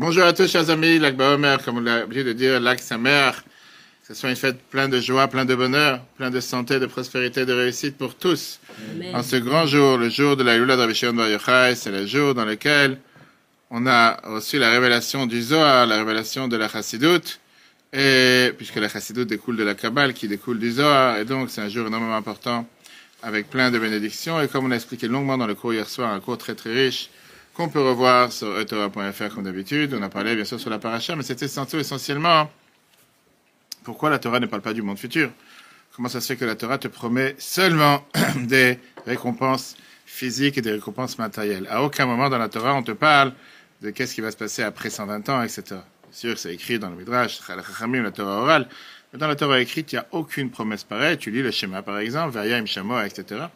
Bonjour 0.00 0.22
à 0.22 0.32
tous, 0.32 0.48
chers 0.48 0.70
amis. 0.70 1.00
L'Akba 1.00 1.34
Omer, 1.34 1.60
comme 1.64 1.78
on 1.78 1.80
l'a 1.80 1.98
l'habitude 1.98 2.28
de 2.28 2.32
dire, 2.32 2.60
l'Ak 2.60 2.78
sa 2.78 2.96
mère. 2.96 3.42
Que 3.42 4.06
ce 4.06 4.14
soit 4.14 4.30
une 4.30 4.36
fête 4.36 4.62
pleine 4.70 4.92
de 4.92 5.00
joie, 5.00 5.26
plein 5.26 5.44
de 5.44 5.56
bonheur, 5.56 6.00
plein 6.16 6.30
de 6.30 6.38
santé, 6.38 6.78
de 6.78 6.86
prospérité, 6.86 7.44
de 7.44 7.52
réussite 7.52 7.98
pour 7.98 8.14
tous. 8.14 8.60
En 9.12 9.24
ce 9.24 9.34
grand 9.34 9.66
jour, 9.66 9.98
le 9.98 10.08
jour 10.08 10.36
de 10.36 10.44
la 10.44 10.56
Yula 10.56 10.76
d'Avishon 10.76 11.14
Bar 11.14 11.28
Yochai, 11.28 11.74
c'est 11.74 11.90
le 11.90 12.06
jour 12.06 12.32
dans 12.32 12.44
lequel 12.44 12.98
on 13.72 13.88
a 13.88 14.20
reçu 14.22 14.60
la 14.60 14.70
révélation 14.70 15.26
du 15.26 15.42
Zohar, 15.42 15.84
la 15.88 15.96
révélation 15.96 16.46
de 16.46 16.56
la 16.56 16.68
Chassidut, 16.68 17.40
et 17.92 18.52
puisque 18.56 18.76
la 18.76 18.88
Chassidut 18.88 19.26
découle 19.26 19.56
de 19.56 19.64
la 19.64 19.74
Kabbale 19.74 20.14
qui 20.14 20.28
découle 20.28 20.60
du 20.60 20.70
Zohar, 20.70 21.18
et 21.18 21.24
donc 21.24 21.50
c'est 21.50 21.60
un 21.60 21.68
jour 21.68 21.88
énormément 21.88 22.14
important 22.14 22.68
avec 23.24 23.50
plein 23.50 23.72
de 23.72 23.80
bénédictions, 23.80 24.40
et 24.40 24.46
comme 24.46 24.66
on 24.66 24.68
l'a 24.68 24.76
expliqué 24.76 25.08
longuement 25.08 25.36
dans 25.36 25.48
le 25.48 25.56
cours 25.56 25.74
hier 25.74 25.88
soir, 25.88 26.12
un 26.12 26.20
cours 26.20 26.38
très 26.38 26.54
très 26.54 26.72
riche, 26.72 27.10
qu'on 27.58 27.68
peut 27.68 27.80
revoir 27.80 28.30
sur 28.30 28.56
etora.fr 28.60 29.34
comme 29.34 29.42
d'habitude. 29.42 29.92
On 29.92 30.02
a 30.02 30.08
parlé 30.08 30.36
bien 30.36 30.44
sûr 30.44 30.60
sur 30.60 30.70
la 30.70 30.78
paracha, 30.78 31.16
mais 31.16 31.24
c'était 31.24 31.46
essentiellement 31.46 32.48
pourquoi 33.82 34.10
la 34.10 34.20
Torah 34.20 34.38
ne 34.38 34.46
parle 34.46 34.62
pas 34.62 34.72
du 34.72 34.80
monde 34.80 34.96
futur? 34.96 35.32
Comment 35.96 36.08
ça 36.08 36.20
se 36.20 36.28
fait 36.28 36.36
que 36.36 36.44
la 36.44 36.54
Torah 36.54 36.78
te 36.78 36.86
promet 36.86 37.34
seulement 37.38 38.06
des 38.36 38.78
récompenses 39.06 39.76
physiques 40.06 40.56
et 40.58 40.62
des 40.62 40.70
récompenses 40.70 41.18
matérielles? 41.18 41.66
À 41.68 41.82
aucun 41.82 42.06
moment 42.06 42.28
dans 42.28 42.38
la 42.38 42.48
Torah 42.48 42.74
on 42.74 42.84
te 42.84 42.92
parle 42.92 43.32
de 43.82 43.90
qu'est-ce 43.90 44.14
qui 44.14 44.20
va 44.20 44.30
se 44.30 44.36
passer 44.36 44.62
après 44.62 44.88
120 44.88 45.28
ans, 45.28 45.42
etc. 45.42 45.62
Bien 45.70 45.80
sûr, 46.12 46.38
c'est 46.38 46.54
écrit 46.54 46.78
dans 46.78 46.90
le 46.90 46.96
Midrash, 46.96 47.40
la 47.48 48.10
Torah 48.12 48.40
orale, 48.40 48.68
mais 49.12 49.18
dans 49.18 49.26
la 49.26 49.34
Torah 49.34 49.58
écrite, 49.58 49.90
il 49.90 49.96
n'y 49.96 50.00
a 50.00 50.06
aucune 50.12 50.50
promesse 50.50 50.84
pareille. 50.84 51.18
Tu 51.18 51.32
lis 51.32 51.42
le 51.42 51.50
schéma, 51.50 51.82
par 51.82 51.98
exemple, 51.98 52.34
Vayam 52.34 52.68
Shamo, 52.68 53.00
etc. 53.00 53.46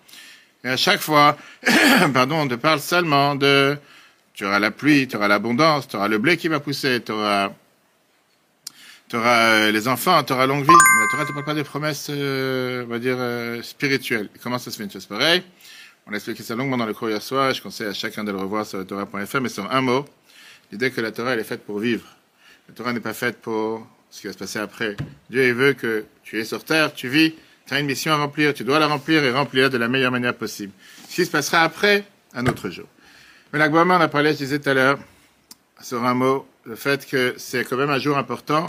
Et 0.64 0.68
à 0.68 0.76
chaque 0.76 1.00
fois, 1.00 1.36
pardon, 2.14 2.36
on 2.36 2.48
te 2.48 2.54
parle 2.54 2.80
seulement 2.80 3.34
de, 3.34 3.76
tu 4.34 4.46
auras 4.46 4.58
la 4.58 4.70
pluie, 4.70 5.08
tu 5.08 5.16
auras 5.16 5.28
l'abondance, 5.28 5.88
tu 5.88 5.96
auras 5.96 6.08
le 6.08 6.18
blé 6.18 6.36
qui 6.36 6.48
va 6.48 6.60
pousser, 6.60 7.02
tu 7.04 7.12
auras, 7.12 7.50
auras 9.12 9.38
euh, 9.38 9.72
les 9.72 9.88
enfants, 9.88 10.22
tu 10.22 10.32
auras 10.32 10.46
longue 10.46 10.62
vie. 10.62 10.70
Mais 10.70 11.00
la 11.00 11.06
Torah 11.08 11.22
ne 11.24 11.28
te 11.28 11.32
parle 11.32 11.44
pas 11.44 11.54
des 11.54 11.64
promesses, 11.64 12.06
euh, 12.10 12.84
on 12.84 12.88
va 12.88 12.98
dire, 12.98 13.16
euh, 13.18 13.60
spirituelles. 13.62 14.28
comment 14.42 14.58
ça 14.58 14.70
se 14.70 14.76
fait 14.76 14.84
une 14.84 14.90
chose 14.90 15.06
pareille? 15.06 15.42
On 16.06 16.12
a 16.12 16.16
expliqué 16.16 16.42
ça 16.42 16.54
longuement 16.54 16.76
dans 16.76 16.86
le 16.86 16.94
cours 16.94 17.10
hier 17.10 17.22
soir, 17.22 17.52
je 17.52 17.62
conseille 17.62 17.88
à 17.88 17.92
chacun 17.92 18.24
de 18.24 18.32
le 18.32 18.38
revoir 18.38 18.64
sur 18.64 18.84
Torah.fr, 18.86 19.40
mais 19.40 19.48
sur 19.48 19.70
un 19.70 19.80
mot. 19.80 20.04
L'idée 20.70 20.90
que 20.90 21.00
la 21.00 21.12
Torah, 21.12 21.34
elle 21.34 21.40
est 21.40 21.44
faite 21.44 21.64
pour 21.64 21.78
vivre. 21.78 22.04
La 22.68 22.74
Torah 22.74 22.92
n'est 22.92 23.00
pas 23.00 23.14
faite 23.14 23.40
pour 23.40 23.86
ce 24.10 24.20
qui 24.20 24.26
va 24.26 24.32
se 24.32 24.38
passer 24.38 24.58
après. 24.58 24.96
Dieu, 25.28 25.46
il 25.46 25.54
veut 25.54 25.74
que 25.74 26.04
tu 26.22 26.40
es 26.40 26.44
sur 26.44 26.64
terre, 26.64 26.92
tu 26.94 27.08
vis, 27.08 27.34
tu 27.66 27.74
as 27.74 27.80
une 27.80 27.86
mission 27.86 28.12
à 28.12 28.16
remplir, 28.16 28.54
tu 28.54 28.64
dois 28.64 28.78
la 28.78 28.86
remplir 28.86 29.24
et 29.24 29.30
remplir 29.30 29.70
de 29.70 29.78
la 29.78 29.88
meilleure 29.88 30.12
manière 30.12 30.34
possible. 30.34 30.72
Ce 31.08 31.16
qui 31.16 31.24
se 31.24 31.30
passera 31.30 31.62
après, 31.62 32.04
un 32.34 32.46
autre 32.46 32.70
jour. 32.70 32.86
Mais 33.52 33.58
la 33.58 33.68
on 33.68 33.90
a 33.90 34.08
parlé, 34.08 34.32
je 34.32 34.38
disais 34.38 34.58
tout 34.58 34.70
à 34.70 34.74
l'heure, 34.74 34.98
sur 35.82 36.02
un 36.04 36.14
mot, 36.14 36.46
le 36.64 36.76
fait 36.76 37.06
que 37.06 37.34
c'est 37.36 37.64
quand 37.64 37.76
même 37.76 37.90
un 37.90 37.98
jour 37.98 38.16
important 38.16 38.66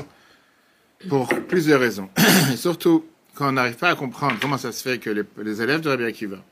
pour 1.08 1.28
plusieurs 1.48 1.80
raisons. 1.80 2.10
Et 2.52 2.58
surtout, 2.58 3.06
quand 3.36 3.50
on 3.50 3.54
n'arrive 3.54 3.76
pas 3.76 3.90
à 3.90 3.96
comprendre 3.96 4.38
comment 4.42 4.58
ça 4.58 4.72
se 4.72 4.82
fait 4.82 5.00
que 5.00 5.10
les, 5.10 5.62
élèves 5.62 5.82
de 5.82 5.90
Rabbi 5.90 6.04
Akiva, 6.04 6.44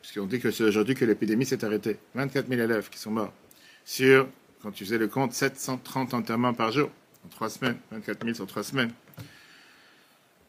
parce 0.00 0.14
qu'on 0.14 0.26
dit 0.26 0.40
que 0.40 0.50
c'est 0.50 0.64
aujourd'hui 0.64 0.94
que 0.94 1.04
l'épidémie 1.04 1.46
s'est 1.46 1.64
arrêtée, 1.64 1.98
24 2.14 2.48
000 2.48 2.60
élèves 2.60 2.88
qui 2.88 2.98
sont 2.98 3.10
morts, 3.10 3.32
sur, 3.84 4.28
quand 4.62 4.70
tu 4.70 4.84
faisais 4.84 4.98
le 4.98 5.08
compte, 5.08 5.32
730 5.32 6.14
enterrements 6.14 6.54
par 6.54 6.72
jour, 6.72 6.90
en 7.24 7.28
trois 7.28 7.48
semaines, 7.48 7.76
24 7.92 8.22
000 8.24 8.34
sur 8.34 8.46
trois 8.46 8.62
semaines. 8.62 8.92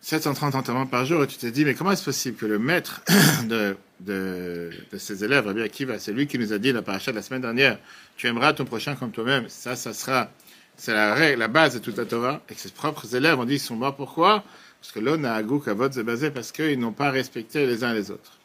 730 0.02 0.56
enterrements 0.56 0.86
par 0.86 1.06
jour, 1.06 1.24
et 1.24 1.28
tu 1.28 1.38
te 1.38 1.48
dis, 1.48 1.66
mais 1.66 1.74
comment 1.74 1.92
est-ce 1.92 2.06
possible 2.06 2.38
que 2.38 2.46
le 2.46 2.60
maître 2.60 3.02
de, 3.50 3.76
de, 4.02 4.70
de 4.92 4.98
ses 4.98 5.24
élèves, 5.24 5.48
Rabbi 5.48 5.62
Akiva, 5.62 5.98
c'est 5.98 6.14
lui 6.14 6.28
qui 6.28 6.38
nous 6.38 6.54
a 6.54 6.60
dit 6.60 6.72
la 6.72 6.82
paracha 6.82 7.12
de 7.12 7.16
la 7.16 7.24
semaine 7.24 7.42
dernière, 7.42 7.80
tu 8.16 8.28
aimeras 8.28 8.54
ton 8.54 8.66
prochain 8.66 8.96
comme 8.96 9.12
toi-même, 9.12 9.50
ça, 9.50 9.76
ça 9.76 9.94
sera, 9.94 10.30
c'est 10.78 10.94
la 10.94 11.48
base 11.48 11.74
de 11.74 11.80
toute 11.80 11.98
la 11.98 12.06
Torah, 12.06 12.42
et 12.50 12.54
que 12.54 12.60
ses 12.60 12.70
propres 12.70 13.16
élèves 13.16 13.40
ont 13.40 13.46
dit, 13.46 13.56
ils 13.56 13.60
sont 13.60 13.76
morts. 13.76 13.96
Pourquoi? 13.96 14.44
Parce 14.82 14.92
que 14.92 15.00
l'on 15.00 15.24
a 15.24 15.32
agou 15.32 15.60
kavod 15.60 15.92
c'est 15.94 16.04
basé 16.04 16.30
parce 16.30 16.52
qu'ils 16.52 16.80
n'ont 16.80 16.92
pas 16.92 17.10
respecté 17.10 17.66
les 17.66 17.84
uns 17.84 17.94
les 17.94 18.12
autres. 18.12 18.38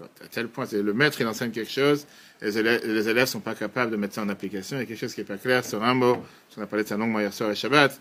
À 0.00 0.28
tel 0.30 0.48
point, 0.48 0.66
le 0.70 0.92
maître, 0.92 1.20
il 1.20 1.26
enseigne 1.26 1.50
quelque 1.50 1.72
chose, 1.72 2.06
et 2.42 2.46
les 2.46 2.58
élèves, 2.58 2.80
les 2.84 3.08
élèves 3.08 3.26
sont 3.26 3.40
pas 3.40 3.54
capables 3.54 3.90
de 3.90 3.96
mettre 3.96 4.14
ça 4.14 4.22
en 4.22 4.28
application, 4.28 4.76
a 4.76 4.84
quelque 4.84 4.98
chose 4.98 5.14
qui 5.14 5.22
est 5.22 5.24
pas 5.24 5.38
clair 5.38 5.64
sur 5.64 5.82
un 5.82 5.94
mot, 5.94 6.22
on 6.56 6.62
a 6.62 6.66
parlé 6.66 6.84
de 6.84 6.88
ça 6.88 6.96
longuement 6.96 7.20
hier 7.20 7.32
soir 7.32 7.50
et 7.50 7.54
Shabbat, 7.54 7.98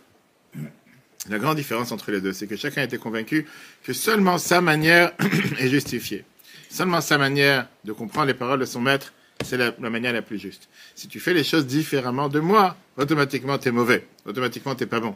la 1.29 1.39
grande 1.39 1.57
différence 1.57 1.91
entre 1.91 2.11
les 2.11 2.21
deux, 2.21 2.33
c'est 2.33 2.47
que 2.47 2.55
chacun 2.55 2.83
était 2.83 2.97
convaincu 2.97 3.45
que 3.83 3.93
seulement 3.93 4.37
sa 4.37 4.61
manière 4.61 5.11
est 5.59 5.69
justifiée. 5.69 6.25
Seulement 6.69 7.01
sa 7.01 7.17
manière 7.17 7.67
de 7.85 7.93
comprendre 7.93 8.27
les 8.27 8.33
paroles 8.33 8.59
de 8.59 8.65
son 8.65 8.81
maître, 8.81 9.13
c'est 9.43 9.57
la, 9.57 9.71
manière 9.89 10.13
la 10.13 10.21
plus 10.21 10.39
juste. 10.39 10.67
Si 10.95 11.07
tu 11.07 11.19
fais 11.19 11.33
les 11.33 11.43
choses 11.43 11.67
différemment 11.67 12.29
de 12.29 12.39
moi, 12.39 12.75
automatiquement 12.97 13.57
tu 13.57 13.69
es 13.69 13.71
mauvais. 13.71 14.07
Automatiquement 14.25 14.75
tu 14.75 14.83
n'es 14.83 14.87
pas 14.87 14.99
bon. 14.99 15.15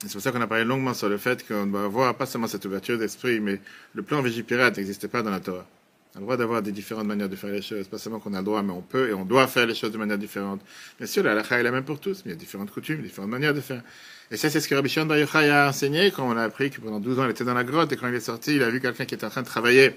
C'est 0.00 0.12
pour 0.12 0.20
ça 0.20 0.32
qu'on 0.32 0.40
a 0.40 0.46
parlé 0.46 0.64
longuement 0.64 0.94
sur 0.94 1.08
le 1.08 1.16
fait 1.16 1.46
qu'on 1.46 1.66
doit 1.66 1.84
avoir 1.84 2.14
pas 2.14 2.26
seulement 2.26 2.46
cette 2.46 2.64
ouverture 2.64 2.98
d'esprit, 2.98 3.40
mais 3.40 3.60
le 3.94 4.02
plan 4.02 4.20
Vigipirate 4.22 4.76
n'existait 4.76 5.08
pas 5.08 5.22
dans 5.22 5.30
la 5.30 5.40
Torah. 5.40 5.66
On 6.14 6.18
a 6.18 6.20
le 6.20 6.26
droit 6.26 6.36
d'avoir 6.36 6.62
des 6.62 6.70
différentes 6.70 7.06
manières 7.06 7.28
de 7.28 7.34
faire 7.34 7.50
les 7.50 7.60
choses. 7.60 7.88
Pas 7.88 7.98
seulement 7.98 8.20
qu'on 8.20 8.34
a 8.34 8.38
le 8.38 8.44
droit, 8.44 8.62
mais 8.62 8.72
on 8.72 8.82
peut 8.82 9.08
et 9.08 9.14
on 9.14 9.24
doit 9.24 9.48
faire 9.48 9.66
les 9.66 9.74
choses 9.74 9.90
de 9.90 9.98
manière 9.98 10.16
différente. 10.16 10.60
Bien 10.96 11.08
sûr, 11.08 11.24
la 11.24 11.32
halakha 11.32 11.58
est 11.58 11.64
la 11.64 11.72
même 11.72 11.82
pour 11.84 11.98
tous, 11.98 12.22
mais 12.24 12.30
il 12.30 12.34
y 12.34 12.36
a 12.36 12.38
différentes 12.38 12.70
coutumes, 12.70 13.02
différentes 13.02 13.30
manières 13.30 13.52
de 13.52 13.60
faire. 13.60 13.82
Et 14.30 14.36
ça, 14.36 14.48
c'est 14.48 14.60
ce 14.60 14.68
que 14.68 14.76
Rabbi 14.76 14.88
Shimon 14.88 15.06
Bar 15.06 15.18
a 15.34 15.68
enseigné 15.68 16.12
quand 16.12 16.28
on 16.28 16.36
a 16.36 16.42
appris 16.44 16.70
que 16.70 16.80
pendant 16.80 17.00
12 17.00 17.18
ans, 17.18 17.24
il 17.24 17.30
était 17.30 17.44
dans 17.44 17.54
la 17.54 17.64
grotte 17.64 17.90
et 17.92 17.96
quand 17.96 18.06
il 18.06 18.14
est 18.14 18.20
sorti, 18.20 18.54
il 18.54 18.62
a 18.62 18.70
vu 18.70 18.80
quelqu'un 18.80 19.06
qui 19.06 19.14
était 19.14 19.26
en 19.26 19.30
train 19.30 19.42
de 19.42 19.46
travailler 19.46 19.96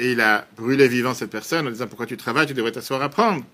et 0.00 0.12
il 0.12 0.20
a 0.20 0.46
brûlé 0.56 0.88
vivant 0.88 1.14
cette 1.14 1.30
personne 1.30 1.68
en 1.68 1.70
disant 1.70 1.86
pourquoi 1.86 2.06
tu 2.06 2.16
travailles, 2.16 2.46
tu 2.46 2.54
devrais 2.54 2.72
t'asseoir 2.72 3.00
à 3.00 3.08
prendre. 3.08 3.44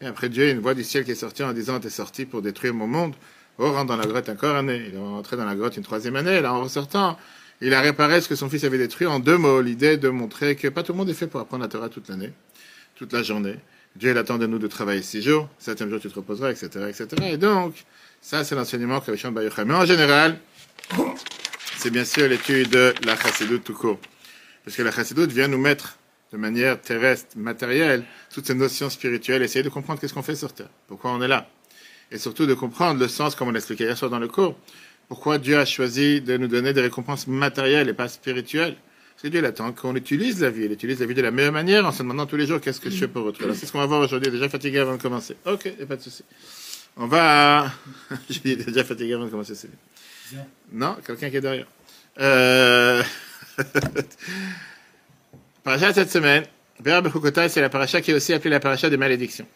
Et 0.00 0.06
après 0.06 0.28
Dieu, 0.28 0.50
une 0.50 0.60
voix 0.60 0.74
du 0.74 0.84
ciel 0.84 1.04
qui 1.04 1.10
est 1.10 1.16
sortie 1.16 1.42
en 1.42 1.52
disant 1.52 1.80
t'es 1.80 1.90
sorti 1.90 2.26
pour 2.26 2.42
détruire 2.42 2.74
mon 2.74 2.86
monde. 2.86 3.14
Oh, 3.58 3.72
rentre 3.72 3.86
dans 3.86 3.96
la 3.96 4.06
grotte 4.06 4.28
encore 4.28 4.56
année. 4.56 4.84
Il 4.88 4.94
est 4.94 4.98
rentré 4.98 5.36
dans 5.36 5.44
la 5.44 5.54
grotte 5.54 5.76
une 5.76 5.82
troisième 5.82 6.16
année. 6.16 6.40
Là, 6.40 6.54
en 6.54 6.62
ressortant, 6.62 7.18
il 7.60 7.74
a 7.74 7.80
réparé 7.80 8.20
ce 8.20 8.28
que 8.28 8.34
son 8.34 8.48
fils 8.48 8.64
avait 8.64 8.78
détruit 8.78 9.06
en 9.06 9.18
deux 9.18 9.36
mots. 9.36 9.60
L'idée 9.60 9.96
de 9.96 10.08
montrer 10.08 10.56
que 10.56 10.68
pas 10.68 10.82
tout 10.82 10.92
le 10.92 10.98
monde 10.98 11.10
est 11.10 11.14
fait 11.14 11.26
pour 11.26 11.40
apprendre 11.40 11.62
la 11.62 11.68
Torah 11.68 11.88
toute 11.88 12.08
l'année, 12.08 12.32
toute 12.94 13.12
la 13.12 13.22
journée. 13.22 13.56
Dieu, 13.96 14.10
il 14.10 14.18
attend 14.18 14.38
de 14.38 14.46
nous 14.46 14.58
de 14.58 14.66
travailler 14.66 15.02
six 15.02 15.22
jours. 15.22 15.48
Septième 15.58 15.90
jour, 15.90 16.00
tu 16.00 16.08
te 16.08 16.14
reposeras, 16.14 16.50
etc., 16.50 16.68
etc. 16.88 17.06
Et 17.32 17.36
donc, 17.36 17.84
ça, 18.20 18.44
c'est 18.44 18.54
l'enseignement 18.54 19.00
que 19.00 19.10
Rishon 19.10 19.32
Bayuchai. 19.32 19.64
Mais 19.64 19.74
en 19.74 19.84
général, 19.84 20.38
c'est 21.76 21.90
bien 21.90 22.04
sûr 22.04 22.28
l'étude 22.28 22.70
de 22.70 22.94
la 23.04 23.16
chassidoute 23.16 23.64
tout 23.64 23.74
court. 23.74 23.98
Parce 24.64 24.76
que 24.76 24.82
la 24.82 24.92
chassidoute 24.92 25.32
vient 25.32 25.48
nous 25.48 25.58
mettre 25.58 25.98
de 26.32 26.36
manière 26.36 26.80
terrestre, 26.80 27.36
matérielle, 27.36 28.04
toutes 28.32 28.46
ces 28.46 28.54
notions 28.54 28.88
spirituelles, 28.88 29.42
essayer 29.42 29.64
de 29.64 29.68
comprendre 29.68 30.00
qu'est-ce 30.00 30.14
qu'on 30.14 30.22
fait 30.22 30.36
sur 30.36 30.52
Terre, 30.52 30.70
pourquoi 30.86 31.10
on 31.10 31.20
est 31.22 31.28
là. 31.28 31.48
Et 32.12 32.18
surtout 32.18 32.46
de 32.46 32.54
comprendre 32.54 33.00
le 33.00 33.08
sens, 33.08 33.34
comme 33.34 33.48
on 33.48 33.52
l'expliquait 33.52 33.84
hier 33.84 33.98
soir 33.98 34.10
dans 34.10 34.18
le 34.18 34.28
cours, 34.28 34.56
pourquoi 35.10 35.38
Dieu 35.38 35.58
a 35.58 35.64
choisi 35.64 36.20
de 36.20 36.36
nous 36.36 36.46
donner 36.46 36.72
des 36.72 36.82
récompenses 36.82 37.26
matérielles 37.26 37.88
et 37.88 37.94
pas 37.94 38.06
spirituelles. 38.06 38.76
Parce 39.10 39.22
que 39.24 39.28
Dieu 39.28 39.44
attend 39.44 39.72
qu'on 39.72 39.96
utilise 39.96 40.40
la 40.40 40.50
vie, 40.50 40.66
il 40.66 40.72
utilise 40.72 41.00
la 41.00 41.06
vie 41.06 41.14
de 41.14 41.20
la 41.20 41.32
meilleure 41.32 41.52
manière 41.52 41.84
en 41.84 41.90
se 41.90 41.98
demandant 42.04 42.26
tous 42.26 42.36
les 42.36 42.46
jours 42.46 42.60
qu'est-ce 42.60 42.80
que 42.80 42.90
je 42.90 42.96
fais 42.96 43.08
pour. 43.08 43.32
Alors 43.42 43.56
c'est 43.56 43.66
ce 43.66 43.72
qu'on 43.72 43.80
va 43.80 43.86
voir 43.86 44.02
aujourd'hui, 44.02 44.30
déjà 44.30 44.48
fatigué 44.48 44.78
avant 44.78 44.96
de 44.96 45.02
commencer. 45.02 45.34
Ok, 45.46 45.66
a 45.66 45.86
pas 45.86 45.96
de 45.96 46.02
souci. 46.02 46.22
On 46.96 47.08
va. 47.08 47.72
J'ai 48.30 48.54
déjà 48.54 48.84
fatigué 48.84 49.14
avant 49.14 49.24
de 49.24 49.30
commencer, 49.30 49.56
c'est 49.56 49.68
Non, 50.72 50.96
quelqu'un 51.04 51.28
qui 51.28 51.38
est 51.38 51.40
derrière. 51.40 51.66
Euh... 52.20 53.02
paracha 55.64 55.92
cette 55.92 56.12
semaine, 56.12 56.44
c'est 56.84 57.60
la 57.60 57.68
paracha 57.68 58.00
qui 58.00 58.12
est 58.12 58.14
aussi 58.14 58.32
appelée 58.32 58.50
la 58.50 58.60
paracha 58.60 58.88
des 58.88 58.96
malédictions. 58.96 59.48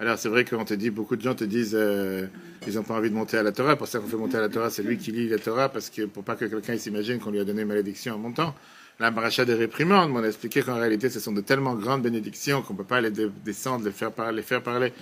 Alors 0.00 0.16
c'est 0.18 0.28
vrai 0.28 0.44
qu'on 0.44 0.64
te 0.64 0.74
dit, 0.74 0.90
beaucoup 0.90 1.16
de 1.16 1.22
gens 1.22 1.34
te 1.34 1.44
disent, 1.44 1.74
euh, 1.74 2.26
ils 2.66 2.74
n'ont 2.74 2.84
pas 2.84 2.94
envie 2.94 3.10
de 3.10 3.14
monter 3.14 3.36
à 3.36 3.42
la 3.42 3.50
Torah. 3.50 3.76
Pour 3.76 3.88
ça 3.88 3.98
qu'on 3.98 4.06
fait 4.06 4.16
monter 4.16 4.36
à 4.36 4.40
la 4.40 4.48
Torah, 4.48 4.70
c'est 4.70 4.82
lui 4.84 4.96
qui 4.96 5.10
lit 5.10 5.28
la 5.28 5.38
Torah, 5.38 5.68
parce 5.68 5.90
que 5.90 6.02
pour 6.02 6.22
pas 6.22 6.36
que 6.36 6.44
quelqu'un 6.44 6.78
s'imagine 6.78 7.18
qu'on 7.18 7.30
lui 7.30 7.40
a 7.40 7.44
donné 7.44 7.62
une 7.62 7.68
malédiction 7.68 8.14
en 8.14 8.18
montant. 8.18 8.54
La 9.00 9.10
des 9.10 9.54
réprimandes, 9.54 10.10
on 10.12 10.22
a 10.22 10.26
expliqué 10.26 10.62
qu'en 10.62 10.76
réalité, 10.76 11.08
ce 11.08 11.20
sont 11.20 11.32
de 11.32 11.40
tellement 11.40 11.74
grandes 11.74 12.02
bénédictions 12.02 12.62
qu'on 12.62 12.74
peut 12.74 12.84
pas 12.84 13.00
les 13.00 13.12
descendre, 13.44 13.84
les 13.84 13.92
faire 13.92 14.10
parler, 14.10 14.36
les 14.36 14.42
faire 14.42 14.62
parler 14.62 14.92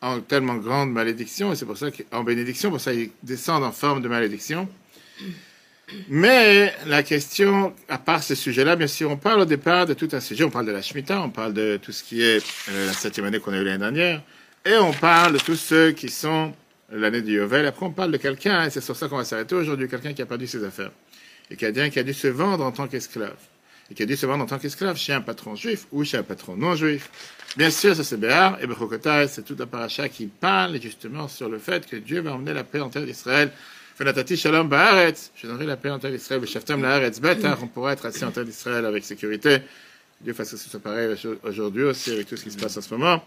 en 0.00 0.20
tellement 0.20 0.56
grande 0.56 0.90
malédiction, 0.90 1.52
et 1.52 1.56
c'est 1.56 1.66
pour 1.66 1.76
ça 1.76 1.90
qu'en 1.90 2.24
bénédiction, 2.24 2.70
pour 2.70 2.80
ça 2.80 2.92
ils 2.92 3.10
descendent 3.22 3.62
en 3.62 3.72
forme 3.72 4.02
de 4.02 4.08
malédiction. 4.08 4.68
Mais 6.08 6.72
la 6.86 7.02
question, 7.02 7.74
à 7.88 7.98
part 7.98 8.22
ce 8.22 8.34
sujet-là, 8.34 8.76
bien 8.76 8.86
sûr, 8.86 9.10
on 9.10 9.16
parle 9.16 9.40
au 9.40 9.44
départ 9.44 9.86
de 9.86 9.94
tout 9.94 10.08
un 10.12 10.20
sujet. 10.20 10.44
On 10.44 10.50
parle 10.50 10.66
de 10.66 10.72
la 10.72 10.82
Shemitah, 10.82 11.20
on 11.20 11.30
parle 11.30 11.52
de 11.52 11.78
tout 11.80 11.92
ce 11.92 12.02
qui 12.02 12.22
est 12.22 12.42
euh, 12.70 12.86
la 12.86 12.92
septième 12.92 13.26
année 13.26 13.38
qu'on 13.38 13.52
a 13.52 13.58
eu 13.58 13.64
l'année 13.64 13.78
dernière, 13.78 14.22
et 14.64 14.76
on 14.76 14.92
parle 14.92 15.34
de 15.34 15.38
tous 15.38 15.56
ceux 15.56 15.92
qui 15.92 16.08
sont 16.08 16.52
l'année 16.90 17.22
du 17.22 17.34
Yovel. 17.34 17.66
Après, 17.66 17.86
on 17.86 17.90
parle 17.90 18.12
de 18.12 18.16
quelqu'un, 18.18 18.66
et 18.66 18.70
c'est 18.70 18.80
sur 18.80 18.96
ça 18.96 19.08
qu'on 19.08 19.16
va 19.16 19.24
s'arrêter 19.24 19.54
aujourd'hui, 19.54 19.88
quelqu'un 19.88 20.12
qui 20.12 20.22
a 20.22 20.26
perdu 20.26 20.46
ses 20.46 20.64
affaires, 20.64 20.92
et 21.50 21.56
qui 21.56 21.64
a, 21.64 21.72
dit, 21.72 21.90
qui 21.90 21.98
a 21.98 22.02
dû 22.02 22.14
se 22.14 22.28
vendre 22.28 22.64
en 22.64 22.72
tant 22.72 22.86
qu'esclave 22.88 23.36
et 23.92 23.94
qui 23.94 24.02
a 24.02 24.06
dû 24.06 24.16
se 24.16 24.24
vendre 24.24 24.44
en 24.44 24.46
tant 24.46 24.58
qu'esclave 24.58 24.96
chez 24.96 25.12
un 25.12 25.20
patron 25.20 25.54
juif 25.54 25.86
ou 25.92 26.02
chez 26.02 26.16
un 26.16 26.22
patron 26.22 26.56
non 26.56 26.74
juif. 26.74 27.10
Bien 27.56 27.70
sûr, 27.70 27.94
ça 27.94 28.02
c'est 28.02 28.16
Béar, 28.16 28.58
et 28.62 28.66
Bechokotai, 28.66 29.28
c'est 29.28 29.44
tout 29.44 29.56
un 29.60 29.66
paracha 29.66 30.08
qui 30.08 30.26
parle 30.26 30.80
justement 30.80 31.28
sur 31.28 31.48
le 31.50 31.58
fait 31.58 31.86
que 31.86 31.96
Dieu 31.96 32.20
va 32.20 32.32
emmener 32.32 32.54
la 32.54 32.64
paix 32.64 32.80
en 32.80 32.88
terre 32.88 33.04
d'Israël. 33.04 33.50
Fenatati 33.94 34.38
shalom 34.38 34.68
ba'aretz, 34.68 35.32
je 35.36 35.46
donnerai 35.46 35.66
la 35.66 35.76
paix 35.76 35.90
en 35.90 35.98
terre 35.98 36.10
d'Israël, 36.10 36.46
shaftam 36.46 36.80
la'aretz 36.80 37.20
betar, 37.20 37.62
on 37.62 37.66
pourra 37.66 37.92
être 37.92 38.06
assis 38.06 38.24
en 38.24 38.30
terre 38.30 38.46
d'Israël 38.46 38.86
avec 38.86 39.04
sécurité. 39.04 39.58
Dieu 40.22 40.32
fasse 40.32 40.52
que 40.52 40.56
ce 40.56 40.70
soit 40.70 40.80
pareil 40.80 41.14
aujourd'hui 41.42 41.82
aussi 41.82 42.12
avec 42.12 42.28
tout 42.28 42.36
ce 42.36 42.44
qui 42.44 42.50
se 42.52 42.56
passe 42.56 42.76
en 42.76 42.80
ce 42.80 42.94
moment. 42.94 43.22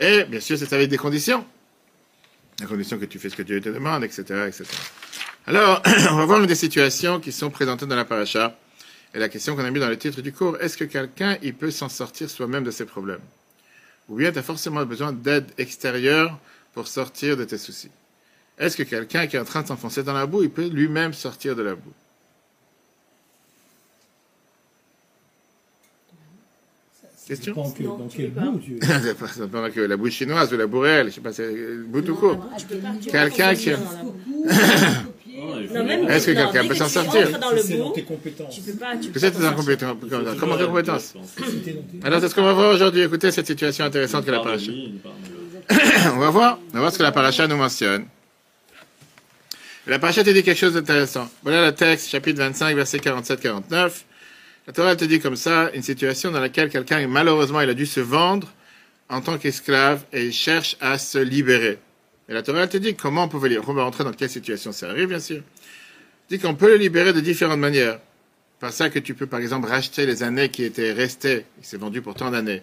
Et 0.00 0.24
bien 0.24 0.40
sûr, 0.40 0.56
c'est 0.56 0.72
avec 0.72 0.88
des 0.88 0.96
conditions. 0.96 1.44
à 2.62 2.64
condition 2.64 2.98
que 2.98 3.04
tu 3.04 3.18
fais 3.18 3.28
ce 3.28 3.36
que 3.36 3.42
Dieu 3.42 3.60
te 3.60 3.68
demande, 3.68 4.02
etc., 4.02 4.22
etc. 4.48 4.64
Alors, 5.46 5.82
on 6.10 6.16
va 6.16 6.24
voir 6.24 6.40
une 6.40 6.46
des 6.46 6.54
situations 6.54 7.20
qui 7.20 7.32
sont 7.32 7.50
présentées 7.50 7.86
dans 7.86 7.96
la 7.96 8.06
paracha. 8.06 8.56
Et 9.12 9.18
la 9.18 9.28
question 9.28 9.56
qu'on 9.56 9.64
a 9.64 9.70
mis 9.70 9.80
dans 9.80 9.88
le 9.88 9.98
titre 9.98 10.22
du 10.22 10.32
cours, 10.32 10.56
est-ce 10.60 10.76
que 10.76 10.84
quelqu'un, 10.84 11.36
il 11.42 11.54
peut 11.54 11.70
s'en 11.70 11.88
sortir 11.88 12.30
soi-même 12.30 12.64
de 12.64 12.70
ses 12.70 12.86
problèmes? 12.86 13.20
Ou 14.08 14.16
bien 14.16 14.32
tu 14.32 14.38
as 14.38 14.42
forcément 14.42 14.84
besoin 14.86 15.12
d'aide 15.12 15.46
extérieure 15.58 16.38
pour 16.72 16.88
sortir 16.88 17.36
de 17.36 17.44
tes 17.44 17.58
soucis? 17.58 17.90
Est-ce 18.58 18.76
que 18.76 18.82
quelqu'un 18.84 19.26
qui 19.26 19.36
est 19.36 19.40
en 19.40 19.44
train 19.44 19.62
de 19.62 19.68
s'enfoncer 19.68 20.02
dans 20.02 20.12
la 20.12 20.26
boue, 20.26 20.44
il 20.44 20.50
peut 20.50 20.66
lui-même 20.66 21.12
sortir 21.12 21.56
de 21.56 21.62
la 21.62 21.74
boue? 21.74 21.92
Question 27.30 27.54
Dans, 27.54 27.70
que, 27.70 27.82
Non, 27.84 27.96
dans 27.96 28.08
tu 28.08 28.16
quel 28.16 28.30
bout 28.32 28.58
que 29.74 29.80
la 29.82 29.96
boue 29.96 30.10
chinoise 30.10 30.52
ou 30.52 30.56
la 30.56 30.66
boue 30.66 30.80
réelle, 30.80 31.10
je 31.10 31.14
sais 31.14 31.20
pas, 31.20 31.32
c'est 31.32 31.46
le 31.46 31.84
bout 31.86 32.02
tout 32.02 32.16
court. 32.16 32.44
Quelqu'un 33.08 33.54
qui- 33.54 33.70
dans 33.70 33.76
Est-ce 36.08 36.26
que 36.26 36.32
quelqu'un 36.32 36.66
peut 36.66 36.74
s'en 36.74 36.88
sortir 36.88 37.30
dans 37.38 37.56
C'est 37.56 37.78
dans 37.78 37.92
tes 37.92 38.02
compétences. 38.02 38.52
tu 38.56 38.62
peux 38.62 38.72
pas. 38.76 38.96
Tu 38.96 39.10
peux 39.10 39.20
Peut-être 39.20 39.38
pas 39.38 39.54
c'est 39.62 39.78
sortir. 39.80 39.96
Comment 40.40 40.56
tes 40.58 40.64
compétences 40.66 41.14
dans 41.14 42.04
Alors, 42.06 42.20
c'est 42.20 42.28
ce 42.30 42.34
qu'on 42.34 42.42
va 42.42 42.52
voir 42.52 42.74
aujourd'hui. 42.74 43.02
Écoutez 43.02 43.30
cette 43.30 43.46
situation 43.46 43.84
intéressante 43.84 44.26
que 44.26 44.32
la 44.32 44.40
paracha. 44.40 44.72
On 46.14 46.18
va 46.18 46.30
voir. 46.30 46.58
On 46.70 46.72
va 46.74 46.80
voir 46.80 46.92
ce 46.92 46.98
que 46.98 47.04
la 47.04 47.12
paracha 47.12 47.46
nous 47.46 47.56
mentionne. 47.56 48.06
La 49.86 50.00
paracha 50.00 50.24
te 50.24 50.30
dit 50.30 50.42
quelque 50.42 50.58
chose 50.58 50.74
d'intéressant. 50.74 51.28
Voilà 51.44 51.64
le 51.66 51.72
texte, 51.76 52.08
chapitre 52.08 52.40
25, 52.40 52.74
verset 52.74 52.98
47-49. 52.98 54.02
La 54.70 54.74
Torah 54.74 54.94
te 54.94 55.04
dit 55.04 55.18
comme 55.18 55.34
ça, 55.34 55.68
une 55.74 55.82
situation 55.82 56.30
dans 56.30 56.38
laquelle 56.38 56.68
quelqu'un, 56.70 57.04
malheureusement, 57.08 57.60
il 57.60 57.68
a 57.68 57.74
dû 57.74 57.86
se 57.86 57.98
vendre 57.98 58.46
en 59.08 59.20
tant 59.20 59.36
qu'esclave 59.36 60.04
et 60.12 60.26
il 60.26 60.32
cherche 60.32 60.76
à 60.80 60.96
se 60.96 61.18
libérer. 61.18 61.80
Et 62.28 62.34
la 62.34 62.44
Torah 62.44 62.68
te 62.68 62.76
dit 62.76 62.94
comment 62.94 63.24
on 63.24 63.28
peut 63.28 63.48
le 63.48 63.60
On 63.66 63.72
va 63.72 63.82
rentrer 63.82 64.04
dans 64.04 64.12
quelle 64.12 64.30
situation 64.30 64.70
ça 64.70 64.90
arrive, 64.90 65.08
bien 65.08 65.18
sûr. 65.18 65.38
Elle 65.38 66.38
dit 66.38 66.38
qu'on 66.38 66.54
peut 66.54 66.68
le 66.68 66.76
libérer 66.76 67.12
de 67.12 67.18
différentes 67.18 67.58
manières. 67.58 67.98
Par 68.60 68.72
ça 68.72 68.90
que 68.90 69.00
tu 69.00 69.14
peux, 69.14 69.26
par 69.26 69.40
exemple, 69.40 69.66
racheter 69.66 70.06
les 70.06 70.22
années 70.22 70.50
qui 70.50 70.62
étaient 70.62 70.92
restées. 70.92 71.46
Il 71.58 71.64
s'est 71.64 71.76
vendu 71.76 72.00
pour 72.00 72.14
tant 72.14 72.30
d'années. 72.30 72.62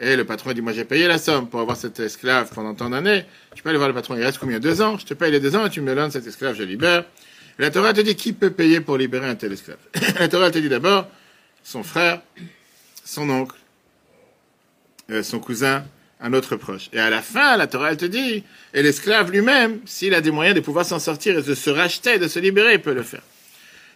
Et 0.00 0.16
le 0.16 0.24
patron 0.24 0.54
dit, 0.54 0.60
moi 0.60 0.72
j'ai 0.72 0.84
payé 0.84 1.06
la 1.06 1.18
somme 1.18 1.48
pour 1.48 1.60
avoir 1.60 1.76
cet 1.76 2.00
esclave 2.00 2.50
pendant 2.52 2.74
tant 2.74 2.90
d'années. 2.90 3.26
Tu 3.54 3.62
peux 3.62 3.68
aller 3.68 3.78
voir 3.78 3.88
le 3.88 3.94
patron, 3.94 4.16
il 4.16 4.24
reste 4.24 4.38
combien? 4.38 4.58
Deux 4.58 4.82
ans? 4.82 4.98
Je 4.98 5.06
te 5.06 5.14
paye 5.14 5.30
les 5.30 5.38
deux 5.38 5.54
ans 5.54 5.66
et 5.66 5.70
tu 5.70 5.82
me 5.82 5.94
donnes 5.94 6.10
cet 6.10 6.26
esclave, 6.26 6.56
je 6.56 6.64
libère. 6.64 7.04
Et 7.60 7.62
la 7.62 7.70
Torah 7.70 7.92
te 7.92 8.00
dit, 8.00 8.16
qui 8.16 8.32
peut 8.32 8.50
payer 8.50 8.80
pour 8.80 8.98
libérer 8.98 9.28
un 9.28 9.36
tel 9.36 9.52
esclave? 9.52 9.78
La 10.18 10.26
Torah 10.26 10.50
te 10.50 10.58
dit 10.58 10.68
d'abord, 10.68 11.08
son 11.64 11.82
frère, 11.82 12.20
son 13.04 13.28
oncle, 13.30 13.56
euh, 15.10 15.24
son 15.24 15.40
cousin, 15.40 15.84
un 16.20 16.32
autre 16.32 16.56
proche. 16.56 16.88
Et 16.92 17.00
à 17.00 17.10
la 17.10 17.22
fin, 17.22 17.56
la 17.56 17.66
Torah 17.66 17.90
elle 17.90 17.96
te 17.96 18.04
dit, 18.04 18.44
et 18.72 18.82
l'esclave 18.82 19.32
lui-même, 19.32 19.80
s'il 19.84 20.14
a 20.14 20.20
des 20.20 20.30
moyens 20.30 20.54
de 20.54 20.60
pouvoir 20.60 20.84
s'en 20.84 20.98
sortir 21.00 21.36
et 21.38 21.42
de 21.42 21.54
se 21.54 21.70
racheter, 21.70 22.18
de 22.18 22.28
se 22.28 22.38
libérer, 22.38 22.74
il 22.74 22.80
peut 22.80 22.94
le 22.94 23.02
faire. 23.02 23.22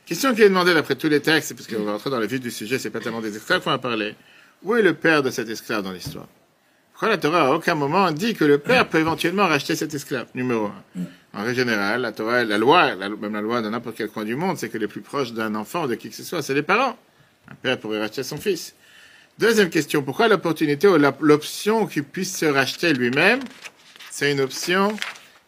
Question 0.05 0.35
qui 0.35 0.43
est 0.43 0.49
demandée 0.49 0.75
d'après 0.75 0.97
tous 0.97 1.09
les 1.09 1.21
textes, 1.21 1.55
parce 1.55 1.69
qu'on 1.69 1.85
va 1.85 1.93
rentrer 1.93 2.11
dans 2.11 2.19
le 2.19 2.27
vif 2.27 2.41
du 2.41 2.51
sujet, 2.51 2.79
c'est 2.79 2.91
pas 2.91 3.01
tellement 3.01 3.21
des 3.21 3.37
esclaves 3.37 3.63
qu'on 3.63 3.71
va 3.71 3.79
parler. 3.79 4.15
Où 4.63 4.75
est 4.75 4.83
le 4.83 4.95
père 4.95 5.23
de 5.23 5.31
cet 5.31 5.49
esclave 5.49 5.83
dans 5.83 5.93
l'histoire? 5.93 6.27
Pourquoi 6.93 7.11
la 7.11 7.19
Torah 7.19 7.47
à 7.47 7.51
aucun 7.53 7.77
moment 7.77 8.11
dit 8.11 8.35
que 8.35 8.45
le 8.45 8.59
père 8.59 8.89
peut 8.89 8.99
éventuellement 8.99 9.47
racheter 9.47 9.77
cet 9.77 9.95
esclave? 9.95 10.27
Numéro 10.35 10.67
un. 10.67 11.03
En 11.33 11.45
règle 11.45 11.57
générale, 11.57 12.01
la 12.01 12.11
Torah, 12.13 12.43
la 12.43 12.59
loi, 12.59 12.97
même 12.97 13.35
la 13.35 13.41
loi 13.41 13.63
dans 13.63 13.71
n'importe 13.71 13.97
quel 13.97 14.09
coin 14.09 14.25
du 14.25 14.35
monde, 14.35 14.57
c'est 14.59 14.69
que 14.69 14.79
les 14.79 14.89
plus 14.89 15.03
proches 15.03 15.33
d'un 15.33 15.55
enfant 15.55 15.85
ou 15.85 15.87
de 15.87 15.95
qui 15.95 16.09
que 16.09 16.17
ce 16.17 16.25
soit, 16.25 16.43
c'est 16.43 16.55
les 16.55 16.63
parents. 16.63 16.99
Un 17.51 17.55
père 17.63 17.79
pourrait 17.79 18.01
racheter 18.01 18.23
son 18.23 18.37
fils. 18.37 18.75
Deuxième 19.39 19.71
question, 19.71 20.03
pourquoi 20.03 20.29
l'opportunité 20.29 20.89
ou 20.89 20.97
l'option 21.21 21.87
qu'il 21.87 22.03
puisse 22.03 22.37
se 22.37 22.47
racheter 22.47 22.93
lui-même, 22.93 23.41
c'est 24.11 24.33
une 24.33 24.41
option 24.41 24.97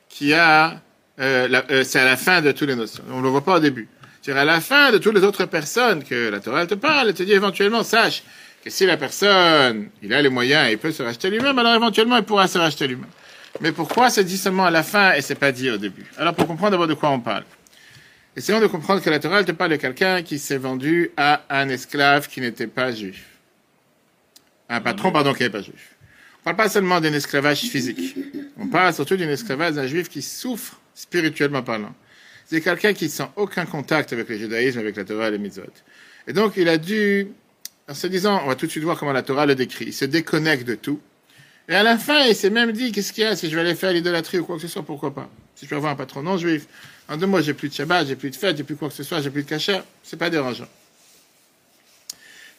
qui 0.08 0.32
a, 0.32 0.80
euh, 1.18 1.48
euh, 1.70 1.82
c'est 1.82 1.98
à 1.98 2.04
la 2.04 2.16
fin 2.16 2.40
de 2.40 2.52
toutes 2.52 2.68
les 2.68 2.76
notions. 2.76 3.02
On 3.10 3.18
ne 3.18 3.22
le 3.22 3.28
voit 3.28 3.44
pas 3.44 3.56
au 3.56 3.60
début. 3.60 3.88
C'est-à-dire 4.22 4.42
à 4.42 4.44
la 4.44 4.60
fin 4.60 4.92
de 4.92 4.98
toutes 4.98 5.14
les 5.14 5.24
autres 5.24 5.44
personnes 5.46 6.04
que 6.04 6.28
la 6.28 6.40
Torah 6.40 6.66
te 6.66 6.74
parle, 6.74 7.08
elle 7.08 7.14
te 7.14 7.22
dit 7.22 7.32
éventuellement, 7.32 7.82
sache 7.82 8.22
que 8.62 8.70
si 8.70 8.86
la 8.86 8.96
personne, 8.96 9.88
il 10.02 10.12
a 10.14 10.22
les 10.22 10.28
moyens 10.28 10.68
et 10.68 10.72
il 10.72 10.78
peut 10.78 10.92
se 10.92 11.02
racheter 11.02 11.30
lui-même, 11.30 11.58
alors 11.58 11.74
éventuellement 11.74 12.18
il 12.18 12.24
pourra 12.24 12.46
se 12.46 12.58
racheter 12.58 12.86
lui-même. 12.86 13.10
Mais 13.60 13.72
pourquoi 13.72 14.10
c'est 14.10 14.24
dit 14.24 14.38
seulement 14.38 14.66
à 14.66 14.70
la 14.70 14.82
fin 14.82 15.14
et 15.14 15.20
c'est 15.22 15.34
pas 15.34 15.50
dit 15.50 15.70
au 15.70 15.78
début? 15.78 16.06
Alors 16.16 16.34
pour 16.34 16.46
comprendre 16.46 16.72
d'abord 16.72 16.86
de 16.86 16.94
quoi 16.94 17.10
on 17.10 17.20
parle. 17.20 17.44
Essayons 18.40 18.60
de 18.60 18.68
comprendre 18.68 19.02
que 19.02 19.10
la 19.10 19.18
Torah 19.18 19.40
elle 19.40 19.44
te 19.44 19.52
parle 19.52 19.72
de 19.72 19.76
quelqu'un 19.76 20.22
qui 20.22 20.38
s'est 20.38 20.56
vendu 20.56 21.10
à 21.18 21.42
un 21.50 21.68
esclave 21.68 22.26
qui 22.26 22.40
n'était 22.40 22.68
pas 22.68 22.90
juif. 22.90 23.26
Un 24.70 24.80
patron, 24.80 25.12
pardon, 25.12 25.34
qui 25.34 25.42
n'est 25.42 25.50
pas 25.50 25.60
juif. 25.60 25.94
On 26.40 26.44
parle 26.44 26.56
pas 26.56 26.68
seulement 26.70 27.02
d'un 27.02 27.12
esclavage 27.12 27.60
physique. 27.60 28.16
On 28.56 28.66
parle 28.68 28.94
surtout 28.94 29.18
d'un 29.18 29.28
esclavage 29.28 29.74
d'un 29.74 29.86
juif 29.86 30.08
qui 30.08 30.22
souffre 30.22 30.80
spirituellement 30.94 31.62
parlant. 31.62 31.94
C'est 32.46 32.62
quelqu'un 32.62 32.94
qui 32.94 33.10
sent 33.10 33.28
aucun 33.36 33.66
contact 33.66 34.14
avec 34.14 34.26
le 34.30 34.38
judaïsme, 34.38 34.78
avec 34.78 34.96
la 34.96 35.04
Torah 35.04 35.28
et 35.28 35.32
les 35.32 35.38
mitzvot. 35.38 35.64
Et 36.26 36.32
donc, 36.32 36.54
il 36.56 36.70
a 36.70 36.78
dû, 36.78 37.28
en 37.90 37.92
se 37.92 38.06
disant, 38.06 38.40
on 38.44 38.46
va 38.46 38.54
tout 38.54 38.64
de 38.64 38.70
suite 38.70 38.84
voir 38.84 38.98
comment 38.98 39.12
la 39.12 39.22
Torah 39.22 39.44
le 39.44 39.54
décrit, 39.54 39.84
il 39.88 39.92
se 39.92 40.06
déconnecte 40.06 40.66
de 40.66 40.76
tout. 40.76 40.98
Et 41.68 41.74
à 41.74 41.82
la 41.82 41.98
fin, 41.98 42.24
il 42.24 42.34
s'est 42.34 42.48
même 42.48 42.72
dit, 42.72 42.90
qu'est-ce 42.90 43.12
qu'il 43.12 43.24
y 43.24 43.26
a, 43.26 43.36
si 43.36 43.50
je 43.50 43.54
vais 43.54 43.60
aller 43.60 43.74
faire 43.74 43.92
l'idolâtrie 43.92 44.38
ou 44.38 44.46
quoi 44.46 44.56
que 44.56 44.62
ce 44.62 44.68
soit, 44.68 44.82
pourquoi 44.82 45.14
pas? 45.14 45.28
Si 45.60 45.66
je 45.66 45.68
peux 45.68 45.76
avoir 45.76 45.92
un 45.92 45.96
patron 45.96 46.22
non 46.22 46.38
juif, 46.38 46.64
en 47.06 47.18
deux 47.18 47.26
mois, 47.26 47.42
j'ai 47.42 47.52
plus 47.52 47.68
de 47.68 47.74
Shabbat, 47.74 48.06
j'ai 48.08 48.16
plus 48.16 48.30
de 48.30 48.36
fête, 48.36 48.56
j'ai 48.56 48.64
plus 48.64 48.76
quoi 48.76 48.88
que 48.88 48.94
ce 48.94 49.02
soit, 49.02 49.20
j'ai 49.20 49.28
plus 49.28 49.42
de 49.42 49.48
cachet, 49.48 49.82
c'est 50.02 50.16
pas 50.16 50.30
dérangeant. 50.30 50.64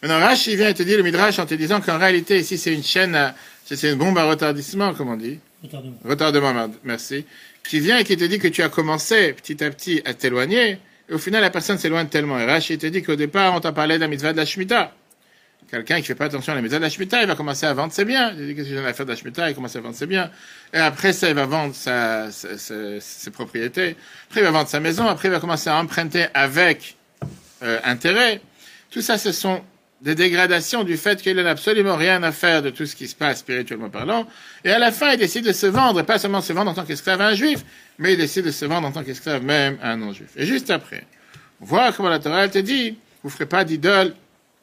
Maintenant, 0.04 0.20
Rashi 0.20 0.56
vient 0.56 0.72
te 0.74 0.84
dire 0.84 0.98
le 0.98 1.04
Midrash 1.04 1.40
en 1.40 1.48
te 1.48 1.56
disant 1.56 1.82
qu'en 1.82 1.98
réalité, 1.98 2.38
ici, 2.40 2.60
c'est 2.60 2.72
une 2.74 2.84
chaîne, 2.84 3.16
à- 3.16 3.34
c'est 3.66 3.90
une 3.90 3.96
bombe 3.96 4.18
à 4.20 4.26
retardissement, 4.26 4.94
comme 4.94 5.10
on 5.10 5.18
dit. 5.18 5.40
Retardement. 5.64 5.98
Retardement, 6.06 6.54
mer- 6.54 6.70
merci. 6.84 7.26
Qui 7.68 7.80
vient 7.80 7.98
et 7.98 8.04
qui 8.04 8.18
te 8.18 8.24
dit 8.24 8.38
que 8.38 8.48
tu 8.50 8.62
as 8.62 8.70
commencé 8.70 9.34
petit 9.34 9.64
à 9.64 9.72
petit 9.72 10.02
à 10.06 10.14
t'éloigner, 10.14 10.78
et 11.10 11.14
au 11.14 11.18
final, 11.18 11.42
la 11.42 11.50
personne 11.50 11.80
s'éloigne 11.80 12.08
tellement. 12.08 12.38
Et 12.40 12.46
Rashi 12.46 12.78
te 12.78 12.86
dit 12.86 13.02
qu'au 13.02 13.16
départ, 13.16 13.56
on 13.56 13.60
t'a 13.62 13.72
parlé 13.72 13.96
de 13.96 14.02
la 14.02 14.08
mitzvah 14.08 14.32
de 14.32 14.38
la 14.38 14.46
Shemitah. 14.46 14.94
Quelqu'un 15.72 15.98
qui 16.02 16.04
fait 16.08 16.16
pas 16.16 16.26
attention 16.26 16.52
à 16.52 16.56
la 16.58 16.62
mitzvah 16.62 16.80
de 16.80 16.84
la 16.84 16.90
Shemitah, 16.90 17.22
il 17.22 17.28
va 17.28 17.36
commencer 17.36 17.66
à 17.66 17.74
vendre 17.74 17.94
ses 17.94 18.04
biens. 18.04 18.34
Il 18.38 18.46
dit 18.48 18.56
qu'est-ce 18.56 18.68
que 18.70 18.76
j'ai 18.76 18.86
à 18.86 18.94
faire 18.94 19.06
de 19.06 19.12
la 19.12 19.16
Shemitah, 19.18 19.50
il 19.50 19.56
commence 19.56 19.76
à 19.76 19.80
vendre 19.80 19.96
ses 19.96 20.06
biens. 20.06 20.30
Et 20.74 20.78
après 20.78 21.14
ça, 21.14 21.30
il 21.30 21.36
va 21.36 21.46
vendre 21.46 21.74
sa, 21.74 22.30
sa- 22.30 23.00
ses 23.00 23.32
propriétés. 23.32 23.96
Après, 24.30 24.42
il 24.42 24.44
va 24.44 24.52
vendre 24.52 24.68
sa 24.68 24.82
maison. 24.82 25.08
Après, 25.08 25.30
il 25.30 25.32
va 25.32 25.40
commencer 25.40 25.70
à 25.70 25.78
emprunter 25.78 26.26
avec 26.34 26.98
euh, 27.64 27.80
intérêt. 27.86 28.42
Tout 28.90 29.02
ça, 29.02 29.18
ce 29.18 29.32
sont 29.32 29.62
des 30.02 30.16
dégradations 30.16 30.84
du 30.84 30.98
fait 30.98 31.22
qu'il 31.22 31.38
n'a 31.38 31.50
absolument 31.50 31.96
rien 31.96 32.22
à 32.24 32.32
faire 32.32 32.62
de 32.64 32.70
tout 32.72 32.86
ce 32.88 32.96
qui 32.96 33.08
se 33.08 33.16
passe 33.16 33.40
spirituellement 33.40 33.90
parlant. 33.90 34.28
Et 34.66 34.72
à 34.72 34.80
la 34.80 34.92
fin, 34.92 35.12
il 35.12 35.20
décide 35.20 35.46
de 35.46 35.52
se 35.54 35.68
vendre, 35.68 36.00
et 36.00 36.04
pas 36.04 36.18
seulement 36.18 36.42
se 36.42 36.52
vendre 36.54 36.72
en 36.72 36.74
tant 36.74 36.84
qu'esclave 36.86 37.22
à 37.22 37.28
un 37.28 37.36
juif, 37.36 37.64
mais 38.00 38.14
il 38.14 38.18
décide 38.18 38.46
de 38.46 38.52
se 38.52 38.66
vendre 38.66 38.88
en 38.88 38.92
tant 38.92 39.04
qu'esclave 39.04 39.44
même 39.44 39.78
à 39.82 39.92
un 39.92 39.98
non-juif. 39.98 40.30
Et 40.36 40.46
juste 40.48 40.72
après, 40.72 41.06
on 41.62 41.66
voit 41.66 41.92
comment 41.94 42.10
la 42.10 42.18
Torah 42.20 42.48
te 42.50 42.58
dit, 42.58 42.98
vous 43.22 43.30
ne 43.30 43.32
ferez 43.32 43.46
pas 43.46 43.64
d'idole, 43.64 44.16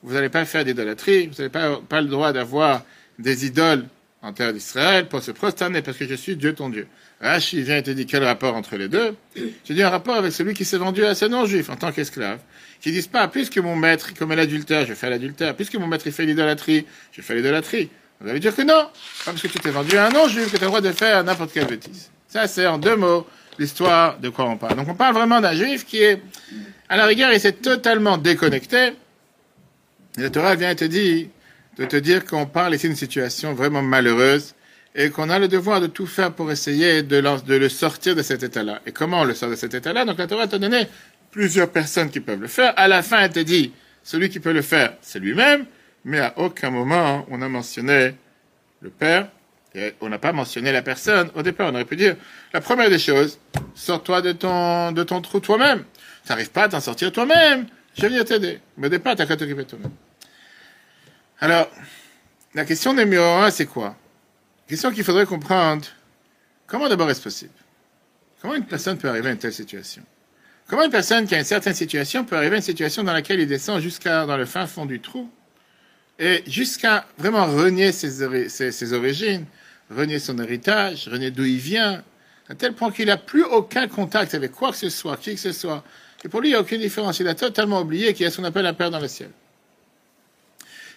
vous 0.03 0.15
n'allez 0.15 0.29
pas 0.29 0.45
faire 0.45 0.65
d'idolâtrie, 0.65 1.27
vous 1.27 1.35
n'avez 1.39 1.49
pas, 1.49 1.81
pas 1.89 2.01
le 2.01 2.09
droit 2.09 2.33
d'avoir 2.33 2.83
des 3.19 3.47
idoles 3.47 3.85
en 4.23 4.33
terre 4.33 4.53
d'Israël 4.53 5.07
pour 5.07 5.23
se 5.23 5.31
prosterner, 5.31 5.83
parce 5.83 5.97
que 5.97 6.07
je 6.07 6.15
suis 6.15 6.37
Dieu 6.37 6.55
ton 6.55 6.69
Dieu. 6.69 6.87
Rashi 7.21 7.63
vient 7.63 7.77
et 7.77 7.83
te 7.83 7.91
dit 7.91 8.07
quel 8.07 8.23
rapport 8.25 8.55
entre 8.55 8.77
les 8.77 8.89
deux? 8.89 9.17
Tu 9.65 9.75
dis 9.75 9.83
un 9.83 9.91
rapport 9.91 10.15
avec 10.15 10.33
celui 10.33 10.55
qui 10.55 10.65
s'est 10.65 10.79
vendu 10.79 11.05
à 11.05 11.15
ce 11.15 11.25
non-juif 11.25 11.69
en 11.71 11.77
tant 11.77 11.91
qu'esclave, 11.91 12.39
qui 12.81 12.93
disent 12.93 13.09
pas, 13.09 13.27
puisque 13.29 13.59
mon 13.59 13.75
maître 13.75 14.15
commet 14.15 14.37
l'adultère, 14.37 14.87
je 14.87 14.95
fais 14.95 15.11
l'adultère, 15.11 15.55
puisque 15.55 15.75
mon 15.75 15.87
maître 15.87 16.07
il 16.07 16.13
fait 16.13 16.27
l'idolâtrie, 16.27 16.87
je 17.13 17.23
fais 17.23 17.35
l'idolâtrie. 17.35 17.91
Vous 18.21 18.29
allez 18.29 18.41
dire 18.41 18.55
que 18.55 18.63
non, 18.63 18.89
pas 19.25 19.33
parce 19.33 19.43
que 19.43 19.49
tu 19.49 19.59
t'es 19.59 19.71
vendu 19.71 19.97
à 19.97 20.07
un 20.07 20.11
non-juif 20.11 20.51
que 20.53 20.57
tu 20.57 20.63
as 20.63 20.67
le 20.67 20.67
droit 20.67 20.81
de 20.81 20.93
faire 20.93 21.23
n'importe 21.23 21.53
quelle 21.53 21.67
bêtise. 21.67 22.11
Ça, 22.29 22.47
c'est 22.47 22.67
en 22.67 22.79
deux 22.79 22.97
mots 22.97 23.27
l'histoire 23.59 24.19
de 24.19 24.29
quoi 24.29 24.45
on 24.47 24.57
parle. 24.57 24.77
Donc 24.77 24.89
on 24.89 24.95
parle 24.95 25.15
vraiment 25.15 25.41
d'un 25.41 25.55
juif 25.55 25.85
qui 25.85 25.99
est, 25.99 26.21
à 26.89 26.97
la 26.97 27.07
rigueur, 27.07 27.33
il 27.33 27.41
s'est 27.41 27.53
totalement 27.53 28.19
déconnecté. 28.19 28.93
La 30.17 30.31
Torah 30.31 30.55
vient 30.55 30.75
te 30.75 30.85
dire, 30.85 31.29
de 31.77 31.85
te 31.85 31.97
dire 31.97 32.25
qu'on 32.25 32.47
parle 32.47 32.75
ici 32.75 32.87
d'une 32.87 32.97
situation 32.97 33.55
vraiment 33.55 33.83
malheureuse 33.83 34.55
et 34.95 35.11
qu'on 35.11 35.31
a 35.31 35.39
le 35.39 35.49
devoir 35.49 35.81
de 35.81 35.87
tout 35.87 36.07
faire 36.07 36.33
pour 36.33 36.51
essayer 36.51 37.03
de, 37.03 37.23
le 37.47 37.69
sortir 37.69 38.17
de 38.17 38.23
cet 38.23 38.43
état-là. 38.43 38.81
Et 38.87 38.93
comment 38.93 39.21
on 39.21 39.25
le 39.25 39.35
sort 39.35 39.51
de 39.51 39.55
cet 39.55 39.75
état-là? 39.75 40.05
Donc 40.05 40.19
la 40.19 40.27
Torah 40.27 40.49
t'a 40.49 40.59
donné 40.59 40.89
plusieurs 41.31 41.71
personnes 41.71 42.11
qui 42.11 42.21
peuvent 42.21 42.41
le 42.41 42.49
faire. 42.49 42.73
À 42.77 42.89
la 42.89 43.03
fin, 43.03 43.21
elle 43.21 43.33
te 43.33 43.41
dit, 43.41 43.73
celui 44.03 44.29
qui 44.29 44.41
peut 44.41 44.53
le 44.53 44.63
faire, 44.63 44.95
c'est 45.03 45.21
lui-même, 45.21 45.67
mais 46.05 46.19
à 46.19 46.33
aucun 46.37 46.71
moment 46.71 47.27
on 47.31 47.43
a 47.43 47.49
mentionné 47.49 48.15
le 48.81 48.91
Père, 48.91 49.29
et 49.75 49.95
on 50.01 50.09
n'a 50.09 50.19
pas 50.19 50.33
mentionné 50.33 50.73
la 50.73 50.83
personne. 50.83 51.31
Au 51.35 51.43
départ, 51.43 51.71
on 51.71 51.75
aurait 51.75 51.85
pu 51.85 51.97
dire, 51.97 52.17
la 52.53 52.61
première 52.61 52.91
des 52.91 52.99
choses, 52.99 53.39
sors-toi 53.75 54.23
de 54.23 54.33
ton, 54.33 54.93
de 54.93 55.03
ton 55.03 55.21
trou 55.21 55.41
toi-même. 55.41 55.85
Tu 56.25 56.33
n'arrives 56.33 56.51
pas 56.51 56.65
à 56.65 56.69
t'en 56.69 56.81
sortir 56.81 57.13
toi-même, 57.13 57.67
Alors, 61.41 61.69
la 62.55 62.65
question 62.65 62.95
numéro 62.95 63.25
un, 63.25 63.51
c'est 63.51 63.67
quoi? 63.67 63.97
Question 64.69 64.91
qu'il 64.93 65.05
faudrait 65.05 65.27
comprendre, 65.27 65.85
comment 66.67 66.89
d'abord 66.89 67.11
est-ce 67.11 67.23
possible? 67.23 67.53
Comment 68.41 68.55
une 68.55 68.67
personne 68.67 68.99
peut 68.99 69.09
arriver 69.09 69.29
à 69.29 69.33
une 69.33 69.39
telle 69.39 69.53
situation? 69.53 70.03
Comment 70.69 70.85
une 70.85 70.91
personne 70.91 71.27
qui 71.27 71.35
a 71.35 71.39
une 71.39 71.45
certaine 71.45 71.75
situation 71.75 72.25
peut 72.25 72.37
arriver 72.37 72.55
à 72.55 72.59
une 72.59 72.63
situation 72.63 73.03
dans 73.03 73.13
laquelle 73.13 73.41
il 73.41 73.47
descend 73.49 73.81
jusqu'à 73.81 74.27
dans 74.27 74.37
le 74.37 74.45
fin 74.45 74.67
fond 74.67 74.85
du 74.87 75.01
trou 75.01 75.31
et 76.19 76.43
jusqu'à 76.47 77.07
vraiment 77.17 77.47
renier 77.47 77.91
ses- 77.93 78.49
ses 78.49 78.93
origines, 78.93 79.45
renier 79.91 80.19
son 80.19 80.39
héritage, 80.39 81.09
renier 81.09 81.31
d'où 81.31 81.45
il 81.45 81.59
vient, 81.59 82.03
à 82.49 82.55
tel 82.55 82.75
point 82.75 82.91
qu'il 82.93 83.07
n'a 83.07 83.17
plus 83.17 83.45
aucun 83.45 83.89
contact 83.89 84.35
avec 84.35 84.53
quoi 84.53 84.71
que 84.73 84.77
ce 84.77 84.91
soit, 84.91 85.17
qui 85.17 85.35
que 85.35 85.41
ce 85.41 85.53
soit. 85.53 85.83
Et 86.25 86.29
pour 86.29 86.41
lui, 86.41 86.49
il 86.49 86.53
n'y 86.53 86.57
a 86.57 86.61
aucune 86.61 86.81
différence. 86.81 87.21
Il 87.21 87.29
a 87.29 87.35
totalement 87.35 87.81
oublié 87.81 88.13
qu'il 88.13 88.25
y 88.25 88.27
a 88.27 88.31
ce 88.31 88.39
qu'on 88.39 88.45
appelle 88.45 88.67
un 88.67 88.75
Père 88.75 88.91
dans 88.91 89.01
le 89.01 89.09
ciel. 89.09 89.31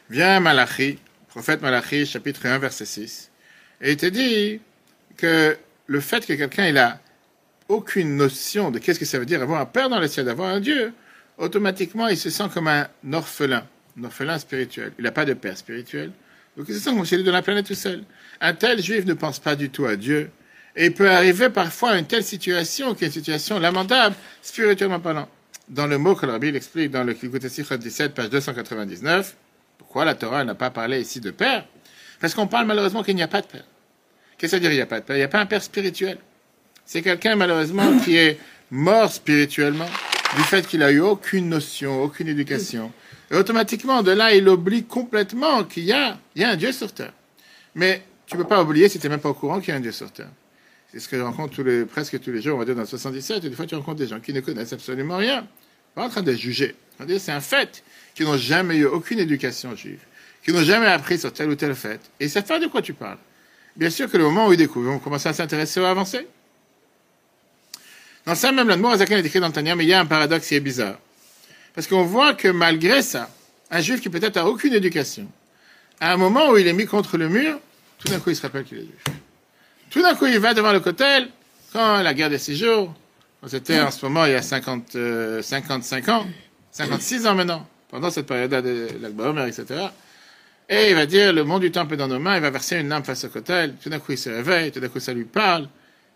Vient 0.10 0.40
Malachi, 0.40 0.98
prophète 1.30 1.62
Malachi, 1.62 2.06
chapitre 2.06 2.46
1, 2.46 2.58
verset 2.58 2.86
6, 2.86 3.32
et 3.82 3.92
il 3.92 3.98
te 3.98 4.06
dit 4.08 4.60
que 5.16 5.58
le 5.88 6.00
fait 6.02 6.26
que 6.26 6.34
quelqu'un 6.34 6.68
il 6.68 6.78
a 6.78 7.00
aucune 7.70 8.18
notion 8.18 8.72
de 8.72 8.80
qu'est-ce 8.80 9.00
que 9.00 9.06
ça 9.06 9.20
veut 9.20 9.26
dire 9.26 9.42
avoir 9.42 9.62
un 9.62 9.66
Père 9.66 9.88
dans 9.88 10.00
le 10.00 10.08
ciel, 10.08 10.26
d'avoir 10.26 10.50
un 10.50 10.60
Dieu, 10.60 10.94
automatiquement 11.38 12.10
il 12.10 12.18
se 12.18 12.30
sent 12.30 12.50
comme 12.54 12.68
un 12.68 12.88
orphelin, 13.14 13.66
un 13.98 14.04
orphelin 14.04 14.38
spirituel. 14.38 14.92
Il 14.98 15.06
n'a 15.06 15.12
pas 15.12 15.24
de 15.24 15.34
Père 15.34 15.58
spirituel. 15.58 16.12
Donc 16.58 16.66
il 16.68 16.76
se 16.76 16.82
sent 16.82 16.90
comme 16.90 17.06
s'il 17.06 17.22
est 17.22 17.24
de 17.24 17.32
la 17.32 17.42
planète 17.42 17.68
tout 17.68 17.76
seul. 17.76 18.04
Un 18.42 18.54
tel 18.54 18.82
juif 18.82 19.06
ne 19.06 19.14
pense 19.14 19.40
pas 19.40 19.56
du 19.56 19.70
tout 19.70 19.86
à 19.86 19.96
Dieu. 19.96 20.30
Et 20.76 20.86
il 20.86 20.94
peut 20.94 21.10
arriver 21.10 21.50
parfois 21.50 21.92
à 21.92 21.98
une 21.98 22.06
telle 22.06 22.24
situation, 22.24 22.96
qui 22.96 23.04
est 23.04 23.08
une 23.08 23.14
situation 23.14 23.60
lamentable, 23.60 24.16
spirituellement 24.42 25.00
parlant. 25.00 25.28
Dans 25.68 25.88
le 25.88 25.98
mot 25.98 26.16
que 26.16 26.26
le 26.26 26.32
Rabbi 26.32 26.48
explique 26.50 26.92
dans 26.92 27.04
le 27.04 27.14
Kilkut 27.14 27.40
17, 27.40 28.14
page 28.14 28.30
299, 28.30 29.36
pourquoi 29.78 30.06
la 30.06 30.16
Torah 30.16 30.44
n'a 30.44 30.56
pas 30.56 30.70
parlé 30.70 31.02
ici 31.02 31.20
de 31.20 31.32
père? 31.32 31.66
Parce 32.20 32.34
qu'on 32.34 32.48
parle 32.48 32.68
malheureusement 32.68 33.04
qu'il 33.04 33.16
n'y 33.16 33.24
a 33.24 33.28
pas 33.28 33.42
de 33.42 33.48
père. 33.48 33.64
Qu'est-ce 34.38 34.52
que 34.52 34.58
veut 34.58 34.62
dire 34.62 34.72
il 34.72 34.76
n'y 34.76 34.82
a 34.82 34.86
pas 34.86 35.00
de 35.00 35.06
père? 35.06 35.16
Il 35.16 35.20
n'y 35.20 35.26
a 35.26 35.28
pas 35.28 35.40
un 35.40 35.46
père 35.46 35.62
spirituel. 35.62 36.18
C'est 36.86 37.02
quelqu'un 37.02 37.36
malheureusement 37.36 37.98
qui 38.06 38.16
est 38.16 38.40
mort 38.70 39.12
spirituellement 39.12 39.90
du 40.36 40.44
fait 40.44 40.66
qu'il 40.66 40.82
a 40.84 40.92
eu 40.92 41.02
aucune 41.02 41.50
notion, 41.50 42.04
aucune 42.04 42.28
éducation. 42.28 42.92
Et 43.30 43.36
automatiquement, 43.36 44.04
de 44.04 44.12
là, 44.12 44.34
il 44.34 44.48
oublie 44.48 44.84
complètement 44.84 45.64
qu'il 45.64 45.84
y 45.84 45.94
a, 45.94 46.18
il 46.36 46.42
y 46.42 46.46
a 46.46 46.50
un 46.52 46.56
Dieu 46.56 46.72
sur 46.72 46.92
terre. 46.94 47.14
Mais 47.76 48.04
tu 48.26 48.36
ne 48.36 48.44
peux 48.44 48.48
pas 48.48 48.62
oublier 48.62 48.90
si 48.90 49.00
tu 49.00 49.08
n'es 49.08 49.12
même 49.12 49.20
pas 49.20 49.30
au 49.30 49.34
courant 49.34 49.60
qu'il 49.60 49.70
y 49.70 49.72
a 49.72 49.76
un 49.76 49.82
Dieu 49.82 49.92
sur 49.92 50.12
terre. 50.12 50.30
C'est 50.92 51.00
ce 51.00 51.08
que 51.08 51.18
je 51.18 51.22
rencontre 51.22 51.84
presque 51.86 52.20
tous 52.20 52.32
les 52.32 52.42
jours, 52.42 52.56
on 52.56 52.60
va 52.60 52.66
dire 52.66 52.76
dans 52.76 52.86
77, 52.86 53.46
et 53.46 53.50
des 53.50 53.56
fois 53.56 53.66
tu 53.66 53.76
rencontres 53.76 54.00
des 54.00 54.08
gens 54.08 54.20
qui 54.20 54.34
ne 54.34 54.42
connaissent 54.42 54.74
absolument 54.74 55.18
rien. 55.18 55.48
Pas 55.96 56.06
en 56.06 56.10
train 56.10 56.22
de 56.22 56.34
juger. 56.34 56.76
C'est 57.18 57.32
un 57.32 57.42
fait, 57.42 57.84
qui 58.14 58.24
n'ont 58.24 58.38
jamais 58.38 58.78
eu 58.78 58.86
aucune 58.86 59.20
éducation 59.20 59.76
juive, 59.76 60.00
qui 60.44 60.52
n'ont 60.52 60.64
jamais 60.64 60.88
appris 60.88 61.18
sur 61.18 61.32
telle 61.32 61.50
ou 61.50 61.56
telle 61.56 61.76
fête. 61.76 62.02
Et 62.20 62.28
c'est 62.28 62.46
fait 62.46 62.60
de 62.60 62.68
quoi 62.68 62.82
tu 62.82 62.94
parles. 62.94 63.18
Bien 63.76 63.90
sûr 63.90 64.12
que 64.12 64.18
le 64.18 64.26
moment 64.26 64.48
où 64.48 64.54
ils 64.54 64.58
découvrent, 64.58 64.92
vont 64.92 65.00
commencer 65.00 65.30
à 65.30 65.34
s'intéresser 65.34 65.80
ou 65.80 65.86
à 65.86 65.90
avancer. 65.90 66.28
Dans 68.26 68.36
ça, 68.36 68.52
même 68.52 68.68
l'Admour 68.68 68.92
Azaken 68.92 69.18
est 69.18 69.26
écrit 69.26 69.40
dans 69.40 69.50
Tania, 69.50 69.76
mais 69.76 69.86
il 69.86 69.90
y 69.90 69.94
a 69.94 70.00
un 70.00 70.06
paradoxe 70.06 70.48
qui 70.48 70.56
est 70.56 70.60
bizarre. 70.60 71.00
Parce 71.74 71.88
qu'on 71.88 72.04
voit 72.04 72.34
que 72.34 72.50
malgré 72.50 73.02
ça, 73.02 73.30
un 73.72 73.80
juif 73.80 74.02
qui 74.02 74.10
peut-être 74.10 74.38
a 74.38 74.46
aucune 74.46 74.74
éducation, 74.74 75.28
à 76.02 76.14
un 76.14 76.18
moment 76.18 76.50
où 76.50 76.58
il 76.58 76.68
est 76.68 76.74
mis 76.74 76.86
contre 76.86 77.18
le 77.18 77.30
mur, 77.30 77.60
tout 77.98 78.10
d'un 78.10 78.20
coup 78.20 78.30
il 78.30 78.36
se 78.36 78.42
rappelle 78.42 78.66
qu'il 78.66 78.78
est 78.78 78.82
juif. 78.82 79.21
Tout 79.92 80.02
d'un 80.02 80.16
coup, 80.16 80.26
il 80.26 80.40
va 80.40 80.54
devant 80.54 80.72
le 80.72 80.80
cotel, 80.80 81.28
quand 81.74 82.02
la 82.02 82.14
guerre 82.14 82.30
des 82.30 82.38
six 82.38 82.56
jours, 82.56 82.96
c'était 83.46 83.82
en 83.82 83.92
ce 83.92 84.06
moment 84.06 84.26
il 84.26 84.32
y 84.32 84.36
a 84.36 84.42
50, 84.42 84.98
55 85.42 86.08
euh, 86.08 86.12
ans, 86.12 86.26
56 86.72 87.28
ans 87.28 87.36
maintenant, 87.36 87.68
pendant 87.90 88.10
cette 88.10 88.26
période 88.26 88.52
de 88.52 88.88
l'Akbaomer, 89.02 89.48
etc. 89.48 89.88
Et 90.70 90.92
il 90.92 90.96
va 90.96 91.06
dire, 91.06 91.34
le 91.34 91.44
monde 91.44 91.62
du 91.62 91.72
temple 91.72 91.96
est 91.96 91.98
dans 91.98 92.08
nos 92.08 92.20
mains, 92.20 92.38
il 92.38 92.42
va 92.42 92.52
verser 92.52 92.78
une 92.78 92.88
lampe 92.88 93.06
face 93.06 93.26
au 93.26 93.28
cotel, 93.30 93.76
tout 93.84 93.90
d'un 93.90 94.00
coup 94.00 94.14
il 94.14 94.18
se 94.18 94.30
réveille, 94.30 94.72
tout 94.72 94.80
d'un 94.80 94.88
coup 94.88 95.02
ça 95.02 95.14
lui 95.14 95.26
parle. 95.26 95.68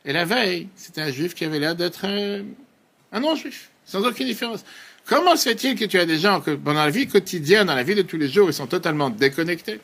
Et 0.05 0.13
la 0.13 0.23
veille, 0.23 0.69
c'était 0.77 1.01
un 1.01 1.11
juif 1.11 1.33
qui 1.33 1.43
avait 1.43 1.59
l'air 1.59 1.75
d'être 1.75 2.05
un, 2.05 3.19
non-juif, 3.19 3.71
sans 3.85 4.05
aucune 4.05 4.27
différence. 4.27 4.63
Comment 5.05 5.35
se 5.35 5.49
fait-il 5.49 5.75
que 5.75 5.83
tu 5.83 5.99
as 5.99 6.05
des 6.05 6.19
gens 6.19 6.39
que, 6.39 6.51
dans 6.51 6.73
la 6.73 6.89
vie 6.89 7.07
quotidienne, 7.07 7.67
dans 7.67 7.75
la 7.75 7.83
vie 7.83 7.95
de 7.95 8.03
tous 8.03 8.17
les 8.17 8.29
jours, 8.29 8.49
ils 8.49 8.53
sont 8.53 8.67
totalement 8.67 9.09
déconnectés, 9.09 9.81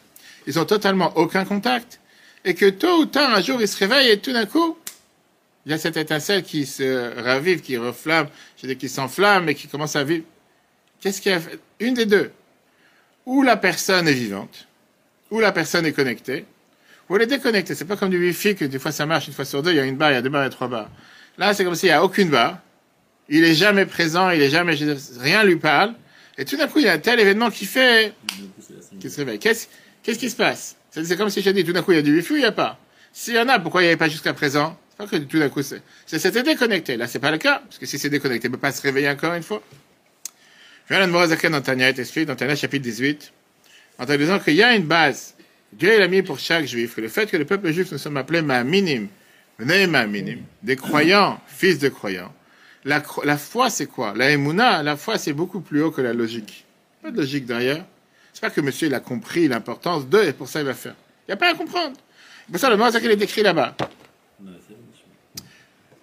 ils 0.48 0.58
ont 0.60 0.66
totalement 0.66 1.12
aucun 1.18 1.44
contact, 1.44 2.01
et 2.46 2.54
que 2.54 2.70
tôt 2.70 3.02
ou 3.02 3.06
tard, 3.06 3.34
un 3.34 3.42
jour, 3.42 3.62
il 3.62 3.68
se 3.68 3.78
réveille 3.78 4.10
et 4.10 4.20
tout 4.20 4.34
d'un 4.34 4.46
coup, 4.46 4.78
il 5.66 5.72
y 5.72 5.76
a 5.76 5.78
cette 5.78 5.98
étincelle 5.98 6.44
qui 6.44 6.66
se 6.66 7.20
ravive, 7.22 7.62
qui 7.62 7.78
reflamme, 7.78 8.28
je 8.62 8.68
dire, 8.68 8.78
qui 8.78 8.90
s'enflamme 8.90 9.50
et 9.50 9.56
qui 9.56 9.68
commence 9.68 9.96
à 9.96 10.04
vivre. 10.04 10.26
Qu'est-ce 11.00 11.22
qu'il 11.22 11.32
y 11.32 11.36
a 11.36 11.40
fait? 11.40 11.60
Une 11.80 11.94
des 11.94 12.06
deux. 12.06 12.32
Ou 13.26 13.44
la 13.44 13.58
personne 13.58 14.08
est 14.08 14.14
vivante, 14.14 14.68
ou 15.30 15.40
la 15.40 15.52
personne 15.52 15.86
est 15.86 15.92
connectée, 15.92 16.46
ou 17.08 17.16
elle 17.16 17.24
est 17.24 17.28
déconnectée. 17.28 17.76
C'est 17.76 17.86
pas 17.86 17.96
comme 17.96 18.10
du 18.10 18.20
wifi 18.20 18.56
que 18.56 18.66
des 18.66 18.80
fois 18.80 18.92
ça 18.92 19.06
marche 19.06 19.28
une 19.28 19.34
fois 19.34 19.46
sur 19.46 19.62
deux, 19.62 19.72
il 19.72 19.78
y 19.78 19.80
a 19.80 19.86
une 19.86 19.98
barre, 19.98 20.12
il 20.12 20.16
y 20.16 20.18
a 20.18 20.22
deux 20.22 20.30
barres, 20.30 20.44
il 20.44 20.46
y 20.46 20.48
a 20.48 20.52
trois 20.52 20.68
barres. 20.68 20.90
Là, 21.38 21.54
c'est 21.54 21.64
comme 21.64 21.76
s'il 21.76 21.90
n'y 21.90 21.94
a 21.94 22.04
aucune 22.04 22.30
barre. 22.30 22.60
Il 23.30 23.44
est 23.44 23.54
jamais 23.54 23.86
présent, 23.86 24.30
il 24.32 24.42
est 24.42 24.50
jamais, 24.50 24.76
rien 25.20 25.44
lui 25.44 25.56
parle. 25.56 25.94
Et 26.38 26.46
tout 26.46 26.58
d'un 26.58 26.68
coup, 26.68 26.80
il 26.80 26.86
y 26.86 26.90
a 26.90 26.94
un 26.94 27.00
tel 27.00 27.20
événement 27.20 27.52
qui 27.52 27.66
fait, 27.66 28.14
qui 29.00 29.10
se 29.10 29.18
réveille. 29.18 29.40
Qu'est-ce, 29.40 29.68
qu'est-ce 30.02 30.20
qui 30.20 30.30
se 30.30 30.36
passe? 30.36 30.76
C'est 30.92 31.18
comme 31.18 31.30
si 31.30 31.42
je 31.42 31.50
dis, 31.50 31.64
tout 31.64 31.72
d'un 31.72 31.82
coup, 31.82 31.94
il 31.94 31.96
y 31.96 32.00
a 32.00 32.02
du 32.02 32.14
wifi 32.14 32.34
il 32.34 32.40
n'y 32.40 32.46
a 32.46 32.52
pas? 32.52 32.78
S'il 33.14 33.34
y 33.34 33.40
en 33.40 33.48
a, 33.48 33.60
pourquoi 33.60 33.82
il 33.82 33.86
n'y 33.86 33.90
avait 33.90 33.98
pas 33.98 34.10
jusqu'à 34.10 34.34
présent? 34.34 34.78
C'est 34.90 34.98
pas 34.98 35.08
que 35.08 35.16
tout 35.24 35.40
d'un 35.40 35.50
coup, 35.50 35.62
c'était 35.64 36.44
déconnecté. 36.44 36.98
Là, 36.98 37.08
c'est 37.08 37.20
pas 37.20 37.32
le 37.32 37.38
cas, 37.38 37.60
parce 37.60 37.78
que 37.78 37.86
si 37.86 37.98
c'est 37.98 38.10
déconnecté, 38.10 38.48
il 38.48 38.52
ne 38.52 38.56
peut 38.56 38.62
pas 38.62 38.74
se 38.74 38.82
réveiller 38.82 39.10
encore 39.10 39.34
une 39.34 39.44
fois. 39.44 39.64
Je 40.90 40.96
viens 40.96 41.08
de 41.08 41.48
dans 41.50 41.62
Tania 41.62 41.90
est 41.90 42.00
écrit, 42.00 42.26
dans 42.26 42.36
Tania 42.36 42.56
chapitre 42.56 42.84
18, 42.84 43.32
en 44.00 44.06
te 44.06 44.12
disant 44.14 44.40
qu'il 44.40 44.56
y 44.56 44.64
a 44.64 44.76
une 44.76 44.84
base. 44.84 45.36
Dieu 45.72 45.98
l'a 45.98 46.10
mis 46.10 46.22
pour 46.22 46.40
chaque 46.40 46.66
juif, 46.66 46.96
que 46.96 47.02
le 47.02 47.08
fait 47.08 47.30
que 47.30 47.38
le 47.38 47.46
peuple 47.46 47.72
juif 47.72 47.92
nous 47.94 47.98
sommes 47.98 48.18
appelés 48.18 48.42
ma'aminim, 48.42 49.08
ma'aminim, 49.60 50.40
des 50.62 50.76
croyants, 50.76 51.40
fils 51.48 51.80
de 51.80 51.88
croyants. 51.88 52.34
La, 52.84 53.02
la 53.24 53.38
foi, 53.38 53.70
c'est 53.70 53.86
quoi? 53.86 54.14
La 54.16 54.32
emuna, 54.32 54.84
la 54.84 54.98
foi, 54.98 55.18
c'est 55.18 55.34
beaucoup 55.34 55.62
plus 55.62 55.82
haut 55.82 55.92
que 55.92 56.02
la 56.02 56.14
logique. 56.14 56.66
Pas 57.02 57.12
de 57.12 57.18
logique 57.18 57.46
derrière. 57.46 57.86
C'est 58.34 58.42
pas 58.42 58.50
que 58.50 58.62
monsieur 58.62 58.88
il 58.88 58.94
a 58.94 59.00
compris 59.00 59.48
l'importance 59.48 60.08
de 60.08 60.24
et 60.24 60.34
pour 60.34 60.48
ça 60.48 60.60
il 60.60 60.66
va 60.66 60.74
faire. 60.74 60.96
Il 61.28 61.32
n'y 61.32 61.34
a 61.34 61.38
pas 61.38 61.52
à 61.52 61.54
comprendre. 61.54 61.96
Pour 62.50 62.60
ça, 62.60 62.70
le 62.70 62.78
mot 62.78 62.90
qu'il 62.92 63.10
est 63.10 63.16
décrit 63.16 63.44
là-bas. 63.44 63.76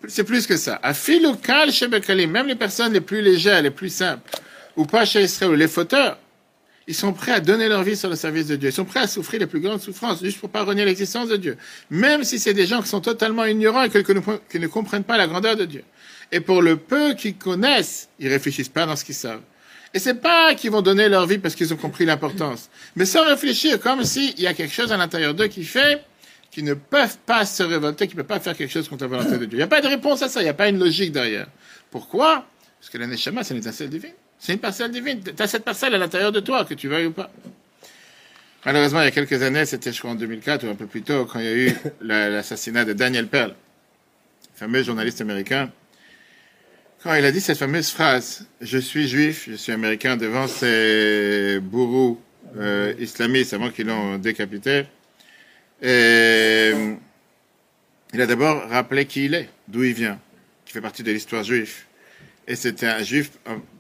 C'est 0.07 0.25
plus 0.25 0.47
que 0.47 0.57
ça. 0.57 0.81
Local 1.21 1.73
chez 1.73 1.89
même 1.89 2.47
les 2.47 2.55
personnes 2.55 2.93
les 2.93 3.01
plus 3.01 3.21
légères, 3.21 3.61
les 3.63 3.71
plus 3.71 3.91
simples, 3.91 4.31
ou 4.77 4.87
pas 4.87 5.05
chez 5.05 5.23
Israël, 5.23 5.53
les 5.55 5.69
fauteurs, 5.69 6.19
ils 6.87 6.95
sont 6.95 7.13
prêts 7.13 7.33
à 7.33 7.41
donner 7.41 7.69
leur 7.69 7.83
vie 7.83 7.97
sur 7.97 8.09
le 8.09 8.17
service 8.17 8.47
de 8.47 8.57
Dieu. 8.57 8.71
Ils 8.71 8.73
sont 8.73 8.87
prêts 8.87 9.01
à 9.01 9.07
souffrir 9.07 9.41
les 9.41 9.47
plus 9.47 9.61
grandes 9.61 9.83
souffrances 9.83 10.23
juste 10.23 10.41
pour 10.41 10.49
pas 10.49 10.63
renier 10.63 10.87
l'existence 10.87 11.29
de 11.29 11.37
Dieu. 11.37 11.59
Même 11.91 12.25
si 12.25 12.39
c'est 12.39 12.55
des 12.55 12.67
gens 12.67 12.81
qui 12.81 12.89
sont 12.89 13.03
totalement 13.03 13.45
ignorants 13.45 13.83
et 13.83 13.91
qui 13.91 14.59
ne 14.59 14.67
comprennent 14.69 15.05
pas 15.05 15.19
la 15.19 15.27
grandeur 15.27 15.57
de 15.57 15.67
Dieu. 15.67 15.85
Et 16.33 16.41
pour 16.41 16.63
le 16.63 16.77
peu 16.77 17.13
qu'ils 17.13 17.37
connaissent, 17.37 18.09
ils 18.19 18.29
réfléchissent 18.29 18.71
pas 18.71 18.87
dans 18.87 18.97
ce 18.97 19.05
qu'ils 19.05 19.15
savent. 19.15 19.43
Et 19.95 19.99
c'est 19.99 20.15
pas 20.15 20.55
qu'ils 20.55 20.71
vont 20.71 20.83
donner 20.83 21.09
leur 21.09 21.27
vie 21.27 21.39
parce 21.39 21.55
qu'ils 21.55 21.73
ont 21.73 21.77
compris 21.77 22.05
l'importance, 22.05 22.69
mais 22.95 23.07
sans 23.07 23.25
réfléchir, 23.25 23.81
comme 23.81 24.05
s'il 24.05 24.39
y 24.39 24.47
a 24.47 24.55
quelque 24.55 24.73
chose 24.73 24.93
à 24.93 24.97
l'intérieur 24.97 25.35
d'eux 25.35 25.49
qui 25.49 25.65
fait 25.65 26.05
qu'ils 26.51 26.65
ne 26.65 26.75
peuvent 26.75 27.19
pas 27.27 27.45
se 27.45 27.63
révolter, 27.63 28.07
qu'ils 28.07 28.17
ne 28.17 28.23
peuvent 28.23 28.37
pas 28.37 28.41
faire 28.41 28.57
quelque 28.57 28.73
chose 28.73 28.89
contre 28.89 29.05
la 29.05 29.09
volonté 29.09 29.39
de 29.39 29.45
Dieu. 29.45 29.53
Il 29.53 29.57
n'y 29.57 29.63
a 29.63 29.67
pas 29.67 29.81
de 29.81 29.89
réponse 29.89 30.23
à 30.23 30.29
ça, 30.29 30.41
il 30.41 30.45
n'y 30.45 30.51
a 30.51 30.55
pas 30.55 30.69
une 30.69 30.79
logique 30.79 31.13
derrière. 31.13 31.47
Pourquoi? 31.91 32.47
Parce 32.81 32.91
que 32.91 32.99
la 32.99 33.07
Neshama, 33.07 33.45
c'est 33.45 33.55
une 33.55 33.61
étincelle 33.61 33.91
divine. 33.91 34.13
C'est 34.39 34.53
une 34.53 34.59
parcelle 34.59 34.91
divine. 34.91 35.21
Tu 35.23 35.43
as 35.43 35.47
cette 35.47 35.65
parcelle 35.65 35.95
à 35.95 35.99
l'intérieur 35.99 36.33
de 36.33 36.41
toi, 36.41 36.65
que 36.65 36.75
tu 36.75 36.89
veuilles 36.89 37.07
ou 37.07 37.13
pas. 37.13 37.31
Malheureusement, 38.65 39.01
il 39.01 39.05
y 39.05 39.09
a 39.09 39.11
quelques 39.11 39.43
années, 39.43 39.65
c'était 39.65 39.93
je 39.93 39.99
crois 39.99 40.11
en 40.11 40.15
2004 40.15 40.67
ou 40.67 40.71
un 40.71 40.75
peu 40.75 40.87
plus 40.87 41.03
tôt, 41.03 41.25
quand 41.25 41.39
il 41.39 41.45
y 41.45 41.49
a 41.49 41.55
eu 41.55 41.73
l'assassinat 42.01 42.85
de 42.85 42.93
Daniel 42.93 43.27
Pearl, 43.27 43.55
fameux 44.55 44.83
journaliste 44.83 45.21
américain, 45.21 45.71
quand 47.03 47.15
il 47.15 47.25
a 47.25 47.33
dit 47.33 47.41
cette 47.41 47.59
fameuse 47.59 47.91
phrase, 47.91 48.47
je 48.61 48.79
suis 48.79 49.09
juif, 49.09 49.47
je 49.49 49.55
suis 49.55 49.73
américain, 49.73 50.17
devant 50.17 50.49
ces 50.49 51.61
bourreaux 51.61 52.21
euh, 52.57 52.93
islamistes 52.99 53.55
avant 53.55 53.71
qu'ils 53.71 53.87
l'ont 53.87 54.19
décapité, 54.19 54.85
et, 55.81 56.73
il 58.15 58.21
a 58.21 58.27
d'abord 58.27 58.69
rappelé 58.69 59.05
qui 59.05 59.27
il 59.27 59.35
est, 59.35 59.49
d'où 59.69 59.85
il 59.85 59.93
vient, 59.93 60.19
qui 60.65 60.73
fait 60.73 60.81
partie 60.81 61.03
de 61.03 61.13
l'histoire 61.13 61.45
juive. 61.45 61.85
Et 62.47 62.57
c'était 62.57 62.87
un 62.87 63.03
juif 63.03 63.33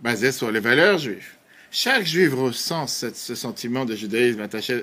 basé 0.02 0.30
sur 0.30 0.50
les 0.50 0.60
valeurs 0.60 0.98
juives. 0.98 1.30
Chaque 1.70 2.04
juif 2.04 2.34
ressent 2.34 2.86
ce 2.86 3.34
sentiment 3.34 3.86
de 3.86 3.96
judaïsme 3.96 4.40
attaché. 4.42 4.82